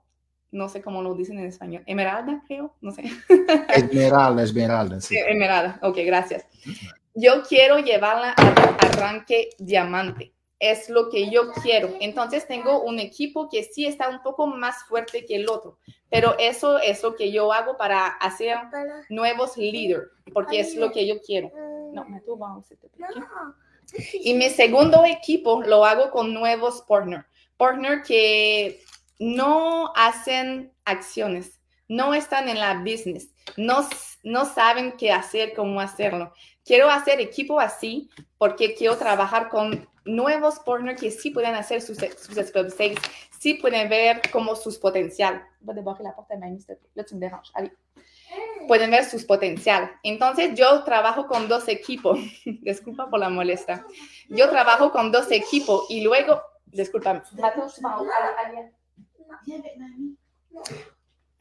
no 0.50 0.68
sé 0.68 0.82
cómo 0.82 1.00
lo 1.00 1.14
dicen 1.14 1.38
en 1.38 1.46
español, 1.46 1.82
Emeralda, 1.86 2.42
creo, 2.46 2.76
no 2.82 2.92
sé. 2.92 3.04
Esmeralda, 3.74 4.42
Esmeralda, 4.42 5.00
sí. 5.00 5.16
Esmeralda, 5.16 5.78
ok, 5.80 6.00
gracias. 6.04 6.44
Yo 7.14 7.42
quiero 7.48 7.78
llevarla 7.78 8.34
a 8.36 8.86
arranque 8.88 9.48
diamante, 9.56 10.34
es 10.58 10.90
lo 10.90 11.08
que 11.08 11.30
yo 11.30 11.50
quiero. 11.62 11.94
Entonces 12.00 12.46
tengo 12.46 12.82
un 12.82 12.98
equipo 12.98 13.48
que 13.48 13.64
sí 13.64 13.86
está 13.86 14.10
un 14.10 14.20
poco 14.22 14.46
más 14.46 14.84
fuerte 14.84 15.24
que 15.24 15.36
el 15.36 15.48
otro, 15.48 15.78
pero 16.10 16.36
eso 16.38 16.78
es 16.78 17.02
lo 17.02 17.14
que 17.14 17.32
yo 17.32 17.54
hago 17.54 17.78
para 17.78 18.06
hacer 18.06 18.58
nuevos 19.08 19.56
líderes, 19.56 20.08
porque 20.34 20.60
es 20.60 20.76
lo 20.76 20.92
que 20.92 21.06
yo 21.06 21.22
quiero. 21.22 21.50
No, 21.94 22.04
me 22.06 22.20
Y 24.14 24.34
mi 24.34 24.50
segundo 24.50 25.04
equipo 25.04 25.62
lo 25.62 25.84
hago 25.84 26.10
con 26.10 26.32
nuevos 26.32 26.82
partners, 26.82 27.26
partner 27.56 28.02
que 28.02 28.80
no 29.18 29.92
hacen 29.94 30.72
acciones, 30.84 31.60
no 31.88 32.14
están 32.14 32.48
en 32.48 32.58
la 32.58 32.74
business, 32.80 33.28
no, 33.56 33.86
no 34.22 34.44
saben 34.46 34.96
qué 34.96 35.12
hacer, 35.12 35.54
cómo 35.54 35.80
hacerlo. 35.80 36.32
Quiero 36.64 36.88
hacer 36.90 37.20
equipo 37.20 37.60
así 37.60 38.10
porque 38.38 38.74
quiero 38.74 38.96
trabajar 38.96 39.48
con 39.48 39.86
nuevos 40.04 40.58
partners 40.60 41.00
que 41.00 41.10
sí 41.10 41.30
pueden 41.30 41.54
hacer 41.54 41.80
sus, 41.80 41.98
sus 41.98 42.36
websites, 42.54 42.98
sí 43.38 43.54
pueden 43.54 43.88
ver 43.88 44.20
como 44.32 44.56
sus 44.56 44.78
potencial. 44.78 45.42
Pueden 48.66 48.90
ver 48.90 49.04
sus 49.04 49.24
potencial. 49.24 49.90
Entonces 50.02 50.54
yo 50.54 50.84
trabajo 50.84 51.26
con 51.26 51.48
dos 51.48 51.68
equipos. 51.68 52.18
Disculpa 52.44 53.08
por 53.08 53.20
la 53.20 53.28
molesta. 53.28 53.84
Yo 54.28 54.48
trabajo 54.50 54.90
con 54.90 55.12
dos 55.12 55.30
equipos 55.30 55.86
y 55.88 56.02
luego, 56.02 56.40
disculpa, 56.66 57.22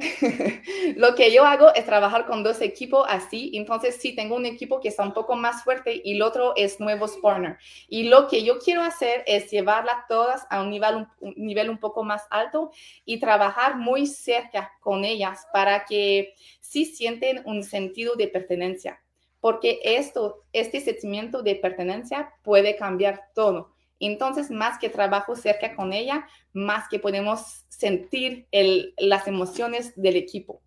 Lo 0.96 1.16
que 1.16 1.32
yo 1.32 1.46
hago 1.46 1.74
es 1.74 1.86
trabajar 1.86 2.26
con 2.26 2.44
dos 2.44 2.62
equipos 2.62 3.06
así, 3.10 3.52
entonces 3.54 3.98
sí 3.98 4.16
tengo 4.16 4.36
un 4.36 4.46
equipo 4.46 4.80
que 4.80 4.90
está 4.90 5.04
un 5.04 5.14
poco 5.14 5.36
más 5.36 5.64
fuerte 5.64 6.02
y 6.04 6.16
el 6.16 6.22
otro 6.22 6.54
es 6.56 6.80
nuevos 6.80 7.18
partners. 7.22 7.58
Y 7.88 8.04
lo 8.10 8.28
que 8.28 8.44
yo 8.44 8.60
quiero 8.60 8.82
hacer 8.82 9.24
es 9.28 9.50
llevarlas 9.52 10.08
todas 10.08 10.46
a 10.50 10.62
un 10.62 10.70
nivel 10.70 11.08
un, 11.20 11.34
nivel 11.38 11.70
un 11.70 11.78
poco 11.78 12.04
más 12.04 12.24
alto 12.30 12.72
y 13.06 13.20
trabajar 13.20 13.78
muy 13.78 14.08
cerca 14.08 14.72
con 14.80 15.06
ellas 15.06 15.48
para 15.54 15.86
que 15.86 16.34
sí 16.60 16.86
sienten 16.86 17.42
un 17.46 17.64
sentido 17.64 18.16
de 18.16 18.28
pertenencia, 18.28 19.02
porque 19.40 19.80
esto, 19.84 20.44
este 20.54 20.82
sentimiento 20.82 21.44
de 21.44 21.56
pertenencia 21.56 22.34
puede 22.44 22.76
cambiar 22.76 23.30
todo. 23.34 23.73
Entonces, 24.08 24.52
más 24.52 24.80
que 24.80 24.90
trabajo 24.90 25.36
cerca 25.36 25.76
con 25.76 25.94
ella, 25.94 26.28
más 26.54 26.88
que 26.90 27.00
podemos 27.00 27.66
sentir 27.70 28.48
el, 28.52 28.94
las 28.98 29.28
emociones 29.28 29.94
del 29.96 30.16
equipo. 30.16 30.62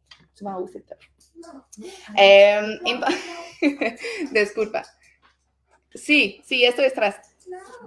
Eh, 2.16 2.80
disculpa. 4.32 4.84
Sí, 5.94 6.42
sí, 6.44 6.64
esto 6.64 6.82
es 6.82 6.92
tras. 6.94 7.16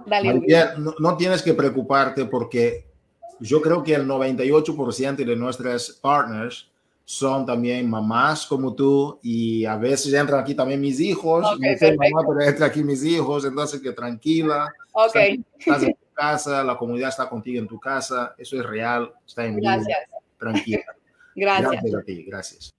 Dale. 0.06 0.34
no, 0.78 0.94
no, 0.98 1.16
tienes 1.16 1.42
que 1.42 1.54
preocuparte 1.54 2.24
porque 2.24 2.86
yo 3.40 3.60
creo 3.60 3.82
que 3.82 3.94
el 3.94 4.06
98% 4.06 5.16
de 5.16 5.36
nuestras 5.36 5.90
partners 5.90 6.69
son 7.10 7.44
también 7.44 7.90
mamás 7.90 8.46
como 8.46 8.72
tú 8.72 9.18
y 9.20 9.64
a 9.64 9.74
veces 9.76 10.14
entran 10.14 10.38
aquí 10.38 10.54
también 10.54 10.80
mis 10.80 11.00
hijos. 11.00 11.44
Okay, 11.56 11.90
no 11.90 11.96
mamá, 11.96 12.28
pero 12.28 12.40
entra 12.48 12.66
aquí 12.66 12.84
mis 12.84 13.02
hijos, 13.02 13.44
entonces 13.44 13.80
que 13.80 13.90
tranquila. 13.90 14.72
Ok. 14.92 15.16
Estás, 15.58 15.82
en 15.82 15.94
tu 15.94 16.14
casa, 16.14 16.62
la 16.62 16.78
comunidad 16.78 17.08
está 17.08 17.28
contigo 17.28 17.58
en 17.58 17.66
tu 17.66 17.80
casa, 17.80 18.36
eso 18.38 18.56
es 18.56 18.64
real, 18.64 19.12
está 19.26 19.44
en 19.44 19.56
vivo. 19.56 19.72
Gracias. 19.72 19.98
Tranquila. 20.38 20.84
Gracias. 21.34 21.70
Gracias 21.72 21.94
a 21.94 22.02
ti, 22.04 22.22
gracias. 22.22 22.74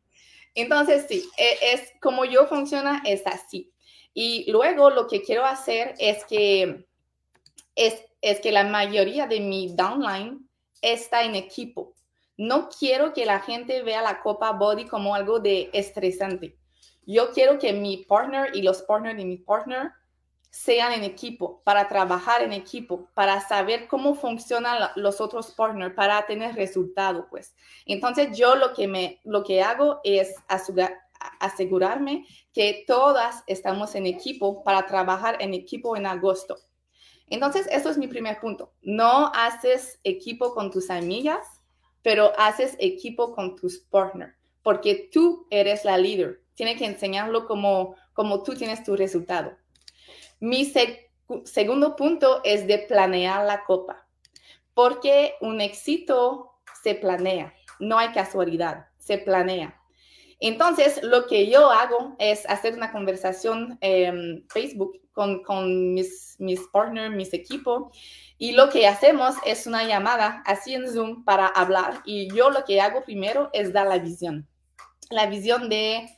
Entonces, 0.56 1.06
sí, 1.10 1.30
e, 1.38 1.74
es 1.74 1.92
como 2.02 2.24
yo 2.24 2.48
funciona, 2.48 3.02
es 3.06 3.28
así. 3.28 3.74
Y 4.14 4.50
luego 4.50 4.90
lo 4.92 5.08
que 5.08 5.24
quiero 5.24 5.46
hacer 5.46 5.94
es 6.00 6.24
que, 6.24 6.86
es, 7.76 7.96
es 8.22 8.40
que 8.40 8.54
la 8.54 8.64
mayoría 8.64 9.28
de 9.28 9.42
mi 9.42 9.76
downline 9.76 10.48
está 10.82 11.24
en 11.24 11.36
equipo 11.36 11.96
no 12.42 12.70
quiero 12.70 13.14
que 13.14 13.28
la 13.28 13.40
gente 13.40 13.84
vea 13.84 14.02
la 14.02 14.20
copa 14.20 14.52
body 14.52 14.88
como 14.88 15.14
algo 15.14 15.40
de 15.40 15.70
estresante. 15.74 16.58
Yo 17.06 17.30
quiero 17.34 17.60
que 17.60 17.72
mi 17.72 17.98
partner 17.98 18.56
y 18.56 18.64
los 18.64 18.82
partners 18.82 19.16
de 19.18 19.26
mi 19.26 19.38
partner 19.38 19.92
sean 20.50 20.92
en 20.92 21.04
equipo, 21.04 21.62
para 21.64 21.88
trabajar 21.88 22.42
en 22.42 22.52
equipo, 22.52 23.08
para 23.14 23.48
saber 23.48 23.88
cómo 23.88 24.16
funcionan 24.16 24.90
los 24.96 25.22
otros 25.22 25.52
partners, 25.52 25.94
para 25.94 26.26
tener 26.26 26.56
resultado, 26.56 27.28
pues. 27.30 27.54
Entonces, 27.86 28.36
yo 28.36 28.56
lo 28.56 28.74
que, 28.74 28.88
me, 28.88 29.22
lo 29.24 29.44
que 29.44 29.62
hago 29.62 30.02
es 30.04 30.34
asegurarme 31.38 32.26
que 32.52 32.86
todas 32.88 33.44
estamos 33.46 33.94
en 33.94 34.08
equipo 34.08 34.64
para 34.64 34.88
trabajar 34.88 35.38
en 35.42 35.54
equipo 35.54 35.96
en 35.96 36.08
agosto. 36.08 36.58
Entonces, 37.28 37.68
eso 37.70 37.92
es 37.92 38.00
mi 38.00 38.08
primer 38.08 38.40
punto. 38.40 38.74
No 38.82 39.32
haces 39.36 40.00
equipo 40.04 40.56
con 40.56 40.72
tus 40.72 40.90
amigas, 40.90 41.61
pero 42.02 42.34
haces 42.38 42.76
equipo 42.80 43.34
con 43.34 43.56
tus 43.56 43.80
partners, 43.80 44.36
porque 44.64 45.10
tú 45.12 45.48
eres 45.50 45.86
la 45.86 45.98
líder. 45.98 46.42
Tienes 46.56 46.78
que 46.78 46.86
enseñarlo 46.86 47.48
como, 47.48 47.96
como 48.14 48.44
tú 48.44 48.56
tienes 48.56 48.84
tu 48.84 48.96
resultado. 48.96 49.58
Mi 50.40 50.72
segundo 51.46 51.96
punto 51.96 52.42
es 52.44 52.68
de 52.68 52.80
planear 52.80 53.46
la 53.46 53.64
copa, 53.64 54.08
porque 54.74 55.36
un 55.42 55.62
éxito 55.62 56.54
se 56.84 56.96
planea, 56.96 57.54
no 57.80 57.98
hay 57.98 58.12
casualidad, 58.12 58.88
se 58.98 59.18
planea. 59.18 59.81
Entonces, 60.44 61.04
lo 61.04 61.28
que 61.28 61.48
yo 61.48 61.70
hago 61.70 62.16
es 62.18 62.50
hacer 62.50 62.74
una 62.74 62.92
conversación 62.92 63.78
en 63.80 64.44
Facebook 64.50 65.00
con, 65.12 65.44
con 65.44 65.94
mis, 65.94 66.36
mis 66.40 66.60
partners, 66.74 67.16
mis 67.16 67.32
equipos, 67.34 67.96
y 68.40 68.54
lo 68.54 68.70
que 68.72 68.88
hacemos 68.88 69.36
es 69.46 69.68
una 69.68 69.84
llamada 69.84 70.42
así 70.48 70.74
en 70.74 70.92
Zoom 70.92 71.24
para 71.26 71.46
hablar. 71.46 72.02
Y 72.06 72.34
yo 72.34 72.50
lo 72.50 72.66
que 72.66 72.82
hago 72.82 73.04
primero 73.04 73.52
es 73.54 73.72
dar 73.72 73.86
la 73.86 74.00
visión. 74.00 74.48
La 75.12 75.28
visión 75.28 75.70
de 75.70 76.10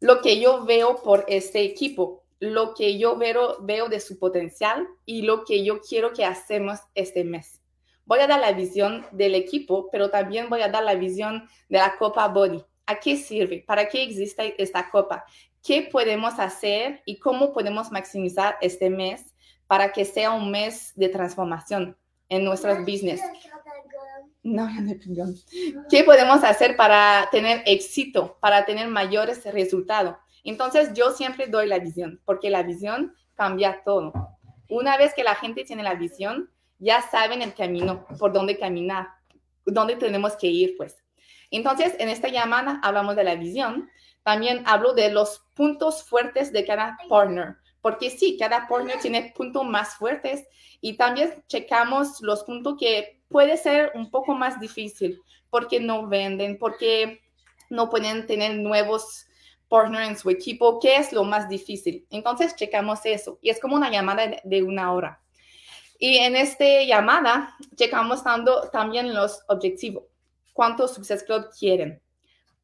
lo 0.00 0.20
que 0.20 0.40
yo 0.40 0.64
veo 0.64 1.00
por 1.00 1.24
este 1.28 1.62
equipo, 1.62 2.24
lo 2.40 2.74
que 2.74 2.98
yo 2.98 3.16
veo, 3.16 3.58
veo 3.60 3.88
de 3.88 4.00
su 4.00 4.18
potencial 4.18 4.88
y 5.06 5.22
lo 5.22 5.44
que 5.44 5.64
yo 5.64 5.80
quiero 5.80 6.12
que 6.12 6.24
hacemos 6.24 6.80
este 6.96 7.22
mes. 7.22 7.60
Voy 8.04 8.18
a 8.18 8.26
dar 8.26 8.40
la 8.40 8.50
visión 8.50 9.06
del 9.12 9.36
equipo, 9.36 9.88
pero 9.92 10.10
también 10.10 10.48
voy 10.48 10.62
a 10.62 10.68
dar 10.68 10.82
la 10.82 10.96
visión 10.96 11.48
de 11.68 11.78
la 11.78 11.96
Copa 11.96 12.26
Body. 12.26 12.64
¿A 12.90 12.98
qué 12.98 13.16
sirve? 13.16 13.62
¿Para 13.66 13.88
qué 13.88 14.02
existe 14.02 14.60
esta 14.60 14.90
copa? 14.90 15.24
¿Qué 15.62 15.88
podemos 15.90 16.38
hacer 16.38 17.02
y 17.04 17.18
cómo 17.18 17.52
podemos 17.52 17.92
maximizar 17.92 18.56
este 18.60 18.90
mes 18.90 19.34
para 19.70 19.92
que 19.92 20.04
sea 20.04 20.32
un 20.32 20.50
mes 20.50 20.92
de 20.96 21.08
transformación 21.08 21.96
en 22.28 22.44
nuestros 22.44 22.80
business. 22.80 23.20
No, 24.42 24.68
¿Qué 25.88 26.02
podemos 26.02 26.42
hacer 26.42 26.76
para 26.76 27.28
tener 27.30 27.62
éxito, 27.66 28.36
para 28.40 28.64
tener 28.64 28.88
mayores 28.88 29.44
resultados? 29.44 30.16
Entonces 30.42 30.92
yo 30.94 31.12
siempre 31.12 31.46
doy 31.46 31.68
la 31.68 31.78
visión, 31.78 32.20
porque 32.24 32.50
la 32.50 32.64
visión 32.64 33.14
cambia 33.36 33.82
todo. 33.84 34.12
Una 34.68 34.96
vez 34.96 35.14
que 35.14 35.22
la 35.22 35.36
gente 35.36 35.64
tiene 35.64 35.84
la 35.84 35.94
visión, 35.94 36.50
ya 36.80 37.02
saben 37.02 37.42
el 37.42 37.54
camino, 37.54 38.06
por 38.18 38.32
dónde 38.32 38.58
caminar, 38.58 39.06
dónde 39.66 39.94
tenemos 39.94 40.34
que 40.36 40.48
ir, 40.48 40.76
pues. 40.76 40.96
Entonces, 41.50 41.94
en 41.98 42.08
esta 42.08 42.28
llamada 42.28 42.80
hablamos 42.82 43.16
de 43.16 43.24
la 43.24 43.34
visión. 43.34 43.90
También 44.22 44.62
hablo 44.66 44.92
de 44.92 45.10
los 45.10 45.42
puntos 45.54 46.04
fuertes 46.04 46.52
de 46.52 46.64
cada 46.64 46.98
partner, 47.08 47.56
porque 47.80 48.10
sí, 48.10 48.36
cada 48.38 48.68
partner 48.68 48.98
tiene 49.00 49.32
puntos 49.34 49.64
más 49.64 49.94
fuertes 49.94 50.46
y 50.80 50.96
también 50.96 51.42
checamos 51.48 52.20
los 52.20 52.44
puntos 52.44 52.76
que 52.78 53.22
puede 53.28 53.56
ser 53.56 53.92
un 53.94 54.10
poco 54.10 54.34
más 54.34 54.60
difícil, 54.60 55.20
porque 55.48 55.80
no 55.80 56.06
venden, 56.06 56.58
porque 56.58 57.22
no 57.70 57.88
pueden 57.88 58.26
tener 58.26 58.56
nuevos 58.56 59.26
partners 59.68 60.08
en 60.08 60.18
su 60.18 60.28
equipo, 60.28 60.78
¿qué 60.80 60.96
es 60.96 61.12
lo 61.12 61.24
más 61.24 61.48
difícil? 61.48 62.06
Entonces 62.10 62.54
checamos 62.56 63.00
eso 63.04 63.38
y 63.40 63.50
es 63.50 63.60
como 63.60 63.76
una 63.76 63.90
llamada 63.90 64.30
de 64.42 64.62
una 64.62 64.92
hora. 64.92 65.22
Y 65.98 66.16
en 66.16 66.34
esta 66.34 66.82
llamada 66.82 67.56
checamos 67.76 68.24
dando 68.24 68.68
también 68.70 69.14
los 69.14 69.42
objetivos. 69.48 70.09
¿Cuántos 70.52 70.94
Success 70.94 71.22
Club 71.22 71.48
quieren? 71.58 72.00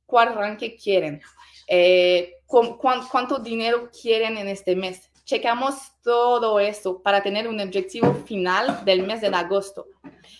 ¿Cuál 0.06 0.34
ranking 0.34 0.76
quieren? 0.82 1.20
Eh, 1.68 2.34
¿Cuánto 2.46 3.38
dinero 3.38 3.90
quieren 3.90 4.38
en 4.38 4.48
este 4.48 4.76
mes? 4.76 5.10
Checamos 5.24 5.74
todo 6.02 6.60
eso 6.60 7.02
para 7.02 7.22
tener 7.22 7.48
un 7.48 7.60
objetivo 7.60 8.14
final 8.26 8.84
del 8.84 9.02
mes 9.02 9.20
de 9.20 9.26
agosto. 9.26 9.86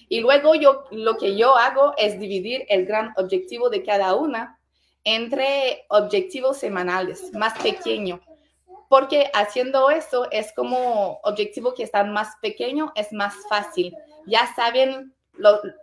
Y 0.09 0.21
luego 0.21 0.55
yo, 0.55 0.85
lo 0.93 1.17
que 1.17 1.37
yo 1.37 1.57
hago 1.57 1.95
es 1.97 2.21
dividir 2.21 2.65
el 2.69 2.87
gran 2.87 3.13
objetivo 3.17 3.69
de 3.69 3.83
cada 3.83 4.15
una 4.15 4.59
entre 5.03 5.85
objetivos 5.89 6.59
semanales, 6.59 7.33
más 7.33 7.57
pequeño, 7.61 8.21
porque 8.89 9.31
haciendo 9.35 9.91
eso 9.91 10.29
es 10.31 10.53
como 10.53 11.21
objetivo 11.23 11.75
que 11.75 11.83
están 11.83 12.13
más 12.13 12.35
pequeño, 12.41 12.93
es 12.95 13.13
más 13.13 13.35
fácil. 13.49 13.95
Ya 14.27 14.53
saben 14.55 15.15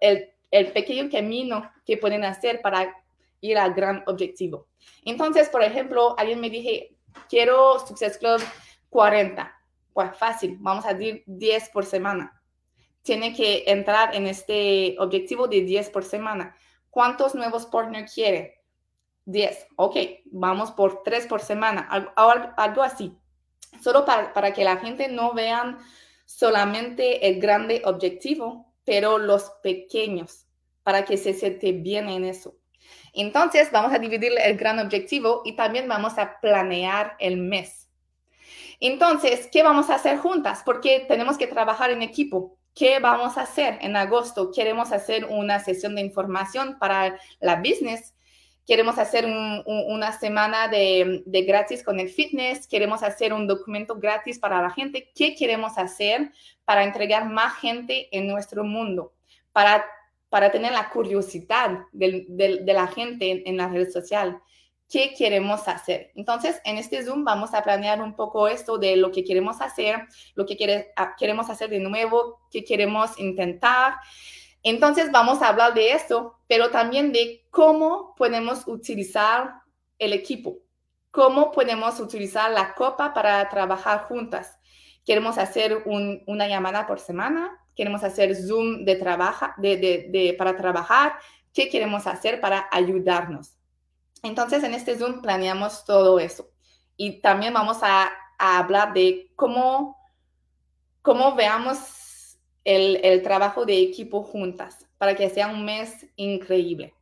el, 0.01 0.32
el, 0.53 0.71
pequeño 0.71 1.09
camino 1.09 1.71
que 1.85 1.97
pueden 1.97 2.23
hacer 2.23 2.61
para 2.61 2.95
ir 3.41 3.57
al 3.57 3.73
gran 3.73 4.03
objetivo. 4.07 4.67
Entonces, 5.03 5.49
por 5.49 5.63
ejemplo, 5.63 6.15
alguien 6.17 6.39
me 6.39 6.49
dije, 6.49 6.95
quiero 7.29 7.79
Success 7.79 8.17
Club 8.17 8.41
40. 8.89 9.53
Pues 9.93 10.17
fácil, 10.17 10.57
vamos 10.59 10.85
a 10.85 10.93
decir 10.93 11.23
10 11.25 11.69
por 11.69 11.85
semana. 11.85 12.41
Tiene 13.01 13.35
que 13.35 13.63
entrar 13.67 14.15
en 14.15 14.27
este 14.27 14.95
objetivo 14.99 15.47
de 15.47 15.61
10 15.61 15.89
por 15.89 16.03
semana. 16.03 16.55
¿Cuántos 16.89 17.35
nuevos 17.35 17.65
partners 17.65 18.13
quiere? 18.13 18.61
10. 19.25 19.67
Ok, 19.77 19.97
vamos 20.25 20.71
por 20.71 21.03
3 21.03 21.27
por 21.27 21.41
semana, 21.41 21.87
algo, 22.15 22.83
así. 22.83 23.17
Solo 23.81 24.05
para, 24.05 24.33
para, 24.33 24.53
que 24.53 24.63
la 24.63 24.77
gente 24.77 25.07
no 25.07 25.33
vean 25.33 25.79
solamente 26.25 27.27
el 27.27 27.39
grande 27.39 27.81
objetivo, 27.85 28.73
pero 28.83 29.17
los 29.17 29.49
pequeños, 29.61 30.42
para 30.83 31.05
que 31.05 31.17
se 31.17 31.33
siente 31.33 31.71
bien 31.71 32.09
en 32.09 32.25
eso. 32.25 32.55
Entonces, 33.13 33.71
vamos 33.71 33.93
a 33.93 33.99
dividir 33.99 34.33
el 34.37 34.57
gran 34.57 34.79
objetivo 34.79 35.41
y 35.45 35.55
también 35.55 35.87
vamos 35.87 36.17
a 36.17 36.39
planear 36.39 37.15
el 37.19 37.37
mes. 37.37 37.89
Entonces, 38.79 39.47
¿qué 39.51 39.63
vamos 39.63 39.89
a 39.89 39.95
hacer 39.95 40.17
juntas? 40.17 40.61
Porque 40.65 41.05
tenemos 41.07 41.37
que 41.37 41.47
trabajar 41.47 41.91
en 41.91 42.01
equipo. 42.01 42.57
¿Qué 42.75 42.99
vamos 42.99 43.37
a 43.37 43.43
hacer 43.43 43.77
en 43.81 43.95
agosto? 43.95 44.51
Queremos 44.51 44.91
hacer 44.91 45.25
una 45.25 45.59
sesión 45.59 45.95
de 45.95 46.01
información 46.01 46.77
para 46.79 47.19
la 47.39 47.57
business 47.57 48.13
queremos 48.65 48.97
hacer 48.97 49.25
una 49.65 50.11
semana 50.17 50.67
de, 50.67 51.23
gratis 51.25 51.83
con 51.83 51.99
el 51.99 52.09
fitness, 52.09 52.67
queremos 52.67 53.03
hacer 53.03 53.33
un 53.33 53.47
documento 53.47 53.95
gratis 53.95 54.39
para 54.39 54.61
la 54.61 54.69
gente. 54.69 55.11
¿Qué 55.15 55.35
queremos 55.35 55.77
hacer 55.77 56.31
para 56.65 56.83
entregar 56.83 57.29
más 57.29 57.55
gente 57.57 58.07
en 58.17 58.27
nuestro 58.27 58.63
mundo? 58.63 59.13
Para, 59.51 59.85
para 60.33 60.49
tener 60.49 60.71
la 60.71 60.89
curiosidad 60.89 61.85
de, 61.91 62.63
la 62.65 62.87
gente 62.87 63.47
en, 63.47 63.55
la 63.55 63.67
red 63.67 63.87
social. 63.91 64.41
¿Qué 64.89 65.13
queremos 65.15 65.67
hacer? 65.67 66.11
Entonces, 66.15 66.59
en 66.65 66.79
este 66.79 67.05
Zoom 67.05 67.23
vamos 67.23 67.53
a 67.53 67.61
planear 67.61 68.01
un 68.01 68.15
poco 68.15 68.47
esto 68.47 68.79
de 68.79 68.95
lo 68.95 69.11
que 69.11 69.23
queremos 69.23 69.61
hacer, 69.61 70.07
lo 70.33 70.47
que 70.47 70.91
ah, 70.95 71.15
queremos 71.19 71.51
hacer 71.51 71.69
de 71.69 71.77
nuevo, 71.77 72.39
qué 72.49 72.63
queremos 72.63 73.19
intentar. 73.19 73.97
Entonces 74.63 75.11
vamos 75.11 75.43
a 75.43 75.49
hablar 75.49 75.75
de 75.75 75.91
eso, 75.91 76.39
pero 76.47 76.71
también 76.71 77.11
de 77.11 77.45
cómo 77.51 78.15
podemos 78.17 78.63
utilizar 78.65 79.61
el 79.99 80.13
equipo, 80.13 80.57
cómo 81.11 81.51
podemos 81.51 81.99
utilizar 81.99 82.49
la 82.49 82.73
copa 82.73 83.13
para 83.13 83.47
trabajar 83.49 84.05
juntas. 84.05 84.57
Queremos 85.05 85.37
hacer 85.37 85.83
una 85.85 86.47
llamada 86.47 86.87
por 86.87 86.99
semana, 86.99 87.62
queremos 87.75 88.03
hacer 88.03 88.35
Zoom 88.35 88.85
de 88.85 88.95
de, 88.95 90.35
para 90.37 90.55
trabajar, 90.55 91.13
qué 91.53 91.69
queremos 91.69 92.07
hacer 92.07 92.41
para 92.41 92.67
ayudarnos. 92.71 93.55
Entonces 94.21 94.63
en 94.63 94.73
este 94.73 94.97
Zoom 94.97 95.21
planeamos 95.21 95.85
todo 95.85 96.19
eso 96.19 96.49
y 96.95 97.21
también 97.21 97.53
vamos 97.53 97.79
a, 97.81 98.11
a 98.37 98.59
hablar 98.59 98.93
de 98.93 99.31
cómo, 99.35 99.97
cómo 101.01 101.35
veamos 101.35 102.03
el, 102.63 103.21
trabajo 103.21 103.65
de 103.65 103.81
equipo 103.81 104.23
juntas 104.23 104.85
para 104.97 105.15
que 105.15 105.29
sea 105.29 105.47
un 105.47 105.65
mes 105.65 106.05
increíble. 106.15 106.93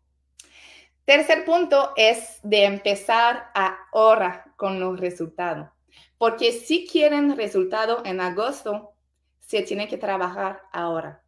Tercer 1.06 1.46
punto 1.46 1.92
es 1.96 2.40
de 2.44 2.66
empezar 2.66 3.52
ahora 3.54 4.54
con 4.56 4.80
los 4.80 5.00
resultados, 5.00 5.70
porque 6.18 6.52
si 6.52 6.88
quieren 6.88 7.36
resultado 7.36 8.02
en 8.06 8.22
agosto, 8.22 8.94
se 9.52 9.64
tiene 9.64 9.90
que 9.90 9.98
trabajar 9.98 10.62
ahora, 10.72 11.22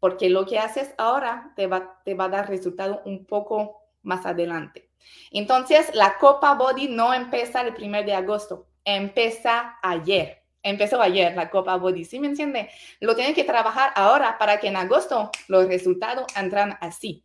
porque 0.00 0.28
lo 0.28 0.44
que 0.46 0.58
haces 0.58 0.92
ahora 0.98 1.52
te 1.54 1.68
va, 1.68 2.00
te 2.04 2.14
va 2.14 2.24
a 2.24 2.28
dar 2.28 2.48
resultado 2.48 3.02
un 3.04 3.24
poco 3.24 3.82
más 4.02 4.26
adelante. 4.26 4.90
Entonces, 5.30 5.94
la 5.94 6.18
Copa 6.18 6.54
Body 6.54 6.88
no 6.88 7.14
empieza 7.14 7.60
el 7.60 7.74
primer 7.74 8.04
de 8.04 8.14
agosto, 8.14 8.66
empieza 8.84 9.78
ayer 9.80 10.42
empezó 10.64 11.00
ayer 11.00 11.34
la 11.36 11.50
Copa 11.50 11.76
Body, 11.76 12.04
¿sí 12.04 12.18
me 12.18 12.26
entiende? 12.26 12.68
Lo 13.00 13.14
tienen 13.14 13.34
que 13.34 13.44
trabajar 13.44 13.92
ahora 13.94 14.36
para 14.38 14.58
que 14.58 14.66
en 14.66 14.76
agosto 14.76 15.30
los 15.46 15.66
resultados 15.66 16.26
entran 16.36 16.76
así. 16.80 17.24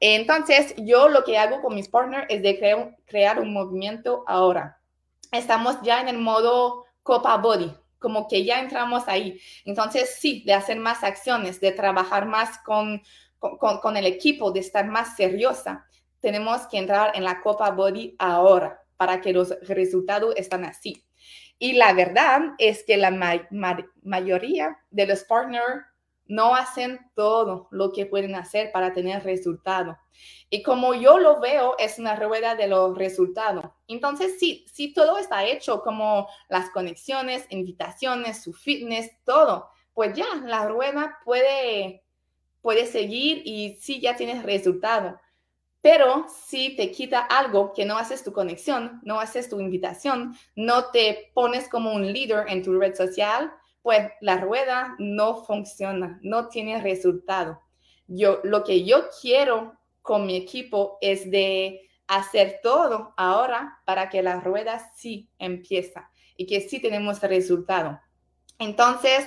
Entonces, 0.00 0.74
yo 0.78 1.08
lo 1.08 1.22
que 1.22 1.38
hago 1.38 1.62
con 1.62 1.76
mis 1.76 1.88
partners 1.88 2.26
es 2.28 2.42
de 2.42 2.58
crear, 2.58 2.96
crear 3.06 3.40
un 3.40 3.52
movimiento 3.52 4.24
ahora. 4.26 4.80
Estamos 5.30 5.80
ya 5.82 6.00
en 6.00 6.08
el 6.08 6.18
modo 6.18 6.84
Copa 7.02 7.36
Body, 7.36 7.72
como 8.04 8.28
que 8.28 8.44
ya 8.44 8.60
entramos 8.60 9.04
ahí. 9.08 9.40
Entonces, 9.64 10.16
sí, 10.20 10.42
de 10.44 10.52
hacer 10.52 10.78
más 10.78 11.02
acciones, 11.02 11.58
de 11.58 11.72
trabajar 11.72 12.26
más 12.26 12.58
con, 12.58 13.02
con, 13.38 13.80
con 13.80 13.96
el 13.96 14.04
equipo, 14.04 14.52
de 14.52 14.60
estar 14.60 14.86
más 14.86 15.16
seriosa, 15.16 15.86
tenemos 16.20 16.66
que 16.66 16.76
entrar 16.76 17.12
en 17.14 17.24
la 17.24 17.40
Copa 17.40 17.70
Body 17.70 18.14
ahora 18.18 18.78
para 18.98 19.22
que 19.22 19.32
los 19.32 19.58
resultados 19.62 20.34
estén 20.36 20.66
así. 20.66 21.02
Y 21.58 21.72
la 21.72 21.94
verdad 21.94 22.42
es 22.58 22.84
que 22.84 22.98
la 22.98 23.10
mayoría 24.02 24.76
de 24.90 25.06
los 25.06 25.24
partners 25.24 25.82
no 26.26 26.54
hacen 26.54 26.98
todo 27.14 27.68
lo 27.70 27.92
que 27.92 28.06
pueden 28.06 28.34
hacer 28.34 28.72
para 28.72 28.92
tener 28.92 29.24
resultado. 29.24 29.98
Y 30.50 30.62
como 30.62 30.94
yo 30.94 31.18
lo 31.18 31.40
veo, 31.40 31.76
es 31.78 31.98
una 31.98 32.16
rueda 32.16 32.54
de 32.54 32.68
los 32.68 32.96
resultados. 32.96 33.64
Entonces, 33.88 34.38
sí, 34.38 34.64
sí, 34.72 34.92
todo 34.92 35.18
está 35.18 35.44
hecho, 35.44 35.82
como 35.82 36.28
las 36.48 36.70
conexiones, 36.70 37.46
invitaciones, 37.50 38.42
su 38.42 38.52
fitness, 38.52 39.10
todo, 39.24 39.68
pues 39.92 40.14
ya 40.14 40.26
la 40.44 40.66
rueda 40.66 41.18
puede, 41.24 42.04
puede 42.60 42.86
seguir 42.86 43.42
y 43.44 43.76
sí, 43.80 44.00
ya 44.00 44.16
tienes 44.16 44.42
resultado. 44.42 45.18
Pero 45.84 46.26
si 46.28 46.76
te 46.76 46.90
quita 46.90 47.20
algo 47.20 47.74
que 47.74 47.84
no 47.84 47.98
haces 47.98 48.24
tu 48.24 48.32
conexión, 48.32 49.00
no 49.02 49.20
haces 49.20 49.50
tu 49.50 49.60
invitación, 49.60 50.34
no 50.56 50.86
te 50.86 51.30
pones 51.34 51.68
como 51.68 51.92
un 51.92 52.10
líder 52.10 52.46
en 52.48 52.62
tu 52.62 52.78
red 52.78 52.94
social, 52.94 53.52
pues 53.84 54.10
la 54.22 54.38
rueda 54.38 54.96
no 54.98 55.44
funciona, 55.44 56.18
no 56.22 56.48
tiene 56.48 56.80
resultado. 56.80 57.60
Yo 58.06 58.40
lo 58.42 58.64
que 58.64 58.82
yo 58.82 59.10
quiero 59.20 59.78
con 60.00 60.24
mi 60.24 60.36
equipo 60.36 60.96
es 61.02 61.30
de 61.30 61.82
hacer 62.06 62.60
todo 62.62 63.12
ahora 63.18 63.82
para 63.84 64.08
que 64.08 64.22
la 64.22 64.40
rueda 64.40 64.90
sí 64.96 65.28
empieza 65.38 66.10
y 66.34 66.46
que 66.46 66.62
sí 66.62 66.80
tenemos 66.80 67.20
resultado. 67.20 68.00
Entonces, 68.58 69.26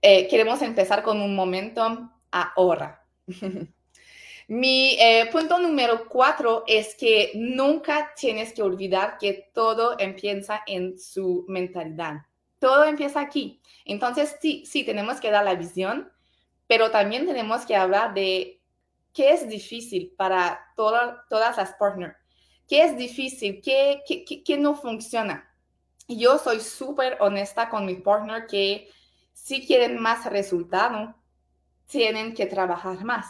eh, 0.00 0.26
queremos 0.28 0.62
empezar 0.62 1.02
con 1.02 1.20
un 1.20 1.36
momento 1.36 2.10
ahora. 2.30 3.04
Mi 4.48 4.96
eh, 4.98 5.28
punto 5.30 5.58
número 5.58 6.08
cuatro 6.08 6.64
es 6.66 6.94
que 6.94 7.32
nunca 7.34 8.14
tienes 8.16 8.54
que 8.54 8.62
olvidar 8.62 9.18
que 9.18 9.50
todo 9.52 9.96
empieza 9.98 10.62
en 10.66 10.98
su 10.98 11.44
mentalidad. 11.48 12.29
Todo 12.60 12.84
empieza 12.84 13.20
aquí. 13.20 13.60
Entonces, 13.84 14.36
sí, 14.40 14.64
sí, 14.64 14.84
tenemos 14.84 15.20
que 15.20 15.32
dar 15.32 15.44
la 15.44 15.56
visión, 15.56 16.12
pero 16.68 16.92
también 16.92 17.26
tenemos 17.26 17.66
que 17.66 17.74
hablar 17.74 18.14
de 18.14 18.62
qué 19.12 19.32
es 19.32 19.48
difícil 19.48 20.14
para 20.16 20.60
todas 20.76 21.56
las 21.56 21.74
partners. 21.74 22.16
¿Qué 22.68 22.84
es 22.84 22.96
difícil? 22.96 23.60
¿Qué, 23.60 24.02
qué, 24.06 24.44
qué, 24.44 24.56
no 24.56 24.76
funciona? 24.76 25.52
Yo 26.06 26.38
soy 26.38 26.60
súper 26.60 27.16
honesta 27.18 27.68
con 27.68 27.84
mi 27.84 27.96
partner 27.96 28.46
que 28.46 28.88
si 29.32 29.66
quieren 29.66 30.00
más 30.00 30.24
resultado, 30.26 31.16
tienen 31.86 32.34
que 32.34 32.46
trabajar 32.46 33.02
más 33.02 33.26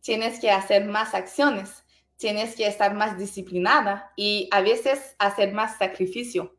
tienes 0.00 0.40
que 0.40 0.50
hacer 0.50 0.86
más 0.86 1.14
acciones, 1.14 1.84
tienes 2.16 2.56
que 2.56 2.66
estar 2.66 2.94
más 2.94 3.18
disciplinada 3.18 4.12
y 4.16 4.48
a 4.52 4.60
veces 4.60 5.14
hacer 5.18 5.52
más 5.52 5.78
sacrificio. 5.78 6.56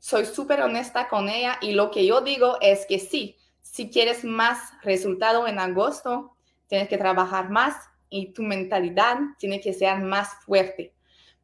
Soy 0.00 0.24
súper 0.24 0.62
honesta 0.62 1.08
con 1.08 1.28
ella 1.28 1.58
y 1.60 1.72
lo 1.72 1.90
que 1.90 2.06
yo 2.06 2.22
digo 2.22 2.56
es 2.60 2.86
que 2.86 2.98
sí, 2.98 3.36
si 3.60 3.90
quieres 3.90 4.24
más 4.24 4.72
resultado 4.82 5.46
en 5.46 5.58
agosto, 5.58 6.34
tienes 6.66 6.88
que 6.88 6.98
trabajar 6.98 7.50
más 7.50 7.76
y 8.08 8.32
tu 8.32 8.42
mentalidad 8.42 9.18
tiene 9.38 9.60
que 9.60 9.72
ser 9.72 10.00
más 10.00 10.34
fuerte. 10.44 10.94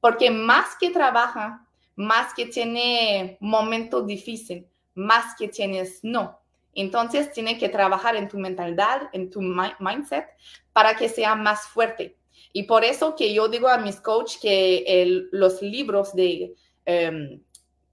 Porque 0.00 0.30
más 0.30 0.74
que 0.80 0.90
trabaja, 0.90 1.66
más 1.96 2.34
que 2.34 2.46
tiene 2.46 3.36
momentos 3.40 4.06
difíciles, 4.06 4.64
más 4.94 5.36
que 5.36 5.48
tienes 5.48 6.00
no. 6.02 6.40
Entonces, 6.74 7.32
tiene 7.32 7.58
que 7.58 7.68
trabajar 7.68 8.16
en 8.16 8.28
tu 8.28 8.38
mentalidad, 8.38 9.08
en 9.12 9.30
tu 9.30 9.40
mindset, 9.40 10.26
para 10.72 10.94
que 10.96 11.08
sea 11.08 11.34
más 11.34 11.62
fuerte. 11.68 12.16
Y 12.52 12.64
por 12.64 12.84
eso 12.84 13.14
que 13.16 13.32
yo 13.32 13.48
digo 13.48 13.68
a 13.68 13.78
mis 13.78 14.00
coaches 14.00 14.38
que 14.40 15.26
los 15.30 15.62
libros 15.62 16.14
de, 16.14 16.54
um, 16.86 17.40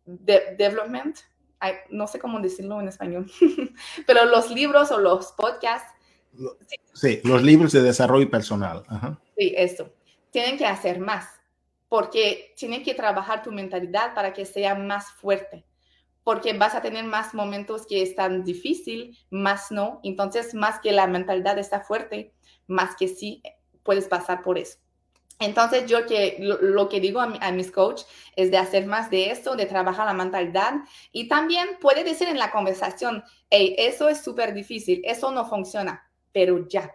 de 0.06 0.56
development, 0.58 1.18
no 1.90 2.08
sé 2.08 2.20
cómo 2.20 2.40
decirlo 2.40 2.80
en 2.82 2.88
español, 2.88 3.32
pero 4.08 4.26
los 4.26 4.52
libros 4.52 4.92
o 4.92 5.00
los 5.00 5.32
podcasts. 5.34 5.92
Sí, 6.94 7.22
los 7.24 7.44
libros 7.44 7.72
de 7.72 7.82
desarrollo 7.82 8.30
personal. 8.30 8.84
Sí, 9.38 9.54
eso. 9.56 9.90
Tienen 10.32 10.58
que 10.58 10.66
hacer 10.66 11.00
más, 11.00 11.28
porque 11.90 12.54
tienen 12.58 12.84
que 12.84 12.96
trabajar 12.96 13.44
tu 13.44 13.52
mentalidad 13.52 14.14
para 14.14 14.34
que 14.34 14.46
sea 14.46 14.76
más 14.76 15.12
fuerte 15.12 15.66
porque 16.24 16.54
vas 16.54 16.74
a 16.76 16.82
tener 16.82 17.06
más 17.06 17.34
momentos 17.34 17.86
que 17.86 18.02
están 18.02 18.44
difícil, 18.44 19.18
más 19.30 19.72
no. 19.72 20.00
Entonces, 20.04 20.54
más 20.54 20.80
que 20.80 20.92
la 20.92 21.08
mentalidad 21.08 21.60
está 21.60 21.82
fuerte, 21.82 22.34
más 22.68 22.96
que 22.96 23.08
sí 23.08 23.44
puedes 23.84 24.08
pasar 24.08 24.42
por 24.42 24.58
eso. 24.58 24.80
Entonces, 25.44 25.86
yo 25.86 26.06
que 26.06 26.38
lo, 26.40 26.90
que 26.90 27.00
digo 27.00 27.22
a, 27.22 27.52
mis 27.52 27.72
coaches 27.72 28.08
es 28.36 28.52
de 28.52 28.58
hacer 28.58 28.86
más 28.86 29.10
de 29.10 29.32
esto, 29.32 29.56
de 29.56 29.66
trabajar 29.66 30.06
la 30.06 30.14
mentalidad 30.14 30.74
y 31.12 31.28
también 31.28 31.78
puede 31.80 32.04
decir 32.04 32.28
en 32.28 32.40
la 32.40 32.52
conversación, 32.52 33.24
hey, 33.50 33.76
eso 33.78 34.10
es 34.10 34.24
súper 34.24 34.54
difícil, 34.54 35.02
eso 35.04 35.32
no 35.32 35.46
funciona, 35.46 36.10
pero 36.32 36.68
ya, 36.68 36.92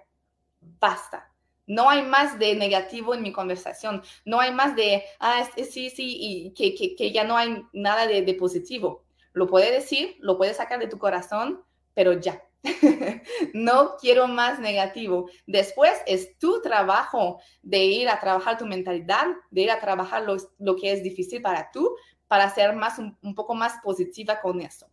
basta. 0.61 1.33
No 1.67 1.91
hay 1.91 2.03
más 2.03 2.39
de 2.39 2.55
negativo 2.55 3.15
en 3.15 3.23
mi 3.23 3.31
conversación, 3.31 4.03
no 4.25 4.41
hay 4.41 4.53
más 4.53 4.75
de, 4.75 5.05
ah, 5.21 5.47
sí, 5.57 5.91
sí, 5.91 6.17
y 6.19 6.53
que 6.55 7.13
ya 7.13 7.25
no 7.25 7.37
hay 7.37 7.63
nada 7.73 8.07
de, 8.07 8.23
de 8.23 8.35
positivo 8.35 9.05
lo 9.39 9.47
puedes 9.47 9.71
decir, 9.71 10.17
lo 10.21 10.37
puedes 10.37 10.57
sacar 10.57 10.81
de 10.81 10.89
tu 10.89 10.99
corazón, 10.99 11.63
pero 11.95 12.13
ya. 12.15 12.43
no 13.55 13.97
quiero 14.01 14.29
más 14.29 14.59
negativo. 14.59 15.29
Después 15.47 15.93
es 16.07 16.39
tu 16.39 16.61
trabajo 16.61 17.41
de 17.63 17.85
ir 17.85 18.09
a 18.09 18.21
trabajar 18.21 18.59
tu 18.59 18.67
mentalidad, 18.67 19.27
de 19.51 19.63
ir 19.63 19.71
a 19.71 19.81
trabajar 19.81 20.25
lo, 20.25 20.77
que 20.77 20.93
es 20.93 21.03
difícil 21.03 21.43
para 21.43 21.71
tú, 21.71 21.95
para 22.27 22.51
ser 22.51 22.75
más 22.75 22.99
un, 22.99 23.35
poco 23.35 23.55
más 23.55 23.75
positiva 23.83 24.41
con 24.41 24.61
eso. 24.61 24.91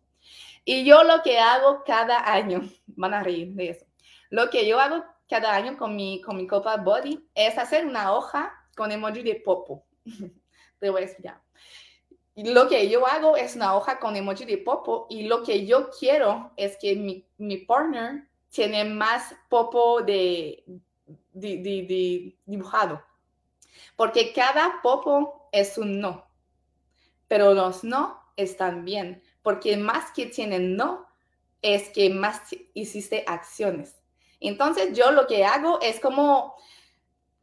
Y 0.64 0.84
yo 0.84 1.04
lo 1.04 1.22
que 1.22 1.38
hago 1.38 1.82
cada 1.84 2.32
año, 2.32 2.62
van 2.86 3.14
a 3.14 3.22
reír 3.22 3.54
de 3.54 3.70
eso, 3.70 3.86
lo 4.30 4.50
que 4.50 4.66
yo 4.66 4.80
hago 4.80 5.04
cada 5.28 5.54
año 5.54 5.76
con 5.76 5.96
mi, 5.96 6.20
con 6.22 6.36
mi 6.36 6.46
copa 6.46 6.76
body 6.76 7.28
es 7.34 7.58
hacer 7.58 7.86
una 7.86 8.12
hoja 8.12 8.52
con 8.76 8.92
emoji 8.92 9.22
de 9.22 9.36
popo. 9.36 9.86
Te 10.78 10.90
voy 10.90 11.02
a 11.02 11.04
explicar 11.04 11.45
lo 12.36 12.68
que 12.68 12.88
yo 12.88 13.06
hago 13.06 13.36
es 13.36 13.56
una 13.56 13.74
hoja 13.74 13.98
con 13.98 14.14
emoji 14.14 14.44
de 14.44 14.58
popo 14.58 15.06
y 15.08 15.22
lo 15.22 15.42
que 15.42 15.66
yo 15.66 15.90
quiero 15.90 16.52
es 16.56 16.76
que 16.76 16.94
mi, 16.94 17.26
mi 17.38 17.56
partner 17.56 18.28
tiene 18.50 18.84
más 18.84 19.34
popo 19.48 20.02
de, 20.02 20.64
dibujado. 21.32 23.02
Porque 23.96 24.32
cada 24.32 24.80
popo 24.82 25.48
es 25.52 25.78
un 25.78 26.00
no. 26.00 26.26
Pero 27.28 27.54
los 27.54 27.84
no 27.84 28.18
están 28.36 28.84
bien. 28.84 29.22
Porque 29.42 29.76
más 29.76 30.10
que 30.12 30.26
tienen 30.26 30.76
no, 30.76 31.06
es 31.62 31.88
que 31.90 32.10
más 32.10 32.42
hiciste 32.74 33.24
acciones. 33.26 33.96
Entonces 34.40 34.96
yo 34.96 35.10
lo 35.12 35.26
que 35.26 35.44
hago 35.44 35.80
es 35.80 36.00
como 36.00 36.54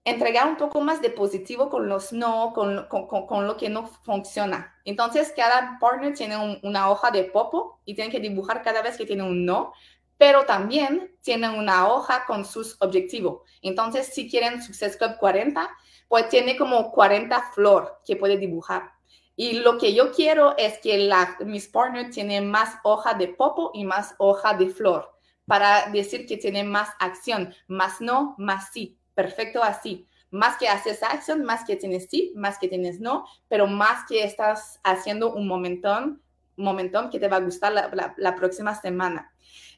entregar 0.06 0.48
un 0.48 0.58
poco 0.58 0.82
más 0.82 1.02
de 1.02 1.10
positivo 1.10 1.70
con 1.70 1.88
los 1.88 2.12
no, 2.12 2.52
con, 2.54 2.88
con, 2.88 3.48
lo 3.48 3.58
que 3.58 3.70
no 3.70 3.88
funciona. 3.88 4.76
Entonces, 4.84 5.34
cada 5.36 5.78
partner 5.80 6.14
tiene 6.14 6.60
una 6.62 6.90
hoja 6.90 7.10
de 7.12 7.24
popo 7.24 7.80
y 7.86 7.96
tiene 7.96 8.12
que 8.12 8.20
dibujar 8.20 8.62
cada 8.64 8.82
vez 8.82 8.98
que 8.98 9.06
tiene 9.06 9.24
un 9.24 9.46
no, 9.46 9.74
pero 10.18 10.46
también 10.46 11.16
tienen 11.22 11.52
una 11.52 11.88
hoja 11.88 12.26
con 12.26 12.46
sus 12.46 12.76
objetivos. 12.82 13.42
Entonces, 13.62 14.08
si 14.08 14.30
quieren 14.30 14.62
Success 14.62 14.98
Club 14.98 15.18
40, 15.20 15.70
pues 16.10 16.30
tiene 16.30 16.58
como 16.58 16.92
40 16.92 17.52
flor 17.54 18.02
que 18.06 18.18
puede 18.18 18.38
dibujar. 18.38 18.92
Y 19.36 19.54
lo 19.60 19.78
que 19.78 19.94
yo 19.96 20.12
quiero 20.12 20.56
es 20.58 20.78
que 20.80 20.98
la, 20.98 21.38
mis 21.46 21.68
partners 21.68 22.14
tienen 22.14 22.52
más 22.52 22.76
hoja 22.84 23.16
de 23.16 23.30
popo 23.30 23.72
y 23.74 23.84
más 23.84 24.16
hoja 24.20 24.54
de 24.54 24.70
flor 24.70 25.12
para 25.48 25.90
decir 25.90 26.28
que 26.28 26.38
tienen 26.38 26.68
más 26.68 26.90
acción, 27.00 27.54
más 27.68 28.00
no, 28.00 28.36
más 28.38 28.72
sí 28.72 28.98
perfecto 29.16 29.64
así. 29.64 30.08
Más 30.32 30.58
que 30.58 30.68
haces 30.68 31.04
acción, 31.04 31.44
más 31.44 31.64
que 31.64 31.76
tienes 31.76 32.10
sí, 32.10 32.34
más 32.36 32.58
que 32.58 32.68
tienes 32.68 33.00
no, 33.00 33.26
pero 33.48 33.68
más 33.68 34.08
que 34.08 34.24
estás 34.24 34.80
haciendo 34.84 35.34
un 35.34 35.48
momentón, 35.48 36.24
momentón 36.56 37.10
que 37.10 37.20
te 37.20 37.28
va 37.28 37.38
a 37.38 37.42
gustar 37.42 37.72
la, 37.72 38.36
próxima 38.36 38.74
semana. 38.74 39.32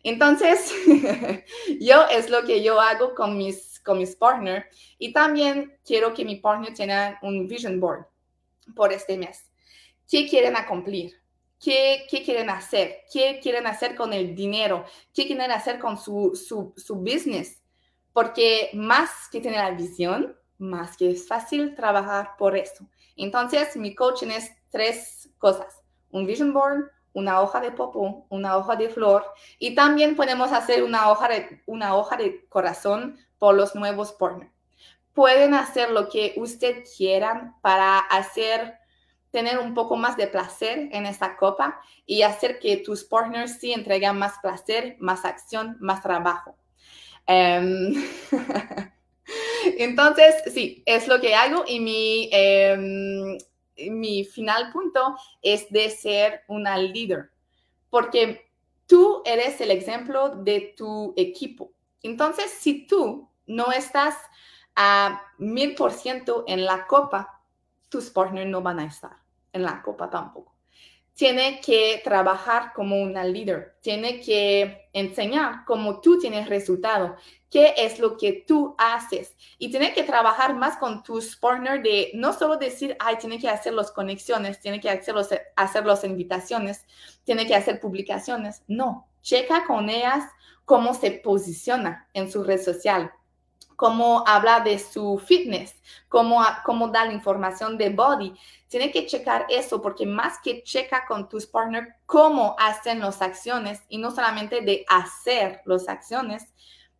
Entonces, 0.04 0.72
yo 1.82 2.06
es 2.10 2.30
lo 2.30 2.44
que 2.44 2.64
yo 2.64 2.80
hago 2.80 3.16
con 3.16 3.38
mis, 3.38 3.80
con 3.82 3.98
mis 3.98 4.16
partners 4.16 4.66
y 4.98 5.12
también 5.12 5.78
quiero 5.84 6.14
que 6.14 6.24
mi 6.24 6.38
partner 6.38 6.74
tenga 6.74 7.20
un 7.22 7.48
vision 7.48 7.80
board 7.80 8.06
por 8.76 8.94
este 8.94 9.18
mes. 9.18 9.52
¿Qué 10.10 10.28
quieren 10.28 10.54
cumplir? 10.68 11.14
¿Qué, 11.62 12.06
¿Qué, 12.10 12.24
quieren 12.24 12.50
hacer? 12.50 13.02
¿Qué 13.12 13.40
quieren 13.42 13.66
hacer 13.68 13.96
con 13.96 14.14
el 14.14 14.36
dinero? 14.36 14.86
¿Qué 15.14 15.26
quieren 15.26 15.52
hacer 15.52 15.80
con 15.80 15.98
su, 15.98 16.34
su, 16.36 16.74
su 16.78 16.96
business? 16.96 17.62
Porque 18.16 18.70
más 18.72 19.28
que 19.30 19.41
tener 19.41 19.59
la 19.59 19.72
visión, 19.72 20.38
más 20.57 20.95
que 20.95 21.11
es 21.11 21.28
fácil 21.28 21.76
trabajar 21.76 22.38
por 22.38 22.55
eso. 22.55 22.88
Entonces, 23.18 23.76
mi 23.76 23.93
coaching 23.93 24.30
es 24.30 24.53
tres 24.70 25.30
cosas, 25.38 25.84
un 26.11 26.26
vision 26.26 26.53
board, 26.53 26.89
una 27.11 27.41
hoja 27.41 27.59
de 27.59 27.72
popo, 27.72 28.26
una 28.30 28.55
hoja 28.55 28.78
de 28.78 28.88
flor 28.88 29.26
y 29.59 29.76
también 29.76 30.16
podemos 30.16 30.53
hacer 30.53 30.82
una 30.84 31.09
hoja 31.09 31.28
de, 32.18 32.47
corazón 32.47 33.20
por 33.38 33.53
los 33.53 33.76
nuevos 33.76 34.13
partners. 34.13 34.53
Pueden 35.13 35.53
hacer 35.53 35.91
lo 35.91 36.07
que 36.07 36.36
usted 36.38 36.86
quieran 36.95 37.57
para 37.59 37.99
hacer 37.99 38.76
tener 39.30 39.59
un 39.59 39.74
poco 39.74 39.97
más 39.97 40.16
de 40.16 40.28
placer 40.28 40.88
en 40.93 41.05
esta 41.05 41.36
copa 41.36 41.82
y 42.05 42.22
hacer 42.22 42.59
que 42.59 42.78
tus 42.78 43.03
partners 43.03 43.59
sí 43.59 43.74
entreguen 43.74 44.18
más 44.18 44.39
placer, 44.41 44.95
más 44.99 45.26
acción, 45.26 45.76
más 45.82 46.01
trabajo. 46.01 46.55
Em, 47.28 47.94
entonces, 49.78 50.36
sí, 50.54 50.84
es 50.86 51.08
lo 51.08 51.20
que 51.20 51.36
hago 51.36 51.64
y 51.68 51.80
mi, 51.80 52.30
em, 52.32 53.38
mi 53.92 54.24
final 54.24 54.72
punto 54.72 55.18
es 55.42 55.70
de 55.70 55.90
ser 55.90 56.42
una 56.48 56.78
líder, 56.78 57.32
porque 57.90 58.50
tú 58.88 59.22
eres 59.26 59.60
el 59.62 59.72
ejemplo 59.72 60.30
de 60.30 60.74
tu 60.78 61.14
equipo. 61.18 61.72
Entonces, 62.02 62.52
si 62.52 62.86
tú 62.88 63.30
no 63.48 63.72
estás 63.72 64.16
a 64.76 65.22
mil 65.38 65.76
por 65.76 65.92
ciento 65.92 66.44
en 66.48 66.66
la 66.66 66.86
copa, 66.88 67.42
tus 67.90 68.10
partners 68.10 68.50
no 68.50 68.62
van 68.62 68.80
a 68.80 68.86
estar 68.86 69.18
en 69.54 69.64
la 69.64 69.82
copa 69.82 70.10
tampoco 70.10 70.55
tiene 71.16 71.61
que 71.61 72.01
trabajar 72.03 72.74
como 72.74 73.01
una 73.01 73.24
líder, 73.24 73.78
tiene 73.82 74.20
que 74.20 74.89
enseñar 74.91 75.63
cómo 75.66 76.01
tú 76.01 76.20
tienes 76.20 76.49
resultado, 76.49 77.16
qué 77.49 77.74
es 77.78 77.99
lo 77.99 78.18
que 78.18 78.43
tú 78.45 78.76
haces 78.78 79.34
y 79.57 79.72
tiene 79.72 79.93
que 79.93 80.03
trabajar 80.03 80.55
más 80.55 80.76
con 80.76 81.03
tus 81.03 81.38
partners 81.38 81.82
de 81.84 82.11
no 82.16 82.34
solo 82.34 82.57
decir, 82.57 82.97
ay, 82.99 83.16
tiene 83.18 83.39
que 83.39 83.47
hacer 83.47 83.74
las 83.74 83.91
conexiones, 83.91 84.59
tiene 84.59 84.82
que 84.82 84.89
hacer, 84.89 85.16
los, 85.16 85.30
hacer 85.55 85.86
las 85.86 86.03
invitaciones, 86.03 86.86
tiene 87.24 87.47
que 87.47 87.55
hacer 87.55 87.80
publicaciones. 87.80 88.63
No, 88.68 89.07
checa 89.22 89.63
con 89.66 89.89
ellas 89.89 90.26
cómo 90.66 90.93
se 90.93 91.11
posiciona 91.11 92.09
en 92.13 92.30
su 92.30 92.43
red 92.43 92.61
social, 92.61 93.13
cómo 93.76 94.24
habla 94.26 94.60
de 94.60 94.80
su 94.80 95.22
fitness, 95.26 95.76
cómo, 96.08 96.44
cómo 96.64 96.88
da 96.90 97.06
la 97.06 97.14
información 97.14 97.78
de 97.78 97.90
body. 97.90 98.34
Tiene 98.68 98.92
que 98.92 99.06
checar 99.06 99.46
eso 99.50 99.82
porque 99.82 100.06
más 100.06 100.40
que 100.44 100.64
checa 100.64 101.06
con 101.08 101.30
tus 101.30 101.46
partners 101.46 101.88
cómo 102.06 102.56
hacen 102.60 103.00
las 103.00 103.22
acciones 103.22 103.82
y 103.90 103.98
no 103.98 104.12
solamente 104.12 104.62
de 104.62 104.86
hacer 104.88 105.62
las 105.66 105.88
acciones, 105.88 106.54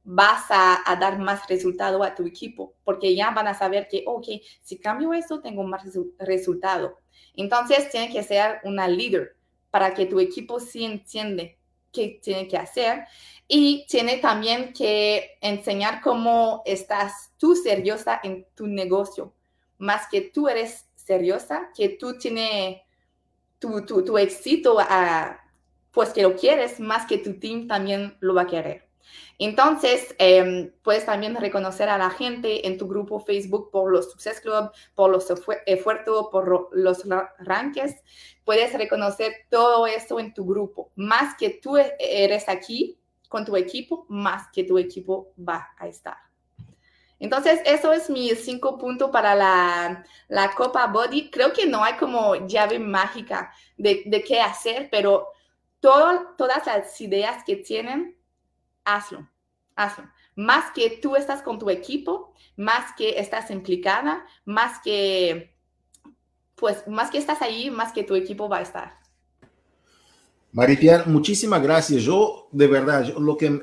vas 0.06 0.46
a, 0.50 0.96
dar 1.00 1.18
más 1.18 1.48
resultado 1.48 2.04
a 2.04 2.14
tu 2.14 2.26
equipo 2.26 2.76
porque 2.84 3.16
ya 3.16 3.32
van 3.32 3.48
a 3.48 3.56
saber 3.56 3.88
que, 3.90 4.04
ok, 4.06 4.28
si 4.62 4.78
cambio 4.80 5.14
eso, 5.14 5.42
tengo 5.42 5.64
más 5.64 5.84
resultado. 6.20 7.00
Entonces, 7.36 7.90
tiene 7.90 8.14
que 8.14 8.24
ser 8.24 8.60
una 8.64 8.88
líder 8.88 9.36
para 9.72 9.94
que 9.94 10.06
tu 10.06 10.20
equipo 10.20 10.60
sí 10.60 10.86
entiende 10.86 11.60
qué 11.92 12.20
tiene 12.22 12.48
que 12.48 12.58
hacer 12.58 13.06
y 13.48 13.86
tiene 13.88 14.18
también 14.18 14.74
que 14.74 15.38
enseñar 15.42 16.02
cómo 16.02 16.64
estás 16.66 17.32
tú 17.38 17.56
seriosa 17.56 18.20
en 18.24 18.48
tu 18.56 18.68
negocio, 18.68 19.34
más 19.78 20.08
que 20.10 20.22
tú 20.22 20.48
eres 20.48 20.88
seriosa, 20.96 21.70
que 21.76 21.90
tú 21.90 22.18
tienes 22.18 22.82
tu, 23.60 23.86
tu, 23.86 24.04
tu 24.04 24.18
éxito, 24.18 24.78
a, 24.80 25.40
pues 25.92 26.10
que 26.10 26.24
lo 26.24 26.36
quieres, 26.36 26.80
más 26.80 27.06
que 27.06 27.20
tu 27.20 27.40
team 27.40 27.68
también 27.68 28.18
lo 28.20 28.34
va 28.34 28.44
a 28.44 28.48
querer. 28.48 28.86
Entonces, 29.38 30.16
eh, 30.18 30.74
puedes 30.82 31.06
también 31.06 31.36
reconocer 31.36 31.90
a 31.90 31.98
la 31.98 32.10
gente 32.10 32.68
en 32.68 32.78
tu 32.78 32.88
grupo 32.88 33.20
Facebook 33.20 33.70
por 33.70 33.92
los 33.92 34.12
Success 34.12 34.40
Club, 34.40 34.72
por 34.96 35.12
los 35.12 35.30
esfuerzos, 35.66 36.28
por 36.32 36.70
los 36.72 37.04
ranques. 37.40 37.96
Puedes 38.44 38.74
reconocer 38.74 39.34
todo 39.50 39.88
eso 39.88 40.20
en 40.20 40.34
tu 40.34 40.46
grupo. 40.46 40.92
Más 40.96 41.36
que 41.38 41.50
tú 41.50 41.78
e-, 41.78 41.96
eres 42.00 42.48
aquí 42.48 42.98
con 43.36 43.44
tu 43.44 43.58
equipo, 43.58 44.06
más 44.08 44.48
que 44.54 44.64
tu 44.64 44.78
equipo 44.78 45.34
va 45.38 45.74
a 45.78 45.90
estar. 45.90 46.16
Entonces, 47.20 47.60
eso 47.66 47.92
es 47.92 48.10
mi 48.10 48.30
cinco 48.30 48.78
puntos 48.78 49.10
para 49.12 49.36
la, 49.36 50.06
la, 50.30 50.52
Copa 50.52 50.88
Body. 50.88 51.30
Creo 51.30 51.52
que 51.52 51.66
no 51.66 51.84
hay 51.84 51.96
como 51.98 52.48
llave 52.48 52.80
mágica 52.80 53.54
de, 53.76 54.04
de 54.06 54.24
qué 54.24 54.40
hacer, 54.40 54.88
pero 54.90 55.28
todo, 55.82 56.34
todas 56.38 56.66
las 56.66 57.02
ideas 57.02 57.44
que 57.44 57.58
tienen, 57.58 58.18
hazlo, 58.86 59.30
hazlo. 59.76 60.10
Más 60.38 60.72
que 60.72 60.92
tú 61.02 61.18
estás 61.18 61.42
con 61.42 61.60
tu 61.60 61.70
equipo, 61.70 62.34
más 62.56 62.94
que 62.96 63.20
estás 63.20 63.52
implicada, 63.52 64.26
más 64.46 64.80
que, 64.80 65.54
pues, 66.56 66.88
más 66.88 67.12
que 67.12 67.18
estás 67.18 67.42
ahí, 67.42 67.70
más 67.70 67.92
que 67.92 68.06
tu 68.06 68.16
equipo 68.16 68.48
va 68.48 68.60
a 68.60 68.62
estar. 68.62 69.05
Maripiar, 70.56 71.06
muchísimas 71.08 71.62
gracias. 71.62 72.04
Yo, 72.04 72.48
de 72.50 72.68
verdad, 72.68 73.14
lo 73.18 73.36
que 73.36 73.62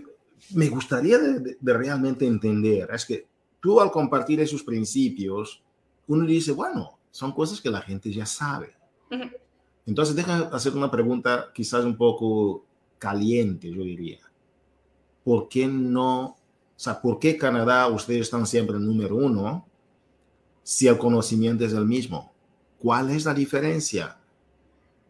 me 0.51 0.69
gustaría 0.69 1.19
de, 1.19 1.57
de 1.59 1.73
realmente 1.73 2.27
entender 2.27 2.87
es 2.93 3.07
que 3.07 3.27
tú 3.61 3.81
al 3.81 3.91
compartir 3.91 4.41
esos 4.41 4.63
principios, 4.63 5.63
uno 6.07 6.27
dice, 6.27 6.53
bueno, 6.53 6.99
son 7.11 7.33
cosas 7.33 7.63
que 7.63 7.71
la 7.71 7.81
gente 7.81 8.13
ya 8.13 8.27
sabe. 8.27 8.77
Entonces, 9.87 10.15
déjame 10.15 10.49
hacer 10.53 10.75
una 10.77 10.91
pregunta 10.91 11.51
quizás 11.55 11.83
un 11.83 11.97
poco 11.97 12.67
caliente, 12.99 13.71
yo 13.71 13.83
diría. 13.83 14.21
¿Por 15.25 15.49
qué 15.49 15.67
no, 15.67 16.25
o 16.25 16.37
sea, 16.77 17.01
por 17.01 17.19
qué 17.19 17.39
Canadá 17.39 17.89
ustedes 17.89 18.21
están 18.21 18.47
siempre 18.47 18.77
en 18.77 18.85
número 18.85 19.17
uno 19.17 19.67
si 20.63 20.89
el 20.89 20.99
conocimiento 20.99 21.65
es 21.65 21.73
el 21.73 21.87
mismo? 21.87 22.35
¿Cuál 22.79 23.09
es 23.09 23.25
la 23.25 23.33
diferencia? 23.33 24.19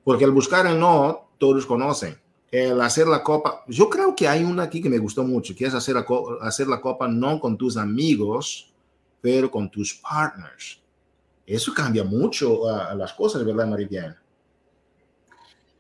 Porque 0.04 0.24
al 0.24 0.30
buscar 0.30 0.64
el 0.68 0.78
no, 0.78 1.31
todos 1.42 1.66
conocen 1.66 2.16
el 2.52 2.80
hacer 2.80 3.08
la 3.08 3.20
copa, 3.20 3.64
yo 3.66 3.90
creo 3.90 4.14
que 4.14 4.28
hay 4.28 4.44
una 4.44 4.62
aquí 4.62 4.80
que 4.80 4.88
me 4.88 4.98
gustó 4.98 5.24
mucho, 5.24 5.56
que 5.56 5.64
es 5.64 5.74
hacer 5.74 5.96
la, 5.96 6.06
hacer 6.42 6.68
la 6.68 6.80
copa 6.80 7.08
no 7.08 7.40
con 7.40 7.58
tus 7.58 7.76
amigos, 7.76 8.72
pero 9.20 9.50
con 9.50 9.68
tus 9.68 9.92
partners. 9.94 10.80
Eso 11.44 11.74
cambia 11.74 12.04
mucho 12.04 12.68
a 12.68 12.94
las 12.94 13.12
cosas, 13.14 13.44
¿verdad, 13.44 13.66
Maripiana? 13.66 14.22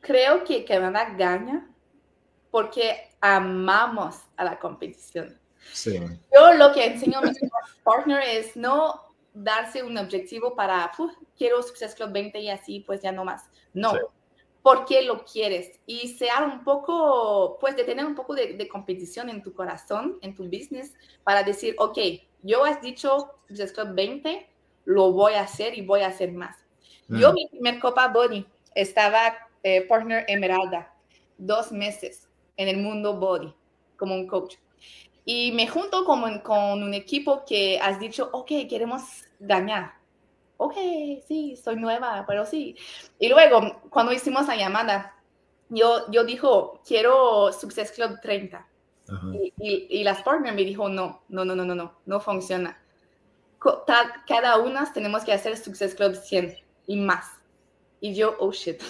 Creo 0.00 0.42
que 0.42 0.64
Canadá 0.64 1.14
gana 1.16 1.70
porque 2.50 3.10
amamos 3.20 4.16
a 4.36 4.42
la 4.42 4.58
competición. 4.58 5.38
Sí. 5.72 6.00
Yo 6.34 6.54
lo 6.54 6.72
que 6.72 6.86
enseño 6.86 7.20
a 7.20 7.22
mis 7.22 7.38
partners 7.84 8.26
es 8.28 8.56
no 8.56 9.00
darse 9.32 9.84
un 9.84 9.96
objetivo 9.96 10.56
para, 10.56 10.90
quiero 11.38 11.62
Success 11.62 11.94
Club 11.94 12.10
20 12.10 12.40
y 12.40 12.50
así, 12.50 12.80
pues 12.80 13.00
ya 13.00 13.12
no 13.12 13.24
más. 13.24 13.44
No 13.72 13.92
por 14.62 14.84
qué 14.84 15.02
lo 15.02 15.24
quieres 15.24 15.80
y 15.86 16.08
sea 16.08 16.44
un 16.44 16.62
poco, 16.62 17.58
pues 17.60 17.76
de 17.76 17.84
tener 17.84 18.06
un 18.06 18.14
poco 18.14 18.34
de, 18.34 18.68
competición 18.68 19.28
en 19.28 19.42
tu 19.42 19.52
corazón, 19.52 20.18
en 20.22 20.34
tu 20.34 20.44
business, 20.44 20.94
para 21.24 21.42
decir, 21.42 21.74
ok, 21.78 21.98
yo 22.42 22.64
has 22.64 22.80
dicho 22.80 23.32
Business 23.48 23.72
Club 23.72 23.94
20, 23.94 24.48
lo 24.84 25.12
voy 25.12 25.34
a 25.34 25.42
hacer 25.42 25.76
y 25.76 25.82
voy 25.82 26.00
a 26.00 26.08
hacer 26.08 26.32
más. 26.32 26.56
Yo, 27.08 27.32
mi 27.34 27.46
primer 27.48 27.78
Copa 27.78 28.08
Body, 28.08 28.46
estaba 28.74 29.36
eh, 29.62 29.82
partner 29.82 30.24
Emeralda, 30.28 30.94
dos 31.36 31.70
meses 31.70 32.28
en 32.56 32.68
el 32.68 32.78
mundo 32.78 33.18
Body, 33.18 33.52
como 33.98 34.14
un 34.14 34.26
coach. 34.26 34.56
Y 35.24 35.52
me 35.52 35.68
junto 35.68 36.04
con, 36.04 36.38
con 36.40 36.82
un 36.82 36.94
equipo 36.94 37.44
que 37.44 37.78
has 37.80 38.00
dicho, 38.00 38.30
ok, 38.32 38.50
queremos 38.68 39.24
ganar 39.38 40.01
ok, 40.62 40.74
sí, 41.26 41.56
soy 41.56 41.76
nueva, 41.76 42.24
pero 42.26 42.46
sí. 42.46 42.76
Y 43.18 43.28
luego, 43.28 43.80
cuando 43.90 44.12
hicimos 44.12 44.46
la 44.46 44.56
llamada, 44.56 45.16
yo, 45.68 46.10
yo 46.10 46.24
dijo, 46.24 46.80
quiero 46.86 47.52
Success 47.52 47.92
Club 47.92 48.20
30. 48.20 48.68
Y, 49.60 49.88
y, 49.90 50.04
las 50.04 50.22
partners 50.22 50.54
me 50.54 50.64
dijo, 50.64 50.88
no, 50.88 51.22
no, 51.28 51.44
no, 51.44 51.54
no, 51.54 51.64
no, 51.64 51.74
no, 51.74 51.92
no 52.06 52.20
funciona. 52.20 52.80
Cada 54.26 54.56
una 54.58 54.90
tenemos 54.90 55.24
que 55.24 55.32
hacer 55.32 55.56
Success 55.58 55.94
Club 55.94 56.14
100 56.14 56.56
y 56.86 56.96
más. 56.96 57.26
Y 58.00 58.14
yo, 58.14 58.36
oh 58.38 58.52
shit. 58.52 58.80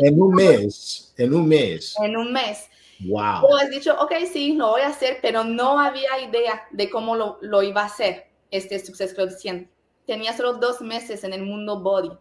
En, 0.00 0.20
un 0.20 0.34
mes, 0.34 1.14
en 1.16 1.34
un 1.34 1.48
mes. 1.48 1.94
En 2.02 2.16
un 2.16 2.32
mes. 2.32 2.68
Wow. 3.00 3.48
Yo 3.48 3.56
has 3.56 3.70
dicho, 3.70 3.96
ok, 3.98 4.12
sí, 4.30 4.54
lo 4.54 4.68
voy 4.68 4.82
a 4.82 4.88
hacer, 4.88 5.18
pero 5.22 5.44
no 5.44 5.78
había 5.78 6.20
idea 6.20 6.66
de 6.70 6.90
cómo 6.90 7.16
lo, 7.16 7.38
lo 7.40 7.62
iba 7.62 7.82
a 7.82 7.86
hacer 7.86 8.26
este 8.50 8.78
Success 8.78 9.14
Club 9.14 9.30
100 9.30 9.70
tenía 10.06 10.36
solo 10.36 10.54
dos 10.54 10.80
meses 10.80 11.24
en 11.24 11.32
el 11.32 11.42
mundo 11.42 11.80
body. 11.80 12.12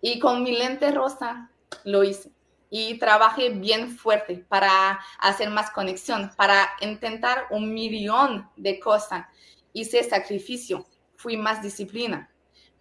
Y 0.00 0.18
con 0.18 0.42
mi 0.42 0.56
lente 0.56 0.90
rosa 0.90 1.50
lo 1.84 2.04
hice. 2.04 2.30
Y 2.70 2.98
trabajé 2.98 3.50
bien 3.50 3.96
fuerte 3.96 4.44
para 4.48 5.00
hacer 5.20 5.48
más 5.50 5.70
conexión, 5.70 6.30
para 6.36 6.68
intentar 6.80 7.46
un 7.50 7.72
millón 7.72 8.48
de 8.56 8.80
cosas. 8.80 9.26
Hice 9.72 10.02
sacrificio, 10.02 10.86
fui 11.16 11.36
más 11.36 11.62
disciplina. 11.62 12.30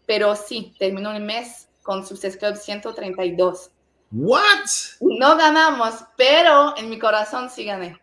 Pero 0.06 0.36
sí, 0.36 0.76
terminó 0.80 1.12
el 1.12 1.24
mes 1.24 1.70
con 1.84 2.06
Success 2.06 2.38
Club 2.38 2.56
132. 2.56 3.72
What? 4.12 4.66
No 5.02 5.38
ganamos, 5.38 5.96
pero 6.18 6.76
en 6.78 6.90
mi 6.90 7.00
corazón 7.00 7.50
sí 7.50 7.66
gané. 7.66 8.00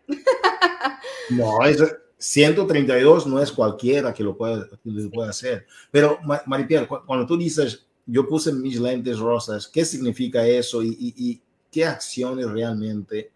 No, 1.29 1.63
eso, 1.63 1.85
132 2.21 3.25
no 3.25 3.41
es 3.41 3.51
cualquiera 3.51 4.13
que 4.13 4.23
lo 4.23 4.37
pueda, 4.37 4.67
puede 5.11 5.29
hacer. 5.29 5.65
Pero, 5.89 6.19
Maripiel, 6.45 6.87
cuando 6.87 7.25
tú 7.25 7.35
dices, 7.35 7.87
yo 8.05 8.27
puse 8.27 8.53
mis 8.53 8.79
lentes 8.79 9.17
rosas, 9.17 9.67
¿qué 9.67 9.83
significa 9.83 10.45
eso 10.45 10.83
y, 10.83 10.95
y, 10.99 11.41
qué 11.71 11.85
acciones 11.85 12.47
realmente 12.51 13.31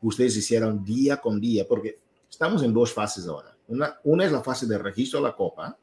ustedes 0.00 0.38
hicieron 0.38 0.82
día 0.82 1.18
con 1.18 1.38
día? 1.38 1.66
Porque 1.68 1.98
estamos 2.30 2.62
en 2.62 2.72
dos 2.72 2.94
fases 2.94 3.26
ahora. 3.26 3.54
Una, 3.68 4.00
una 4.04 4.24
es 4.24 4.32
la 4.32 4.42
fase 4.42 4.66
de 4.66 4.78
registro 4.78 5.20
de 5.20 5.26
la 5.26 5.36
copa 5.36 5.76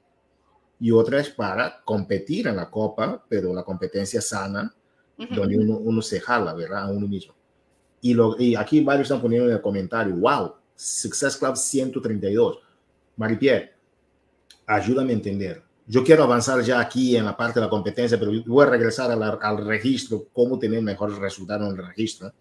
y 0.80 0.90
otra 0.90 1.20
es 1.20 1.30
para 1.30 1.84
competir 1.86 2.48
en 2.48 2.56
la 2.56 2.72
copa, 2.72 3.24
pero 3.30 3.54
la 3.54 3.64
competencia 3.64 4.20
sana, 4.20 4.74
donde 5.16 5.60
uno, 5.60 5.78
uno, 5.78 6.02
se 6.02 6.20
jala, 6.20 6.56
¿verdad? 6.56 6.86
A 6.86 6.92
uno 6.92 7.08
mismo. 7.08 7.36
Y, 8.02 8.16
lo, 8.16 8.36
y 8.40 8.56
aquí 8.56 8.82
varios 8.82 9.06
están 9.06 9.22
poniendo 9.22 9.48
en 9.48 9.56
el 9.56 9.62
comentario, 9.62 10.16
wow, 10.16 10.56
Success 10.78 11.36
Club 11.38 11.58
132. 11.58 12.60
Maripierre, 13.18 13.74
ayúdame 14.68 15.12
a 15.12 15.16
entender. 15.16 15.64
Yo 15.88 16.04
quiero 16.04 16.24
avanzar 16.24 16.62
ya 16.62 16.80
aquí 16.80 17.16
en 17.16 17.26
la 17.26 17.36
parte 17.36 17.60
de 17.60 17.66
la 17.66 17.70
competencia, 17.70 18.20
pero 18.20 18.32
voy 18.46 18.66
a 18.66 18.70
regresar 18.70 19.10
al 19.12 19.66
registro, 19.66 20.28
cómo 20.32 20.60
tener 20.60 20.82
mejores 20.84 21.18
resultados 21.18 21.68
en 21.68 21.80
el 21.80 21.88
registro. 21.88 22.32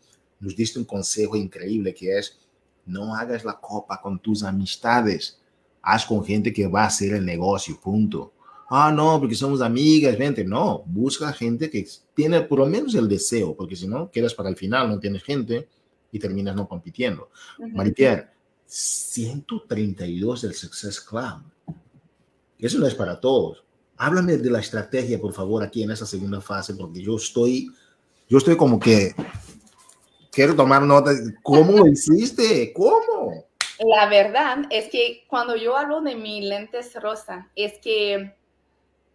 Nos 0.40 0.54
diste 0.54 0.78
un 0.78 0.84
consejo 0.84 1.34
increíble 1.36 1.94
que 1.94 2.18
es, 2.18 2.38
no 2.84 3.14
hagas 3.14 3.44
la 3.44 3.58
copa 3.58 4.00
con 4.02 4.18
tus 4.18 4.42
amistades, 4.42 5.40
haz 5.80 6.04
con 6.04 6.24
gente 6.24 6.52
que 6.52 6.66
va 6.66 6.82
a 6.82 6.88
hacer 6.88 7.14
el 7.14 7.24
negocio, 7.24 7.80
punto. 7.80 8.34
Ah, 8.68 8.92
no, 8.92 9.18
porque 9.18 9.36
somos 9.36 9.62
amigas, 9.62 10.16
gente. 10.16 10.44
No, 10.44 10.82
busca 10.84 11.32
gente 11.32 11.70
que 11.70 11.86
tiene 12.14 12.42
por 12.42 12.58
lo 12.58 12.66
menos 12.66 12.94
el 12.96 13.08
deseo, 13.08 13.56
porque 13.56 13.76
si 13.76 13.86
no, 13.86 14.10
quedas 14.10 14.34
para 14.34 14.50
el 14.50 14.56
final, 14.56 14.90
no 14.90 14.98
tienes 14.98 15.22
gente 15.22 15.68
y 16.16 16.18
terminas 16.18 16.56
no 16.56 16.66
compitiendo. 16.66 17.30
Maripierre, 17.58 18.30
132 18.66 20.42
del 20.42 20.54
Success 20.54 21.00
Club. 21.00 21.42
Eso 22.58 22.78
no 22.78 22.86
es 22.86 22.94
para 22.94 23.20
todos. 23.20 23.64
Háblame 23.96 24.36
de 24.36 24.50
la 24.50 24.60
estrategia, 24.60 25.20
por 25.20 25.32
favor, 25.32 25.62
aquí 25.62 25.82
en 25.82 25.90
esa 25.90 26.04
segunda 26.04 26.40
fase, 26.40 26.74
porque 26.74 27.02
yo 27.02 27.16
estoy, 27.16 27.70
yo 28.28 28.38
estoy 28.38 28.56
como 28.56 28.78
que 28.78 29.14
quiero 30.30 30.54
tomar 30.54 30.82
nota. 30.82 31.12
¿Cómo 31.42 31.78
lo 31.78 31.86
hiciste? 31.86 32.72
¿Cómo? 32.72 33.46
La 33.78 34.08
verdad 34.08 34.64
es 34.70 34.88
que 34.90 35.24
cuando 35.28 35.54
yo 35.56 35.76
hablo 35.76 36.00
de 36.00 36.14
mi 36.14 36.42
lentes 36.42 36.94
rosa, 36.94 37.50
es 37.54 37.74
que 37.82 38.34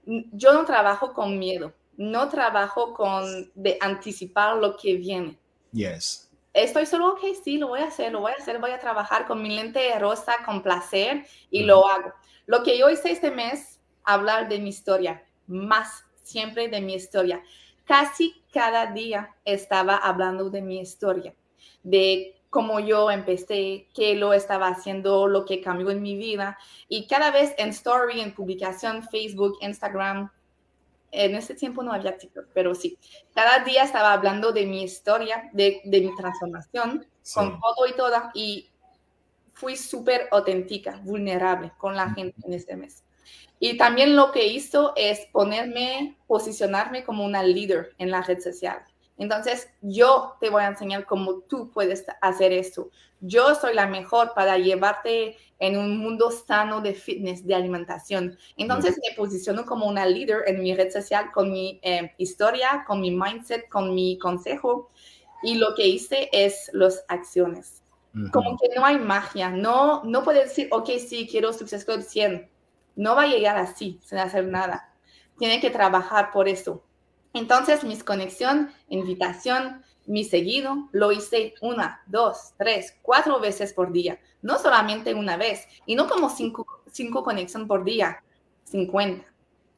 yo 0.05 0.53
no 0.53 0.65
trabajo 0.65 1.13
con 1.13 1.37
miedo, 1.37 1.73
no 1.97 2.29
trabajo 2.29 2.93
con 2.93 3.51
de 3.55 3.77
anticipar 3.81 4.57
lo 4.57 4.77
que 4.77 4.95
viene. 4.95 5.37
Yes 5.71 6.30
estoy 6.53 6.85
solo, 6.85 7.09
ok, 7.09 7.19
sí, 7.43 7.57
lo 7.57 7.69
voy 7.69 7.81
a 7.81 7.87
hacer, 7.87 8.11
lo 8.11 8.21
voy 8.21 8.31
a 8.31 8.41
hacer, 8.41 8.59
voy 8.59 8.71
a 8.71 8.79
trabajar 8.79 9.25
con 9.27 9.41
mi 9.41 9.55
lente 9.55 9.97
rosa 9.99 10.37
con 10.45 10.61
placer 10.61 11.25
y 11.49 11.63
lo 11.63 11.87
hago. 11.87 12.13
Lo 12.45 12.63
que 12.63 12.77
yo 12.77 12.89
hice 12.89 13.11
este 13.11 13.31
mes, 13.31 13.81
hablar 14.03 14.49
de 14.49 14.59
mi 14.59 14.69
historia, 14.69 15.23
más 15.47 16.05
siempre 16.23 16.67
de 16.67 16.81
mi 16.81 16.93
historia. 16.95 17.41
Casi 17.85 18.43
cada 18.51 18.87
día 18.87 19.35
estaba 19.45 19.95
hablando 19.97 20.49
de 20.49 20.61
mi 20.61 20.79
historia, 20.79 21.33
de 21.83 22.41
cómo 22.49 22.79
yo 22.79 23.09
empecé, 23.09 23.87
qué 23.93 24.15
lo 24.15 24.33
estaba 24.33 24.67
haciendo, 24.67 25.27
lo 25.27 25.45
que 25.45 25.61
cambió 25.61 25.89
en 25.89 26.01
mi 26.01 26.15
vida. 26.15 26.57
Y 26.87 27.07
cada 27.07 27.31
vez 27.31 27.55
en 27.57 27.69
story, 27.69 28.19
en 28.19 28.33
publicación, 28.33 29.03
Facebook, 29.03 29.57
Instagram, 29.61 30.29
en 31.11 31.35
ese 31.35 31.53
tiempo 31.55 31.83
no 31.83 31.93
había 31.93 32.17
TikTok, 32.17 32.47
pero 32.53 32.73
sí, 32.73 32.97
cada 33.33 33.63
día 33.63 33.83
estaba 33.83 34.13
hablando 34.13 34.51
de 34.51 34.65
mi 34.65 34.83
historia, 34.83 35.49
de, 35.53 35.81
de 35.83 36.01
mi 36.01 36.15
transformación, 36.15 37.05
con 37.33 37.59
todo 37.59 37.87
y 37.87 37.93
toda, 37.93 38.31
y 38.33 38.69
fui 39.53 39.75
súper 39.75 40.27
auténtica, 40.31 40.99
vulnerable 41.03 41.71
con 41.77 41.95
la 41.95 42.09
gente 42.11 42.35
en 42.45 42.53
este 42.53 42.75
mes. 42.75 43.03
Y 43.59 43.77
también 43.77 44.15
lo 44.15 44.31
que 44.31 44.47
hizo 44.47 44.93
es 44.95 45.27
ponerme, 45.31 46.17
posicionarme 46.25 47.03
como 47.03 47.23
una 47.23 47.43
líder 47.43 47.93
en 47.99 48.09
la 48.09 48.23
red 48.23 48.39
social. 48.39 48.83
Entonces, 49.19 49.69
yo 49.81 50.35
te 50.39 50.49
voy 50.49 50.63
a 50.63 50.67
enseñar 50.67 51.05
cómo 51.05 51.41
tú 51.41 51.69
puedes 51.69 52.03
hacer 52.21 52.51
esto. 52.53 52.89
Yo 53.19 53.53
soy 53.53 53.75
la 53.75 53.85
mejor 53.85 54.33
para 54.33 54.57
llevarte 54.57 55.37
en 55.61 55.77
un 55.77 55.97
mundo 55.97 56.29
sano 56.31 56.81
de 56.81 56.93
fitness, 56.93 57.45
de 57.45 57.55
alimentación. 57.55 58.37
Entonces, 58.57 58.97
me 58.97 59.15
posiciono 59.15 59.65
como 59.65 59.87
una 59.87 60.05
líder 60.05 60.43
en 60.47 60.61
mi 60.61 60.75
red 60.75 60.91
social 60.91 61.31
con 61.31 61.51
mi 61.51 61.79
eh, 61.83 62.11
historia, 62.17 62.83
con 62.85 62.99
mi 62.99 63.11
mindset, 63.11 63.69
con 63.69 63.95
mi 63.95 64.17
consejo. 64.17 64.89
Y 65.41 65.55
lo 65.55 65.73
que 65.73 65.87
hice 65.87 66.29
es 66.33 66.69
las 66.73 67.05
acciones. 67.07 67.83
Como 68.33 68.57
que 68.57 68.67
no 68.75 68.83
hay 68.83 68.97
magia. 68.97 69.49
No, 69.51 70.03
no 70.03 70.23
puedes 70.23 70.49
decir, 70.49 70.67
ok, 70.71 70.89
sí, 70.97 71.27
quiero 71.31 71.53
Success 71.53 71.85
Club 71.85 72.01
100. 72.01 72.49
No 72.97 73.15
va 73.15 73.23
a 73.23 73.27
llegar 73.27 73.55
así, 73.57 73.99
sin 74.03 74.17
hacer 74.17 74.45
nada. 74.47 74.93
Tiene 75.37 75.61
que 75.61 75.69
trabajar 75.69 76.31
por 76.31 76.49
eso 76.49 76.83
entonces, 77.33 77.83
mis 77.83 78.03
conexión, 78.03 78.71
invitación, 78.89 79.83
mi 80.05 80.23
seguido, 80.23 80.89
lo 80.91 81.11
hice 81.11 81.53
una, 81.61 82.01
dos, 82.05 82.53
tres, 82.57 82.97
cuatro 83.01 83.39
veces 83.39 83.73
por 83.73 83.91
día. 83.91 84.19
No 84.41 84.57
solamente 84.57 85.13
una 85.13 85.37
vez. 85.37 85.67
Y 85.85 85.95
no 85.95 86.07
como 86.07 86.29
cinco, 86.29 86.83
cinco 86.91 87.23
conexiones 87.23 87.67
por 87.67 87.83
día, 87.83 88.23
50. 88.65 89.25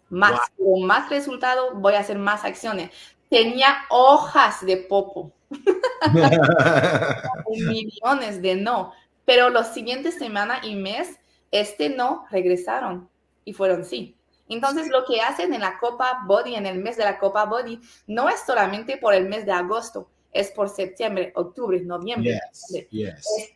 Más, 0.09 0.39
con 0.57 0.85
más 0.85 1.09
resultado, 1.09 1.73
voy 1.75 1.95
a 1.95 1.99
hacer 1.99 2.17
más 2.17 2.43
acciones. 2.43 2.91
Tenía 3.29 3.85
hojas 3.89 4.65
de 4.65 4.77
popo. 4.77 5.31
millones 7.49 8.41
de 8.41 8.55
no. 8.55 8.93
Pero 9.25 9.49
los 9.49 9.67
siguientes 9.67 10.17
semana 10.17 10.59
y 10.63 10.75
mes, 10.75 11.19
este 11.51 11.89
no 11.89 12.25
regresaron 12.29 13.09
y 13.45 13.53
fueron 13.53 13.85
sí. 13.85 14.15
Entonces, 14.49 14.89
lo 14.89 15.05
que 15.05 15.21
hacen 15.21 15.53
en 15.53 15.61
la 15.61 15.79
Copa 15.79 16.23
Body, 16.25 16.55
en 16.55 16.65
el 16.65 16.77
mes 16.79 16.97
de 16.97 17.05
la 17.05 17.17
Copa 17.17 17.45
Body, 17.45 17.79
no 18.07 18.29
es 18.29 18.41
solamente 18.45 18.97
por 18.97 19.13
el 19.13 19.27
mes 19.27 19.45
de 19.45 19.51
agosto, 19.51 20.09
es 20.33 20.51
por 20.51 20.69
septiembre, 20.69 21.31
octubre, 21.35 21.79
noviembre, 21.81 22.39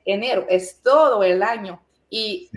enero, 0.05 0.45
es 0.49 0.81
todo 0.81 1.23
el 1.23 1.43
año. 1.43 1.81
Y 2.09 2.49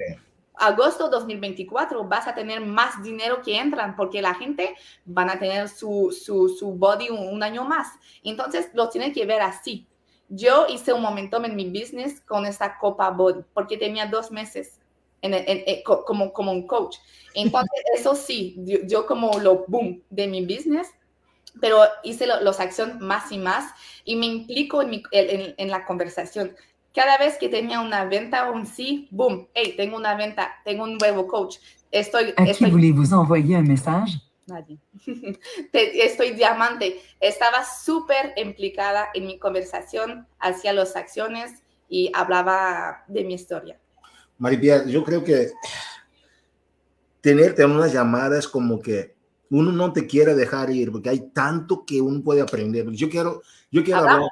agosto 0.61 1.09
2024 1.09 2.05
vas 2.05 2.29
a 2.29 2.35
tener 2.35 2.61
más 2.61 3.03
dinero 3.03 3.41
que 3.43 3.59
entran 3.59 3.97
porque 3.97 4.21
la 4.23 4.35
gente 4.35 4.75
van 5.05 5.31
a 5.31 5.39
tener 5.39 5.69
su, 5.69 6.13
su, 6.13 6.73
body 6.73 7.09
un, 7.09 7.43
año 7.43 7.65
más. 7.65 7.89
Entonces, 8.23 8.69
lo 8.75 8.89
tienen 8.91 9.13
que 9.13 9.25
ver 9.25 9.41
así. 9.41 9.87
Yo 10.29 10.67
hice 10.69 10.93
un 10.93 11.03
momento 11.03 11.43
en 11.43 11.57
mi 11.57 11.69
business 11.69 12.21
con 12.21 12.47
esta 12.47 12.79
Copa 12.79 13.11
Body 13.11 13.43
porque 13.53 13.77
tenía 13.77 14.07
dos 14.07 14.31
meses 14.31 14.79
en, 15.23 15.83
como, 15.83 16.33
como 16.33 16.53
un 16.53 16.67
coach. 16.67 16.99
Entonces, 17.35 17.71
eso 17.97 18.15
sí, 18.15 18.57
yo, 18.85 19.07
como 19.07 19.39
lo 19.41 19.65
boom 19.67 20.03
de 20.11 20.29
mi 20.29 20.43
business, 20.43 20.89
pero 21.61 21.83
hice 22.05 22.27
los 22.27 22.61
acciones 22.61 23.01
más 23.01 23.33
y 23.33 23.39
más 23.39 23.73
y 24.05 24.17
me 24.17 24.27
implico 24.27 24.83
en, 24.83 25.03
en, 25.11 25.71
la 25.71 25.85
conversación. 25.85 26.55
Cada 26.95 27.19
vez 27.19 27.39
que 27.39 27.49
tenía 27.49 27.81
una 27.81 28.05
venta, 28.05 28.51
un 28.51 28.67
sí, 28.67 29.09
boom, 29.11 29.49
hey, 29.55 29.75
tengo 29.77 29.97
una 29.97 30.15
venta, 30.15 30.53
tengo 30.65 30.85
un 30.85 30.99
nuevo 30.99 31.27
coach. 31.27 31.57
Estoy. 31.91 32.35
¿A 32.37 32.45
estoy, 32.45 32.71
voulez-vous 32.71 33.13
envoyer 33.13 33.59
un 33.59 33.69
mensaje? 33.69 34.21
Nadie. 34.47 34.79
estoy 35.73 36.33
diamante. 36.33 37.01
Estaba 37.21 37.65
súper 37.65 38.33
implicada 38.37 39.09
en 39.15 39.27
mi 39.27 39.39
conversación, 39.39 40.27
hacía 40.39 40.73
las 40.73 40.97
acciones 40.97 41.63
y 41.89 42.11
hablaba 42.15 43.05
de 43.09 43.25
mi 43.25 43.35
historia. 43.35 43.79
Maripia, 44.39 44.85
yo 44.87 45.05
creo 45.05 45.23
que 45.23 45.53
tenerte 47.21 47.63
en 47.63 47.73
una 47.73 47.89
llamada 47.89 48.39
es 48.39 48.49
como 48.49 48.81
que 48.81 49.15
uno 49.51 49.73
no 49.73 49.93
te 49.93 50.07
quiere 50.07 50.35
dejar 50.35 50.71
ir 50.71 50.93
porque 50.93 51.09
hay 51.09 51.31
tanto 51.33 51.85
que 51.85 52.01
uno 52.01 52.23
puede 52.23 52.41
aprender. 52.41 52.89
Yo 52.91 53.11
quiero, 53.11 53.43
yo 53.71 53.83
quiero 53.83 54.01
hablar. 54.01 54.31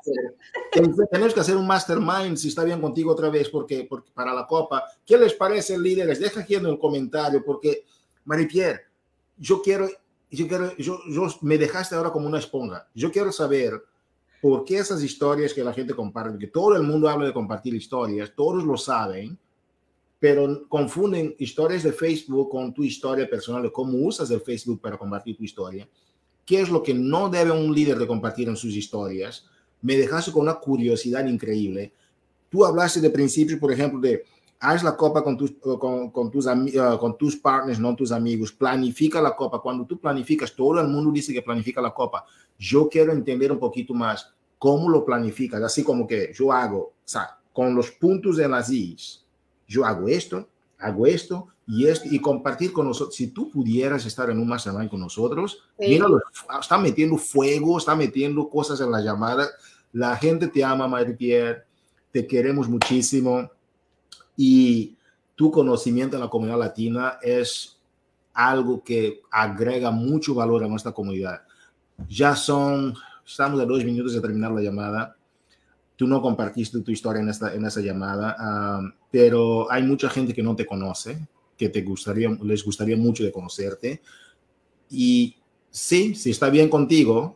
Tenemos 1.11 1.35
que 1.35 1.41
hacer 1.41 1.57
un 1.57 1.67
mastermind 1.67 2.37
si 2.37 2.49
está 2.49 2.63
bien 2.65 2.81
contigo 2.81 3.13
otra 3.13 3.29
vez 3.29 3.49
porque, 3.49 3.87
porque 3.89 4.11
para 4.13 4.33
la 4.33 4.47
copa. 4.47 4.85
¿Qué 5.05 5.19
les 5.19 5.35
parece, 5.35 5.77
líderes? 5.77 6.21
Deja 6.21 6.41
aquí 6.41 6.55
en 6.55 6.67
el 6.67 6.79
comentario 6.79 7.45
porque 7.45 7.85
Maripier, 8.25 8.83
yo 9.37 9.61
quiero, 9.61 9.89
yo 10.31 10.47
quiero, 10.47 10.77
yo, 10.77 11.01
yo 11.11 11.27
me 11.43 11.59
dejaste 11.59 11.97
ahora 11.97 12.11
como 12.11 12.29
una 12.29 12.39
esponja. 12.39 12.87
Yo 12.95 13.11
quiero 13.11 13.33
saber 13.33 13.83
por 14.41 14.65
qué 14.65 14.79
esas 14.79 15.03
historias 15.03 15.53
que 15.53 15.65
la 15.65 15.73
gente 15.73 15.95
comparte, 15.95 16.31
porque 16.31 16.47
todo 16.47 16.77
el 16.77 16.85
mundo 16.85 17.09
habla 17.09 17.27
de 17.27 17.33
compartir 17.33 17.75
historias, 17.75 18.33
todos 18.37 18.63
lo 18.63 18.77
saben 18.77 19.37
pero 20.19 20.69
confunden 20.69 21.35
historias 21.39 21.83
de 21.85 21.93
Facebook 21.93 22.51
con 22.51 22.75
tu 22.75 22.83
historia 22.83 23.29
personal, 23.29 23.63
de 23.63 23.73
cómo 23.73 23.99
usas 23.99 24.31
el 24.31 24.41
Facebook 24.41 24.81
para 24.81 24.99
compartir 24.99 25.37
tu 25.37 25.45
historia. 25.45 25.89
¿Qué 26.45 26.61
es 26.61 26.71
lo 26.71 26.83
que 26.83 26.95
no 26.95 27.29
debe 27.29 27.53
un 27.53 27.73
líder 27.73 27.99
de 27.99 28.07
compartir 28.07 28.49
en 28.49 28.57
sus 28.57 28.75
historias? 28.75 29.47
Me 29.81 29.97
dejaste 29.97 30.33
con 30.33 30.43
una 30.43 30.55
curiosidad 30.55 31.25
increíble. 31.27 31.93
Tú 32.49 32.65
hablaste 32.65 33.01
de 33.01 33.11
principios, 33.11 33.61
por 33.61 33.71
ejemplo, 33.71 34.01
de 34.01 34.25
haz 34.59 34.83
la 34.83 34.97
copa 34.97 35.23
con 35.23 35.37
tus, 35.37 35.53
con, 35.53 36.11
con 36.11 36.31
tus, 36.31 36.47
con 36.99 37.19
tus 37.19 37.37
partners, 37.37 37.79
no 37.79 37.95
tus 37.95 38.11
amigos. 38.11 38.51
Planifica 38.51 39.21
la 39.21 39.37
copa. 39.37 39.61
Cuando 39.61 39.87
tú 39.87 40.01
planificas, 40.01 40.57
todo 40.57 40.81
el 40.81 40.89
mundo 40.89 41.13
dice 41.13 41.33
que 41.33 41.43
planifica 41.43 41.81
la 41.81 41.95
copa. 41.95 42.25
Yo 42.59 42.89
quiero 42.89 43.13
entender 43.13 43.53
un 43.53 43.59
poquito 43.61 43.95
más 43.95 44.33
cómo 44.59 44.89
lo 44.89 45.05
planificas, 45.05 45.63
así 45.63 45.85
como 45.85 46.07
que 46.09 46.33
yo 46.35 46.51
hago, 46.51 46.79
o 46.79 46.93
sea, 47.05 47.39
con 47.53 47.77
los 47.77 47.93
puntos 47.93 48.37
de 48.37 48.49
las 48.49 48.71
I's 48.71 49.28
yo 49.69 49.85
hago 49.85 50.09
esto, 50.09 50.49
hago 50.79 51.07
esto 51.07 51.49
y 51.67 51.87
esto, 51.87 52.09
y 52.11 52.19
compartir 52.19 52.73
con 52.73 52.87
nosotros. 52.87 53.15
Si 53.15 53.29
tú 53.29 53.51
pudieras 53.51 54.07
estar 54.07 54.31
en 54.31 54.39
un 54.39 54.49
mastermind 54.49 54.91
con 54.91 55.01
nosotros, 55.01 55.63
mira, 55.79 56.07
está 56.59 56.79
metiendo 56.79 57.19
fuego, 57.19 57.77
está 57.77 57.95
metiendo 57.95 58.49
cosas 58.49 58.81
en 58.81 58.91
la 58.91 59.03
llamada. 59.03 59.47
La 59.93 60.17
gente 60.17 60.49
te 60.49 60.65
ama, 60.65 60.89
Marie 60.89 61.15
Pierre, 61.15 61.65
te 62.11 62.27
queremos 62.27 62.69
muchísimo 62.69 63.51
y 64.37 64.97
tu 65.35 65.51
conocimiento 65.51 66.17
en 66.17 66.23
la 66.23 66.31
comunidad 66.31 66.59
latina 66.59 67.19
es 67.23 67.79
algo 68.33 68.83
que 68.83 69.21
agrega 69.31 69.91
mucho 69.91 70.35
valor 70.35 70.65
a 70.65 70.69
nuestra 70.69 70.93
comunidad. 70.93 71.43
Ya 72.09 72.35
son, 72.35 72.95
estamos 73.27 73.61
a 73.61 73.65
dos 73.67 73.85
minutos 73.85 74.15
de 74.15 74.21
terminar 74.21 74.53
la 74.53 74.63
llamada 74.63 75.18
tú 75.99 76.07
no 76.07 76.23
compartiste 76.23 76.81
tu 76.81 76.93
historia 76.93 77.21
en, 77.21 77.29
esta, 77.29 77.53
en 77.53 77.67
esa 77.67 77.81
llamada, 77.81 78.37
pero 79.11 79.69
hay 79.69 79.83
mucha 79.83 80.09
gente 80.09 80.33
que 80.33 80.45
no 80.45 80.55
te 80.55 80.65
conoce, 80.65 81.27
que 81.57 81.69
te 81.71 81.83
gustaría, 81.83 82.31
les 82.41 82.65
gustaría 82.65 82.97
mucho 82.97 83.25
de 83.25 83.33
conocerte. 83.33 84.01
Y 84.89 85.35
sí, 85.69 86.15
si 86.15 86.31
está 86.31 86.51
bien 86.51 86.69
contigo, 86.69 87.35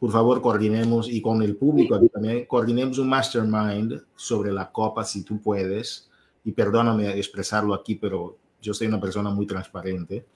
por 0.00 0.10
favor, 0.10 0.42
coordinemos 0.42 1.08
y 1.08 1.22
con 1.22 1.44
el 1.44 1.54
público 1.54 2.00
también, 2.12 2.44
coordinemos 2.46 2.98
un 2.98 3.08
mastermind 3.08 4.02
sobre 4.16 4.50
la 4.50 4.72
copa 4.72 5.04
si 5.04 5.22
tú 5.22 5.40
puedes. 5.40 6.10
Y 6.44 6.50
perdóname 6.50 7.16
expresarlo 7.16 7.72
aquí, 7.72 7.94
pero 7.94 8.36
yo 8.60 8.74
soy 8.74 8.88
una 8.88 9.00
persona 9.00 9.30
muy 9.30 9.46
transparente. 9.46 10.26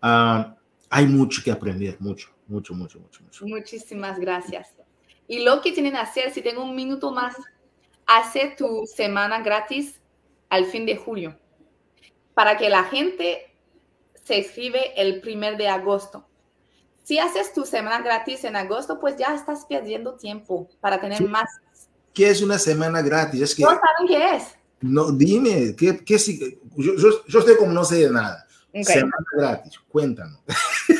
hay 0.00 1.06
mucho 1.08 1.42
que 1.42 1.50
aprender, 1.50 1.96
mucho, 1.98 2.28
mucho, 2.46 2.74
mucho, 2.74 3.00
mucho, 3.00 3.24
mucho. 3.24 3.44
Muchísimas 3.44 4.20
gracias. 4.20 4.68
Y 5.28 5.44
lo 5.44 5.60
que 5.60 5.72
tienen 5.72 5.92
que 5.92 5.98
hacer, 5.98 6.32
si 6.32 6.40
tengo 6.40 6.64
un 6.64 6.74
minuto 6.74 7.12
más, 7.12 7.36
hace 8.06 8.54
tu 8.56 8.86
semana 8.86 9.42
gratis 9.42 10.00
al 10.48 10.64
fin 10.64 10.86
de 10.86 10.96
julio, 10.96 11.38
para 12.34 12.56
que 12.56 12.70
la 12.70 12.84
gente 12.84 13.54
se 14.24 14.38
escribe 14.38 15.00
el 15.00 15.20
primer 15.20 15.58
de 15.58 15.68
agosto. 15.68 16.26
Si 17.04 17.18
haces 17.18 17.52
tu 17.52 17.64
semana 17.64 18.02
gratis 18.02 18.44
en 18.44 18.56
agosto, 18.56 18.98
pues 18.98 19.16
ya 19.16 19.34
estás 19.34 19.66
perdiendo 19.66 20.14
tiempo 20.14 20.68
para 20.80 21.00
tener 21.00 21.22
más. 21.28 21.48
¿Qué 22.14 22.30
es 22.30 22.42
una 22.42 22.58
semana 22.58 23.02
gratis? 23.02 23.40
Es 23.42 23.54
que, 23.54 23.62
no 23.62 23.70
saben 23.70 24.08
qué 24.08 24.36
es. 24.36 24.44
No, 24.80 25.10
dime, 25.12 25.74
¿qué, 25.76 26.02
qué, 26.04 26.18
yo, 26.76 26.96
yo, 26.96 27.26
yo, 27.26 27.38
estoy 27.38 27.56
como 27.56 27.72
no 27.72 27.84
sé 27.84 27.96
de 27.96 28.10
nada. 28.10 28.46
Semana 28.82 29.16
gratis, 29.36 29.78
cuéntanos. 29.88 30.40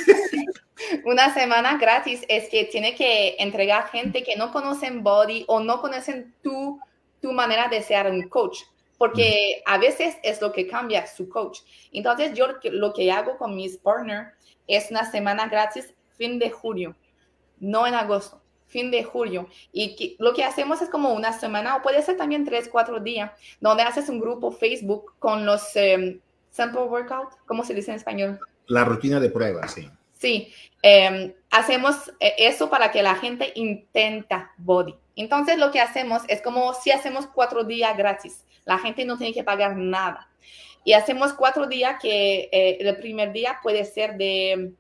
una 1.05 1.33
semana 1.35 1.79
gratis 1.79 2.25
es 2.29 2.49
que 2.49 2.65
tiene 2.65 2.95
que 2.95 3.37
entregar 3.39 3.89
gente 3.89 4.23
que 4.23 4.37
no 4.37 4.53
conocen 4.53 5.03
body 5.03 5.45
o 5.49 5.61
no 5.61 5.81
conocen 5.81 6.35
tu, 6.43 6.81
tu 7.21 7.33
manera 7.33 7.69
de 7.69 7.83
ser 7.83 8.07
un 8.11 8.29
coach, 8.29 8.61
porque 8.97 9.63
a 9.67 9.79
veces 9.79 10.17
es 10.23 10.41
lo 10.41 10.53
que 10.53 10.67
cambia 10.67 11.07
su 11.07 11.29
coach. 11.29 11.61
Entonces 11.93 12.35
yo 12.35 12.47
lo 12.65 12.93
que 12.93 13.11
hago 13.11 13.37
con 13.37 13.55
mis 13.55 13.77
partners 13.77 14.33
es 14.67 14.91
una 14.91 15.11
semana 15.11 15.49
gratis 15.49 15.95
fin 16.17 16.39
de 16.39 16.51
julio, 16.51 16.97
no 17.59 17.87
en 17.87 17.95
agosto. 17.95 18.41
fin 18.67 18.91
de 18.91 19.03
julio. 19.03 19.49
Y 19.73 20.17
lo 20.19 20.35
que 20.35 20.45
hacemos 20.45 20.83
es 20.83 20.91
como 20.91 21.15
una 21.15 21.33
semana, 21.33 21.77
o 21.77 21.83
puede 21.83 22.03
ser 22.03 22.19
también 22.19 22.45
tres, 22.45 22.69
cuatro 22.69 23.01
días, 23.01 23.33
donde 23.61 23.83
haces 23.83 24.11
un 24.11 24.21
grupo 24.21 24.51
Facebook 24.53 25.15
con 25.19 25.47
los 25.47 25.75
em, 25.75 26.21
sample 26.51 26.83
workout, 26.83 27.31
¿cómo 27.47 27.65
se 27.65 27.73
dice 27.73 27.93
en 27.93 27.97
español? 27.97 28.39
La 28.67 28.85
rutina 28.85 29.19
de 29.21 29.31
prueba, 29.31 29.67
sí. 29.69 29.89
Sí, 30.19 30.53
em, 30.83 31.33
hacemos 31.51 32.13
eh, 32.21 32.35
eso 32.39 32.69
para 32.69 32.91
que 32.91 33.03
la 33.03 33.15
gente 33.15 33.53
intenta 33.55 34.53
body. 34.59 34.95
Entonces 35.17 35.59
lo 35.59 35.71
que 35.71 35.81
hacemos 35.81 36.23
es 36.29 36.43
como 36.43 36.75
si 36.75 36.91
hacemos 36.91 37.27
cuatro 37.27 37.65
días 37.65 37.97
gratis. 37.97 38.45
La 38.65 38.79
gente 38.79 39.05
no 39.05 39.17
tiene 39.17 39.33
que 39.33 39.45
pagar 39.45 39.77
nada. 39.77 40.29
Y 40.85 40.93
hacemos 40.93 41.33
cuatro 41.33 41.67
días 41.67 41.97
que 42.01 42.49
eh, 42.53 42.79
el 42.81 42.97
primer 42.99 43.33
día 43.33 43.61
puede 43.63 43.85
ser 43.85 44.17
de 44.17 44.73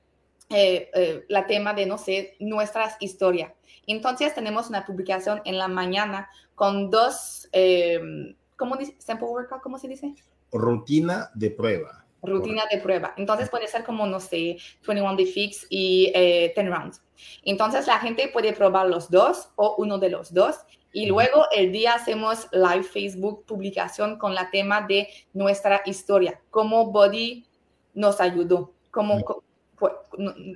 eh, 0.50 1.24
la 1.28 1.46
tema 1.46 1.72
de, 1.72 1.86
no 1.86 1.98
sé, 1.98 2.34
nuestras 2.40 2.96
historias. 3.00 3.52
Entonces 3.86 4.34
tenemos 4.34 4.68
una 4.68 4.84
publicación 4.84 5.40
en 5.44 5.56
la 5.56 5.68
mañana 5.68 6.28
con 6.54 6.90
dos, 6.90 7.48
em, 7.52 8.34
¿cómo 8.56 8.76
dice? 8.76 8.96
Sample 8.98 9.28
workout, 9.28 9.62
¿cómo 9.62 9.78
se 9.78 9.88
dice? 9.88 10.14
Rutina 10.50 11.30
de 11.34 11.50
prueba. 11.50 12.04
Rutina 12.22 12.64
de 12.70 12.78
prueba. 12.78 13.14
Entonces 13.16 13.48
puede 13.48 13.66
ser 13.68 13.84
como, 13.84 14.06
no 14.06 14.18
sé, 14.20 14.56
21 14.86 15.16
Day 15.16 15.26
Fix 15.26 15.66
y 15.70 16.10
eh, 16.14 16.52
10 16.54 16.68
Rounds. 16.68 17.02
Entonces 17.44 17.86
la 17.86 17.98
gente 17.98 18.28
puede 18.28 18.52
probar 18.52 18.88
los 18.88 19.10
dos 19.10 19.50
o 19.56 19.76
uno 19.78 19.98
de 19.98 20.10
los 20.10 20.32
dos. 20.34 20.56
Y 20.92 21.06
luego 21.06 21.44
el 21.54 21.70
día 21.70 21.94
hacemos 21.94 22.48
live 22.50 22.82
Facebook 22.82 23.44
publicación 23.46 24.18
con 24.18 24.34
la 24.34 24.50
tema 24.50 24.80
de 24.82 25.08
nuestra 25.34 25.82
historia, 25.84 26.40
cómo 26.50 26.90
Body 26.90 27.46
nos 27.94 28.20
ayudó, 28.20 28.72
cómo 28.90 29.42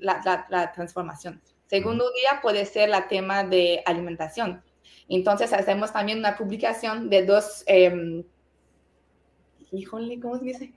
la, 0.01 0.21
la- 0.25 0.47
la 0.49 0.73
transformación. 0.73 1.41
Segundo 1.67 2.11
día 2.13 2.41
puede 2.43 2.65
ser 2.67 2.89
la 2.89 3.09
tema 3.09 3.45
de 3.45 3.83
alimentación. 3.87 4.63
Entonces 5.09 5.53
hacemos 5.53 5.93
también 5.93 6.19
una 6.19 6.37
publicación 6.37 7.09
de 7.11 7.25
dos, 7.27 7.63
em, 7.67 8.25
híjole, 9.71 10.21
¿cómo 10.21 10.39
se 10.39 10.45
dice? 10.45 10.73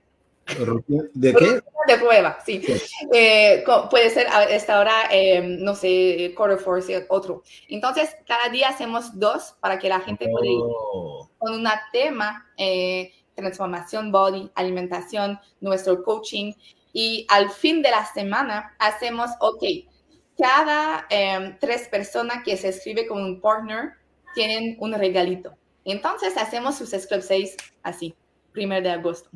¿De 1.13 1.33
qué? 1.33 1.61
De 1.87 1.97
prueba, 1.97 2.37
sí. 2.45 2.61
Sí. 2.61 2.73
Eh, 3.13 3.63
puede 3.89 4.09
ser 4.09 4.27
a 4.27 4.43
esta 4.43 4.79
hora, 4.79 4.93
eh, 5.11 5.41
no 5.41 5.75
sé, 5.75 6.33
quarter 6.35 6.59
force, 6.59 7.05
otro. 7.09 7.43
Entonces, 7.67 8.15
cada 8.27 8.49
día 8.49 8.69
hacemos 8.69 9.19
dos 9.19 9.55
para 9.59 9.79
que 9.79 9.89
la 9.89 9.99
gente 9.99 10.27
pueda 10.27 10.45
ir 10.45 10.59
Oh, 10.61 11.29
con 11.37 11.53
un 11.53 11.67
tema, 11.91 12.47
eh, 12.57 13.11
transformación 13.33 14.11
body, 14.11 14.51
alimentación, 14.55 15.39
nuestro 15.61 16.03
coaching. 16.03 16.53
Y 16.93 17.25
al 17.29 17.49
fin 17.49 17.81
de 17.81 17.91
la 17.91 18.05
semana 18.05 18.75
hacemos, 18.79 19.31
ok, 19.39 19.63
cada 20.37 21.07
eh, 21.09 21.57
tres 21.59 21.87
personas 21.87 22.43
que 22.43 22.57
se 22.57 22.69
escribe 22.69 23.07
con 23.07 23.23
un 23.23 23.41
partner 23.41 23.93
tienen 24.33 24.77
un 24.79 24.93
regalito. 24.93 25.55
Entonces 25.85 26.37
hacemos 26.37 26.77
sus 26.77 26.89
Club 27.05 27.21
6 27.21 27.55
así, 27.83 28.15
primer 28.51 28.83
de 28.83 28.91
agosto. 28.91 29.29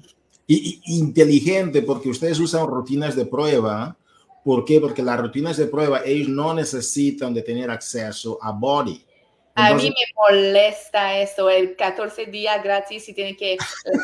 Y, 0.51 0.81
y 0.83 0.97
inteligente, 0.97 1.83
porque 1.83 2.09
ustedes 2.09 2.39
usan 2.39 2.65
rutinas 2.65 3.15
de 3.15 3.25
prueba. 3.27 3.95
¿Por 4.43 4.65
qué? 4.65 4.81
Porque 4.81 5.03
las 5.03 5.19
rutinas 5.19 5.57
de 5.57 5.67
prueba, 5.67 6.01
ellos 6.03 6.27
no 6.29 6.55
necesitan 6.55 7.33
de 7.35 7.43
tener 7.43 7.69
acceso 7.69 8.39
a 8.41 8.51
body. 8.51 9.05
A 9.53 9.67
Entonces, 9.67 9.89
mí 9.91 9.95
me 9.95 10.13
molesta 10.35 11.19
eso, 11.19 11.49
el 11.51 11.75
14 11.75 12.25
días 12.25 12.63
gratis 12.63 13.07
y 13.09 13.13
tiene 13.13 13.37
que... 13.37 13.57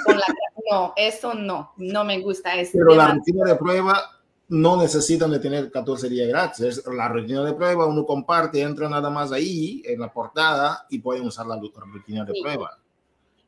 con 0.06 0.18
la- 0.18 0.26
no, 0.70 0.94
eso 0.96 1.34
no, 1.34 1.72
no 1.78 2.04
me 2.04 2.20
gusta. 2.20 2.60
Es 2.60 2.70
pero 2.74 2.94
la 2.96 3.08
rutina 3.14 3.44
de 3.46 3.56
prueba 3.56 4.04
no 4.50 4.78
necesitan 4.80 5.32
de 5.32 5.40
tener 5.40 5.72
14 5.72 6.10
días 6.10 6.28
gratis. 6.28 6.84
La 6.94 7.08
rutina 7.08 7.44
de 7.44 7.54
prueba, 7.54 7.86
uno 7.88 8.06
comparte, 8.06 8.62
entra 8.62 8.88
nada 8.88 9.10
más 9.10 9.32
ahí 9.32 9.82
en 9.86 10.00
la 10.00 10.14
portada 10.14 10.86
y 10.90 11.00
pueden 11.00 11.26
usar 11.26 11.48
la 11.48 11.60
rutina 11.60 12.24
de 12.24 12.34
Sí. 12.34 12.42
prueba. 12.42 12.78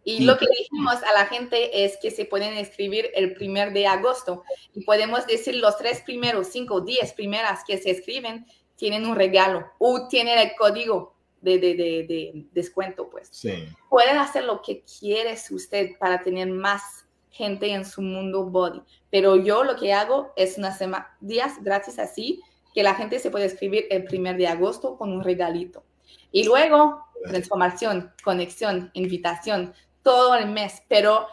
Y 0.09 0.23
lo 0.23 0.37
que 0.37 0.47
dijimos 0.47 1.03
a 1.03 1.11
la 1.11 1.25
gente 1.25 1.83
es 1.83 1.97
que 1.97 2.11
se 2.11 2.23
pueden 2.23 2.53
escribir 2.53 3.09
el 3.13 3.33
primer 3.33 3.73
de 3.73 3.87
agosto 3.87 4.43
y 4.73 4.85
podemos 4.85 5.27
decir 5.27 5.55
los 5.55 5.77
tres 5.77 6.01
primeros, 6.01 6.47
cinco, 6.47 6.79
diez 6.79 7.11
primeras 7.11 7.65
que 7.67 7.77
se 7.77 7.89
escriben 7.89 8.45
tienen 8.77 9.05
un 9.05 9.17
regalo 9.17 9.69
o 9.79 10.07
tienen 10.07 10.39
el 10.39 10.55
código 10.57 11.13
de, 11.41 11.59
de, 11.59 11.75
de, 11.75 12.05
de 12.07 12.45
descuento, 12.53 13.09
pues. 13.09 13.27
Sí. 13.33 13.67
Pueden 13.89 14.17
hacer 14.17 14.45
lo 14.45 14.61
que 14.61 14.81
quieres 14.83 15.51
usted 15.51 15.97
para 15.99 16.21
tener 16.21 16.47
más 16.47 17.05
gente 17.29 17.69
en 17.73 17.83
su 17.83 18.01
mundo 18.01 18.45
body, 18.45 18.81
pero 19.11 19.35
yo 19.35 19.65
lo 19.65 19.75
que 19.75 19.91
hago 19.91 20.31
es 20.37 20.57
una 20.57 20.73
semana, 20.73 21.17
días 21.19 21.61
gratis 21.61 21.99
así, 21.99 22.41
que 22.73 22.81
la 22.81 22.95
gente 22.95 23.19
se 23.19 23.29
puede 23.29 23.47
escribir 23.47 23.87
el 23.89 24.05
primer 24.05 24.37
de 24.37 24.47
agosto 24.47 24.97
con 24.97 25.11
un 25.11 25.21
regalito. 25.21 25.83
Y 26.31 26.45
luego, 26.45 27.03
transformación, 27.27 28.13
conexión, 28.23 28.89
invitación, 28.93 29.73
todo 30.07 30.35
el 30.35 30.49
mes, 30.49 30.81
pero 30.87 31.27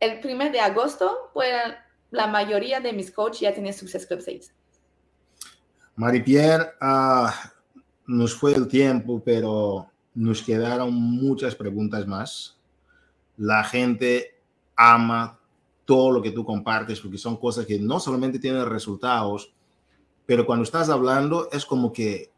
el 0.00 0.20
primer 0.20 0.50
de 0.52 0.60
agosto, 0.60 1.30
pues 1.34 1.52
la 2.10 2.26
mayoría 2.26 2.80
de 2.80 2.94
mis 2.94 3.10
coaches 3.10 3.40
ya 3.40 3.52
tienen 3.52 3.74
Success 3.74 4.06
Club 4.06 4.22
6. 4.22 4.54
Marie-Pierre, 5.96 6.70
ah, 6.80 7.52
nos 8.06 8.34
fue 8.34 8.54
el 8.54 8.68
tiempo, 8.68 9.20
pero 9.22 9.90
nos 10.14 10.40
quedaron 10.40 10.94
muchas 10.94 11.54
preguntas 11.54 12.06
más. 12.06 12.58
La 13.36 13.64
gente 13.64 14.40
ama 14.74 15.38
todo 15.84 16.10
lo 16.10 16.22
que 16.22 16.30
tú 16.30 16.42
compartes 16.42 17.00
porque 17.00 17.18
son 17.18 17.36
cosas 17.36 17.66
que 17.66 17.78
no 17.78 18.00
solamente 18.00 18.38
tienen 18.38 18.64
resultados, 18.64 19.52
pero 20.24 20.46
cuando 20.46 20.62
estás 20.62 20.88
hablando 20.88 21.50
es 21.52 21.66
como 21.66 21.92
que 21.92 22.32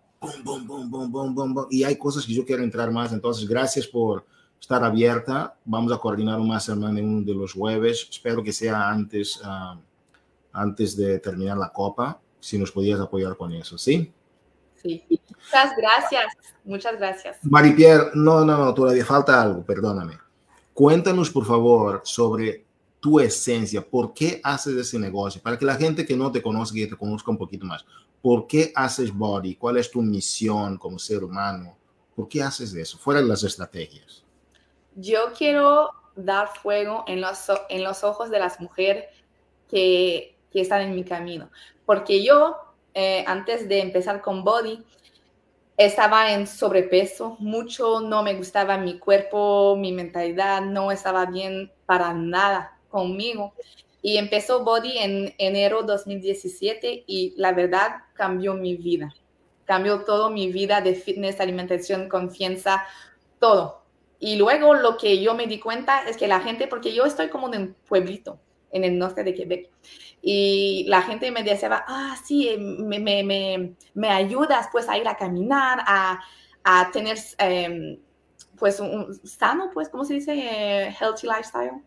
y 1.70 1.84
hay 1.84 1.96
cosas 1.96 2.26
que 2.26 2.34
yo 2.34 2.44
quiero 2.44 2.64
entrar 2.64 2.90
más. 2.90 3.12
Entonces, 3.12 3.48
gracias 3.48 3.86
por 3.86 4.26
estar 4.62 4.84
abierta. 4.84 5.56
Vamos 5.64 5.92
a 5.92 5.98
coordinar 5.98 6.38
un 6.38 6.46
mastermind 6.46 6.98
en 6.98 7.08
uno 7.08 7.26
de 7.26 7.34
los 7.34 7.52
jueves. 7.52 8.06
Espero 8.08 8.44
que 8.44 8.52
sea 8.52 8.88
antes, 8.88 9.40
ah, 9.44 9.76
antes 10.52 10.96
de 10.96 11.18
terminar 11.18 11.58
la 11.58 11.72
copa, 11.72 12.20
si 12.38 12.56
nos 12.58 12.70
podías 12.70 13.00
apoyar 13.00 13.36
con 13.36 13.52
eso, 13.52 13.76
¿sí? 13.76 14.12
Sí. 14.80 15.04
Muchas 15.08 15.76
gracias, 15.76 16.24
muchas 16.64 16.96
gracias. 16.96 17.38
Marie-Pierre, 17.42 18.12
no, 18.14 18.44
no, 18.44 18.56
no, 18.56 18.72
todavía 18.72 19.04
falta 19.04 19.42
algo, 19.42 19.64
perdóname. 19.64 20.16
Cuéntanos, 20.72 21.28
por 21.30 21.44
favor, 21.44 22.00
sobre 22.04 22.64
tu 23.00 23.18
esencia. 23.18 23.84
¿Por 23.84 24.14
qué 24.14 24.40
haces 24.44 24.76
ese 24.76 24.98
negocio? 24.98 25.42
Para 25.42 25.58
que 25.58 25.64
la 25.64 25.74
gente 25.74 26.06
que 26.06 26.16
no 26.16 26.30
te 26.30 26.40
conozca, 26.40 26.76
que 26.76 26.86
te 26.86 26.96
conozca 26.96 27.32
un 27.32 27.38
poquito 27.38 27.66
más. 27.66 27.84
¿Por 28.22 28.46
qué 28.46 28.72
haces 28.76 29.12
Body? 29.12 29.56
¿Cuál 29.56 29.78
es 29.78 29.90
tu 29.90 30.00
misión 30.00 30.78
como 30.78 31.00
ser 31.00 31.24
humano? 31.24 31.76
¿Por 32.14 32.28
qué 32.28 32.44
haces 32.44 32.72
eso? 32.74 32.96
Fuera 32.96 33.20
de 33.20 33.26
las 33.26 33.42
estrategias. 33.42 34.21
Yo 34.94 35.32
quiero 35.36 35.90
dar 36.16 36.48
fuego 36.48 37.04
en 37.06 37.20
los, 37.20 37.50
en 37.68 37.84
los 37.84 38.04
ojos 38.04 38.30
de 38.30 38.38
las 38.38 38.60
mujeres 38.60 39.06
que, 39.68 40.36
que 40.52 40.60
están 40.60 40.82
en 40.82 40.94
mi 40.94 41.04
camino. 41.04 41.50
Porque 41.86 42.22
yo, 42.22 42.56
eh, 42.94 43.24
antes 43.26 43.68
de 43.68 43.80
empezar 43.80 44.20
con 44.20 44.44
Body, 44.44 44.84
estaba 45.76 46.32
en 46.32 46.46
sobrepeso, 46.46 47.36
mucho 47.38 48.00
no 48.00 48.22
me 48.22 48.34
gustaba 48.34 48.76
mi 48.76 48.98
cuerpo, 48.98 49.76
mi 49.76 49.92
mentalidad 49.92 50.60
no 50.62 50.92
estaba 50.92 51.26
bien 51.26 51.72
para 51.86 52.12
nada 52.12 52.78
conmigo. 52.88 53.54
Y 54.02 54.16
empezó 54.16 54.64
Body 54.64 54.98
en 54.98 55.34
enero 55.38 55.82
2017 55.82 57.04
y 57.06 57.34
la 57.36 57.52
verdad 57.52 58.02
cambió 58.14 58.54
mi 58.54 58.76
vida. 58.76 59.14
Cambió 59.64 60.04
todo 60.04 60.28
mi 60.28 60.52
vida 60.52 60.80
de 60.80 60.94
fitness, 60.94 61.40
alimentación, 61.40 62.08
confianza, 62.08 62.84
todo. 63.38 63.81
Y 64.24 64.36
luego 64.36 64.74
lo 64.74 64.96
que 64.98 65.20
yo 65.20 65.34
me 65.34 65.48
di 65.48 65.58
cuenta 65.58 66.08
es 66.08 66.16
que 66.16 66.28
la 66.28 66.38
gente, 66.38 66.68
porque 66.68 66.94
yo 66.94 67.04
estoy 67.04 67.28
como 67.28 67.52
en 67.52 67.60
un 67.60 67.76
pueblito 67.88 68.38
en 68.70 68.84
el 68.84 68.96
norte 68.96 69.24
de 69.24 69.34
Quebec, 69.34 69.68
y 70.22 70.84
la 70.86 71.02
gente 71.02 71.32
me 71.32 71.42
decía, 71.42 71.84
ah, 71.88 72.16
sí, 72.24 72.48
eh, 72.48 72.56
me, 72.56 73.00
me, 73.00 73.24
me, 73.24 73.74
me 73.94 74.08
ayudas 74.10 74.68
pues 74.70 74.88
a 74.88 74.96
ir 74.96 75.08
a 75.08 75.16
caminar, 75.16 75.80
a, 75.84 76.20
a 76.62 76.90
tener 76.92 77.18
eh, 77.38 77.98
pues 78.56 78.78
un, 78.78 79.12
sano, 79.26 79.72
pues, 79.74 79.88
¿cómo 79.88 80.04
se 80.04 80.14
dice? 80.14 80.34
Eh, 80.34 80.94
healthy 81.00 81.26
lifestyle. 81.26 81.82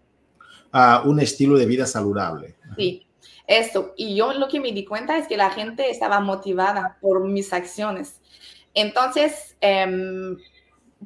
Ah, 0.73 1.03
un 1.05 1.21
estilo 1.21 1.57
de 1.57 1.65
vida 1.65 1.86
saludable. 1.86 2.57
Sí, 2.75 3.07
eso. 3.47 3.93
Y 3.95 4.13
yo 4.13 4.33
lo 4.33 4.49
que 4.49 4.59
me 4.59 4.73
di 4.73 4.83
cuenta 4.83 5.17
es 5.17 5.29
que 5.29 5.38
la 5.38 5.51
gente 5.51 5.89
estaba 5.89 6.19
motivada 6.19 6.97
por 6.99 7.25
mis 7.25 7.53
acciones. 7.53 8.19
Entonces, 8.73 9.55
em, 9.61 10.36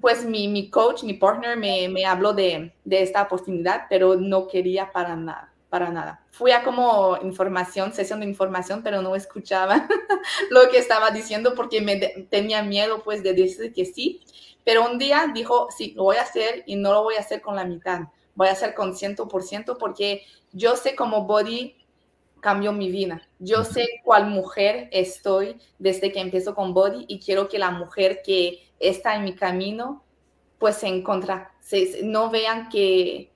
pues 0.02 0.26
mi, 0.26 0.48
mi 0.48 0.70
coach, 0.70 1.04
mi 1.04 1.14
partner 1.14 1.58
me, 1.58 1.90
me 1.90 2.06
habló 2.06 2.34
de, 2.34 2.74
de 2.86 3.02
esta 3.02 3.24
oportunidad, 3.24 3.84
pero 3.90 4.16
no 4.16 4.48
quería 4.48 4.92
para 4.92 5.16
nada, 5.16 5.54
para 5.70 5.90
nada. 5.90 6.26
Fui 6.32 6.52
a 6.52 6.64
como 6.64 7.18
información, 7.24 7.94
sesión 7.94 8.20
de 8.22 8.26
información, 8.28 8.82
pero 8.84 9.02
no 9.02 9.16
escuchaba 9.16 9.88
lo 10.50 10.70
que 10.70 10.78
estaba 10.78 11.12
diciendo 11.12 11.54
porque 11.56 11.82
me 11.82 11.96
de- 11.98 12.28
tenía 12.30 12.64
miedo 12.64 13.04
pues 13.04 13.24
de 13.24 13.34
decir 13.34 13.74
que 13.74 13.86
sí. 13.86 14.22
Pero 14.64 14.86
un 14.90 14.98
día 15.00 15.32
dijo, 15.34 15.68
sí, 15.76 15.94
lo 15.96 16.04
voy 16.04 16.18
a 16.18 16.22
hacer 16.24 16.64
y 16.66 16.76
no 16.76 16.94
lo 16.94 17.04
voy 17.04 17.16
a 17.16 17.20
hacer 17.22 17.42
con 17.42 17.56
la 17.56 17.66
mitad, 17.66 18.02
voy 18.36 18.48
a 18.50 18.52
hacer 18.52 18.74
con 18.76 18.96
100% 18.96 19.78
porque 19.78 20.24
yo 20.52 20.76
sé 20.76 20.96
como 20.96 21.26
body 21.26 21.76
cambió 22.42 22.72
mi 22.72 22.90
vida. 22.92 23.22
Yo 23.40 23.64
sé 23.64 23.86
cuál 24.04 24.28
mujer 24.28 24.90
estoy 24.92 25.58
desde 25.78 26.12
que 26.12 26.20
empiezo 26.22 26.56
con 26.56 26.74
Body 26.74 27.06
y 27.08 27.20
quiero 27.20 27.50
que 27.50 27.60
la 27.60 27.72
mujer 27.72 28.22
que 28.24 28.69
está 28.80 29.16
en 29.16 29.24
mi 29.24 29.36
camino 29.36 30.04
pues 30.60 30.76
se 30.76 30.88
encuentra, 30.88 31.52
no 32.04 32.30
vean 32.30 32.70
que, 32.70 33.32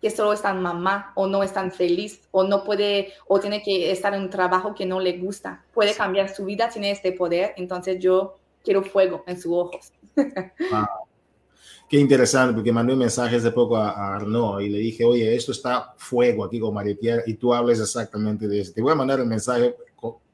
que 0.00 0.10
solo 0.10 0.32
están 0.32 0.62
mamá 0.62 1.12
o 1.14 1.26
no 1.26 1.42
están 1.42 1.70
feliz 1.70 2.22
o 2.30 2.42
no 2.42 2.64
puede 2.64 3.12
o 3.28 3.38
tiene 3.38 3.62
que 3.62 3.92
estar 3.92 4.14
en 4.14 4.22
un 4.22 4.30
trabajo 4.30 4.74
que 4.74 4.86
no 4.86 4.98
le 4.98 5.18
gusta. 5.18 5.62
Puede 5.72 5.94
cambiar 5.94 6.34
su 6.34 6.46
vida, 6.46 6.70
tiene 6.70 6.90
este 6.90 7.12
poder, 7.12 7.52
entonces 7.56 7.98
yo 8.00 8.38
quiero 8.64 8.82
fuego 8.82 9.22
en 9.26 9.40
sus 9.40 9.52
ojos. 9.52 9.92
Qué 11.88 11.98
interesante, 11.98 12.54
porque 12.54 12.72
mandé 12.72 12.94
un 12.94 12.98
mensaje 12.98 13.36
hace 13.36 13.50
poco 13.50 13.76
a, 13.76 14.16
Arnaud 14.16 14.60
y 14.60 14.70
le 14.70 14.78
dije, 14.78 15.04
oye, 15.04 15.36
esto 15.36 15.52
está 15.52 15.92
fuego 15.98 16.44
aquí 16.44 16.58
con 16.58 16.72
María 16.72 16.96
Pierre 16.98 17.24
y 17.26 17.34
tú 17.34 17.52
hables 17.52 17.78
exactamente 17.78 18.48
de 18.48 18.62
eso. 18.62 18.72
Te 18.72 18.80
voy 18.80 18.92
a 18.92 18.96
mandar 18.96 19.20
el 19.20 19.26
mensaje, 19.26 19.76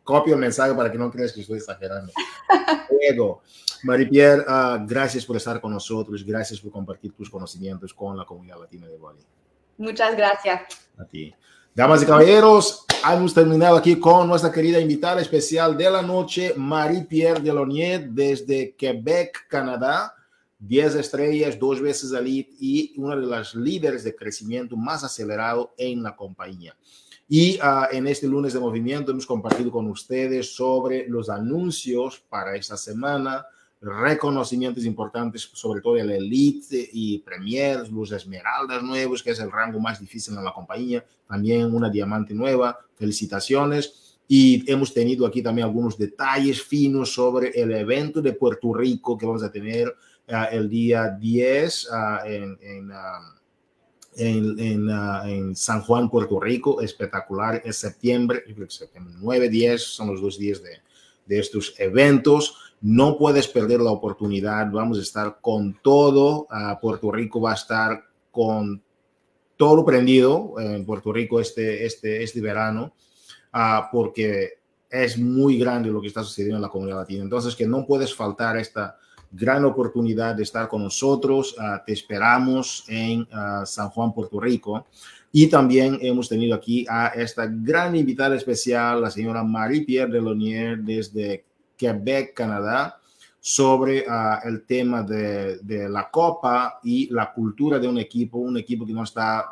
copio 0.04 0.34
el 0.34 0.40
mensaje 0.40 0.72
para 0.74 0.92
que 0.92 0.96
no 0.96 1.10
creas 1.10 1.32
que 1.32 1.40
estoy 1.40 1.58
exagerando. 1.58 2.12
fuego. 2.88 3.42
María 3.82 4.08
Pierre, 4.08 4.42
uh, 4.42 4.86
gracias 4.86 5.24
por 5.24 5.36
estar 5.36 5.60
con 5.60 5.72
nosotros, 5.72 6.24
gracias 6.24 6.60
por 6.60 6.70
compartir 6.70 7.12
tus 7.12 7.30
conocimientos 7.30 7.94
con 7.94 8.16
la 8.16 8.24
comunidad 8.24 8.60
latina 8.60 8.86
de 8.86 8.98
Bali. 8.98 9.20
Muchas 9.78 10.16
gracias. 10.16 10.62
A 10.98 11.04
ti. 11.04 11.34
Damas 11.74 12.02
y 12.02 12.06
caballeros, 12.06 12.84
hemos 13.10 13.32
terminado 13.32 13.76
aquí 13.76 13.98
con 13.98 14.28
nuestra 14.28 14.50
querida 14.50 14.80
invitada 14.80 15.20
especial 15.20 15.76
de 15.76 15.90
la 15.90 16.02
noche, 16.02 16.52
Marie-Pierre 16.56 17.40
Delonier, 17.40 18.10
desde 18.10 18.74
Quebec, 18.74 19.46
Canadá. 19.48 20.14
10 20.60 20.96
estrellas, 20.96 21.58
dos 21.58 21.80
veces 21.80 22.12
elite 22.12 22.54
y 22.60 22.92
una 22.98 23.16
de 23.16 23.26
las 23.26 23.54
líderes 23.54 24.04
de 24.04 24.14
crecimiento 24.14 24.76
más 24.76 25.02
acelerado 25.02 25.72
en 25.78 26.02
la 26.02 26.14
compañía. 26.14 26.76
Y 27.26 27.58
uh, 27.60 27.86
en 27.90 28.06
este 28.06 28.26
lunes 28.26 28.52
de 28.52 28.60
movimiento 28.60 29.10
hemos 29.10 29.24
compartido 29.24 29.70
con 29.70 29.86
ustedes 29.88 30.54
sobre 30.54 31.08
los 31.08 31.30
anuncios 31.30 32.20
para 32.28 32.56
esta 32.56 32.76
semana, 32.76 33.46
reconocimientos 33.80 34.84
importantes, 34.84 35.48
sobre 35.52 35.80
todo 35.80 35.96
el 35.96 36.10
Elite 36.10 36.90
y 36.92 37.18
Premier, 37.18 37.88
los 37.90 38.12
Esmeraldas 38.12 38.82
nuevos, 38.82 39.22
que 39.22 39.30
es 39.30 39.40
el 39.40 39.50
rango 39.50 39.80
más 39.80 40.00
difícil 40.00 40.36
en 40.36 40.44
la 40.44 40.52
compañía, 40.52 41.04
también 41.26 41.74
una 41.74 41.88
diamante 41.88 42.34
nueva, 42.34 42.78
felicitaciones. 42.94 44.18
Y 44.28 44.70
hemos 44.70 44.94
tenido 44.94 45.26
aquí 45.26 45.42
también 45.42 45.66
algunos 45.66 45.98
detalles 45.98 46.62
finos 46.62 47.12
sobre 47.12 47.48
el 47.60 47.72
evento 47.72 48.22
de 48.22 48.32
Puerto 48.32 48.72
Rico 48.72 49.18
que 49.18 49.26
vamos 49.26 49.42
a 49.42 49.50
tener 49.50 49.92
Ah, 50.32 50.44
el 50.44 50.68
día 50.68 51.16
10 51.18 51.88
ah, 51.92 52.22
en, 52.24 52.56
en, 52.62 52.92
ah, 54.90 55.24
en, 55.26 55.56
San 55.56 55.82
Juan, 55.82 56.08
Puerto 56.08 56.38
Rico, 56.38 56.80
espectacular, 56.80 57.60
es 57.64 57.76
septiembre, 57.76 58.44
septiembre 58.68 59.14
9, 59.18 59.48
10 59.48 59.82
son 59.82 60.08
los 60.08 60.20
dos 60.20 60.38
días 60.38 60.62
de, 60.62 60.78
de 61.26 61.38
estos 61.38 61.74
eventos. 61.78 62.69
No 62.80 63.18
puedes 63.18 63.46
perder 63.48 63.80
la 63.80 63.90
oportunidad, 63.90 64.70
vamos 64.70 64.98
a 64.98 65.02
estar 65.02 65.38
con 65.40 65.78
todo, 65.82 66.46
Puerto 66.80 67.12
Rico 67.12 67.40
va 67.40 67.52
a 67.52 67.54
estar 67.54 68.04
con 68.30 68.82
todo 69.56 69.84
prendido 69.84 70.54
en 70.58 70.86
Puerto 70.86 71.12
Rico 71.12 71.40
este, 71.40 71.84
este, 71.84 72.22
este 72.22 72.40
verano, 72.40 72.94
porque 73.92 74.60
es 74.88 75.18
muy 75.18 75.58
grande 75.58 75.90
lo 75.90 76.00
que 76.00 76.08
está 76.08 76.22
sucediendo 76.22 76.56
en 76.56 76.62
la 76.62 76.70
comunidad 76.70 77.00
latina. 77.00 77.22
Entonces, 77.22 77.54
que 77.54 77.66
no 77.66 77.86
puedes 77.86 78.14
faltar 78.14 78.56
esta, 78.56 78.96
gran 79.30 79.64
oportunidad 79.64 80.34
de 80.34 80.42
estar 80.42 80.68
con 80.68 80.82
nosotros. 80.82 81.54
Ah, 81.58 81.82
te 81.84 81.92
esperamos 81.92 82.84
en 82.88 83.26
ah, 83.32 83.62
San 83.64 83.90
Juan, 83.90 84.12
Puerto 84.12 84.40
Rico. 84.40 84.86
Y 85.32 85.46
también 85.46 85.98
hemos 86.00 86.28
tenido 86.28 86.56
aquí 86.56 86.84
a 86.88 87.08
esta 87.08 87.46
gran 87.46 87.94
invitada 87.94 88.34
especial, 88.34 89.00
la 89.00 89.10
señora 89.10 89.44
Marie-Pierre 89.44 90.10
Delonier 90.10 90.78
desde 90.78 91.44
Quebec, 91.80 92.34
Canadá, 92.34 93.00
sobre 93.40 94.04
ah, 94.06 94.40
el 94.44 94.66
tema 94.66 95.02
de, 95.02 95.58
de, 95.58 95.88
la 95.88 96.10
Copa 96.10 96.78
y 96.84 97.08
la 97.10 97.32
cultura 97.32 97.78
de 97.78 97.88
un 97.88 97.98
equipo, 97.98 98.36
un 98.36 98.58
equipo 98.58 98.84
que 98.84 98.92
no 98.92 99.02
está 99.02 99.50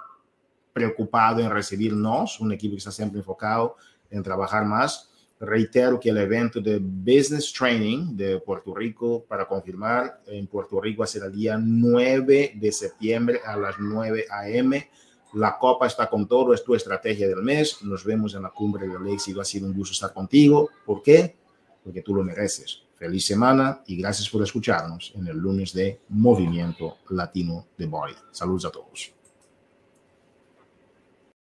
preocupado 0.74 1.40
en 1.40 1.50
recibirnos, 1.50 2.38
un 2.40 2.52
equipo 2.52 2.72
que 2.72 2.78
está 2.78 2.92
siempre 2.92 3.20
enfocado 3.20 3.76
en 4.10 4.22
trabajar 4.22 4.66
más. 4.66 5.10
Reitero 5.40 5.98
que 5.98 6.10
el 6.10 6.18
evento 6.18 6.60
de 6.60 6.78
Business 6.78 7.52
Training 7.52 8.16
de 8.16 8.40
Puerto 8.40 8.74
Rico, 8.74 9.24
para 9.26 9.46
confirmar, 9.46 10.20
en 10.26 10.46
Puerto 10.48 10.80
Rico 10.80 11.06
será 11.06 11.26
el 11.26 11.32
día 11.32 11.56
9 11.58 12.52
de 12.56 12.72
septiembre 12.72 13.40
a 13.46 13.56
las 13.56 13.76
9 13.78 14.26
a.m. 14.30 14.90
La 15.34 15.56
Copa 15.56 15.86
está 15.86 16.08
con 16.10 16.26
todo, 16.26 16.52
es 16.52 16.64
tu 16.64 16.74
estrategia 16.74 17.28
del 17.28 17.42
mes. 17.42 17.82
Nos 17.82 18.04
vemos 18.04 18.34
en 18.34 18.42
la 18.42 18.50
cumbre 18.50 18.86
del 18.86 19.06
éxito. 19.08 19.40
Ha 19.40 19.44
sido 19.44 19.66
un 19.66 19.74
gusto 19.74 19.92
estar 19.92 20.12
contigo. 20.12 20.70
¿Por 20.84 21.02
qué? 21.02 21.36
Porque 21.82 22.02
tú 22.02 22.14
lo 22.14 22.24
mereces. 22.24 22.82
Feliz 22.96 23.26
semana 23.26 23.82
y 23.86 23.96
gracias 23.96 24.28
por 24.28 24.42
escucharnos 24.42 25.12
en 25.14 25.28
el 25.28 25.36
lunes 25.36 25.72
de 25.72 26.00
Movimiento 26.08 26.98
Latino 27.10 27.66
de 27.76 27.86
Body. 27.86 28.14
Saludos 28.32 28.64
a 28.64 28.70
todos. 28.70 29.17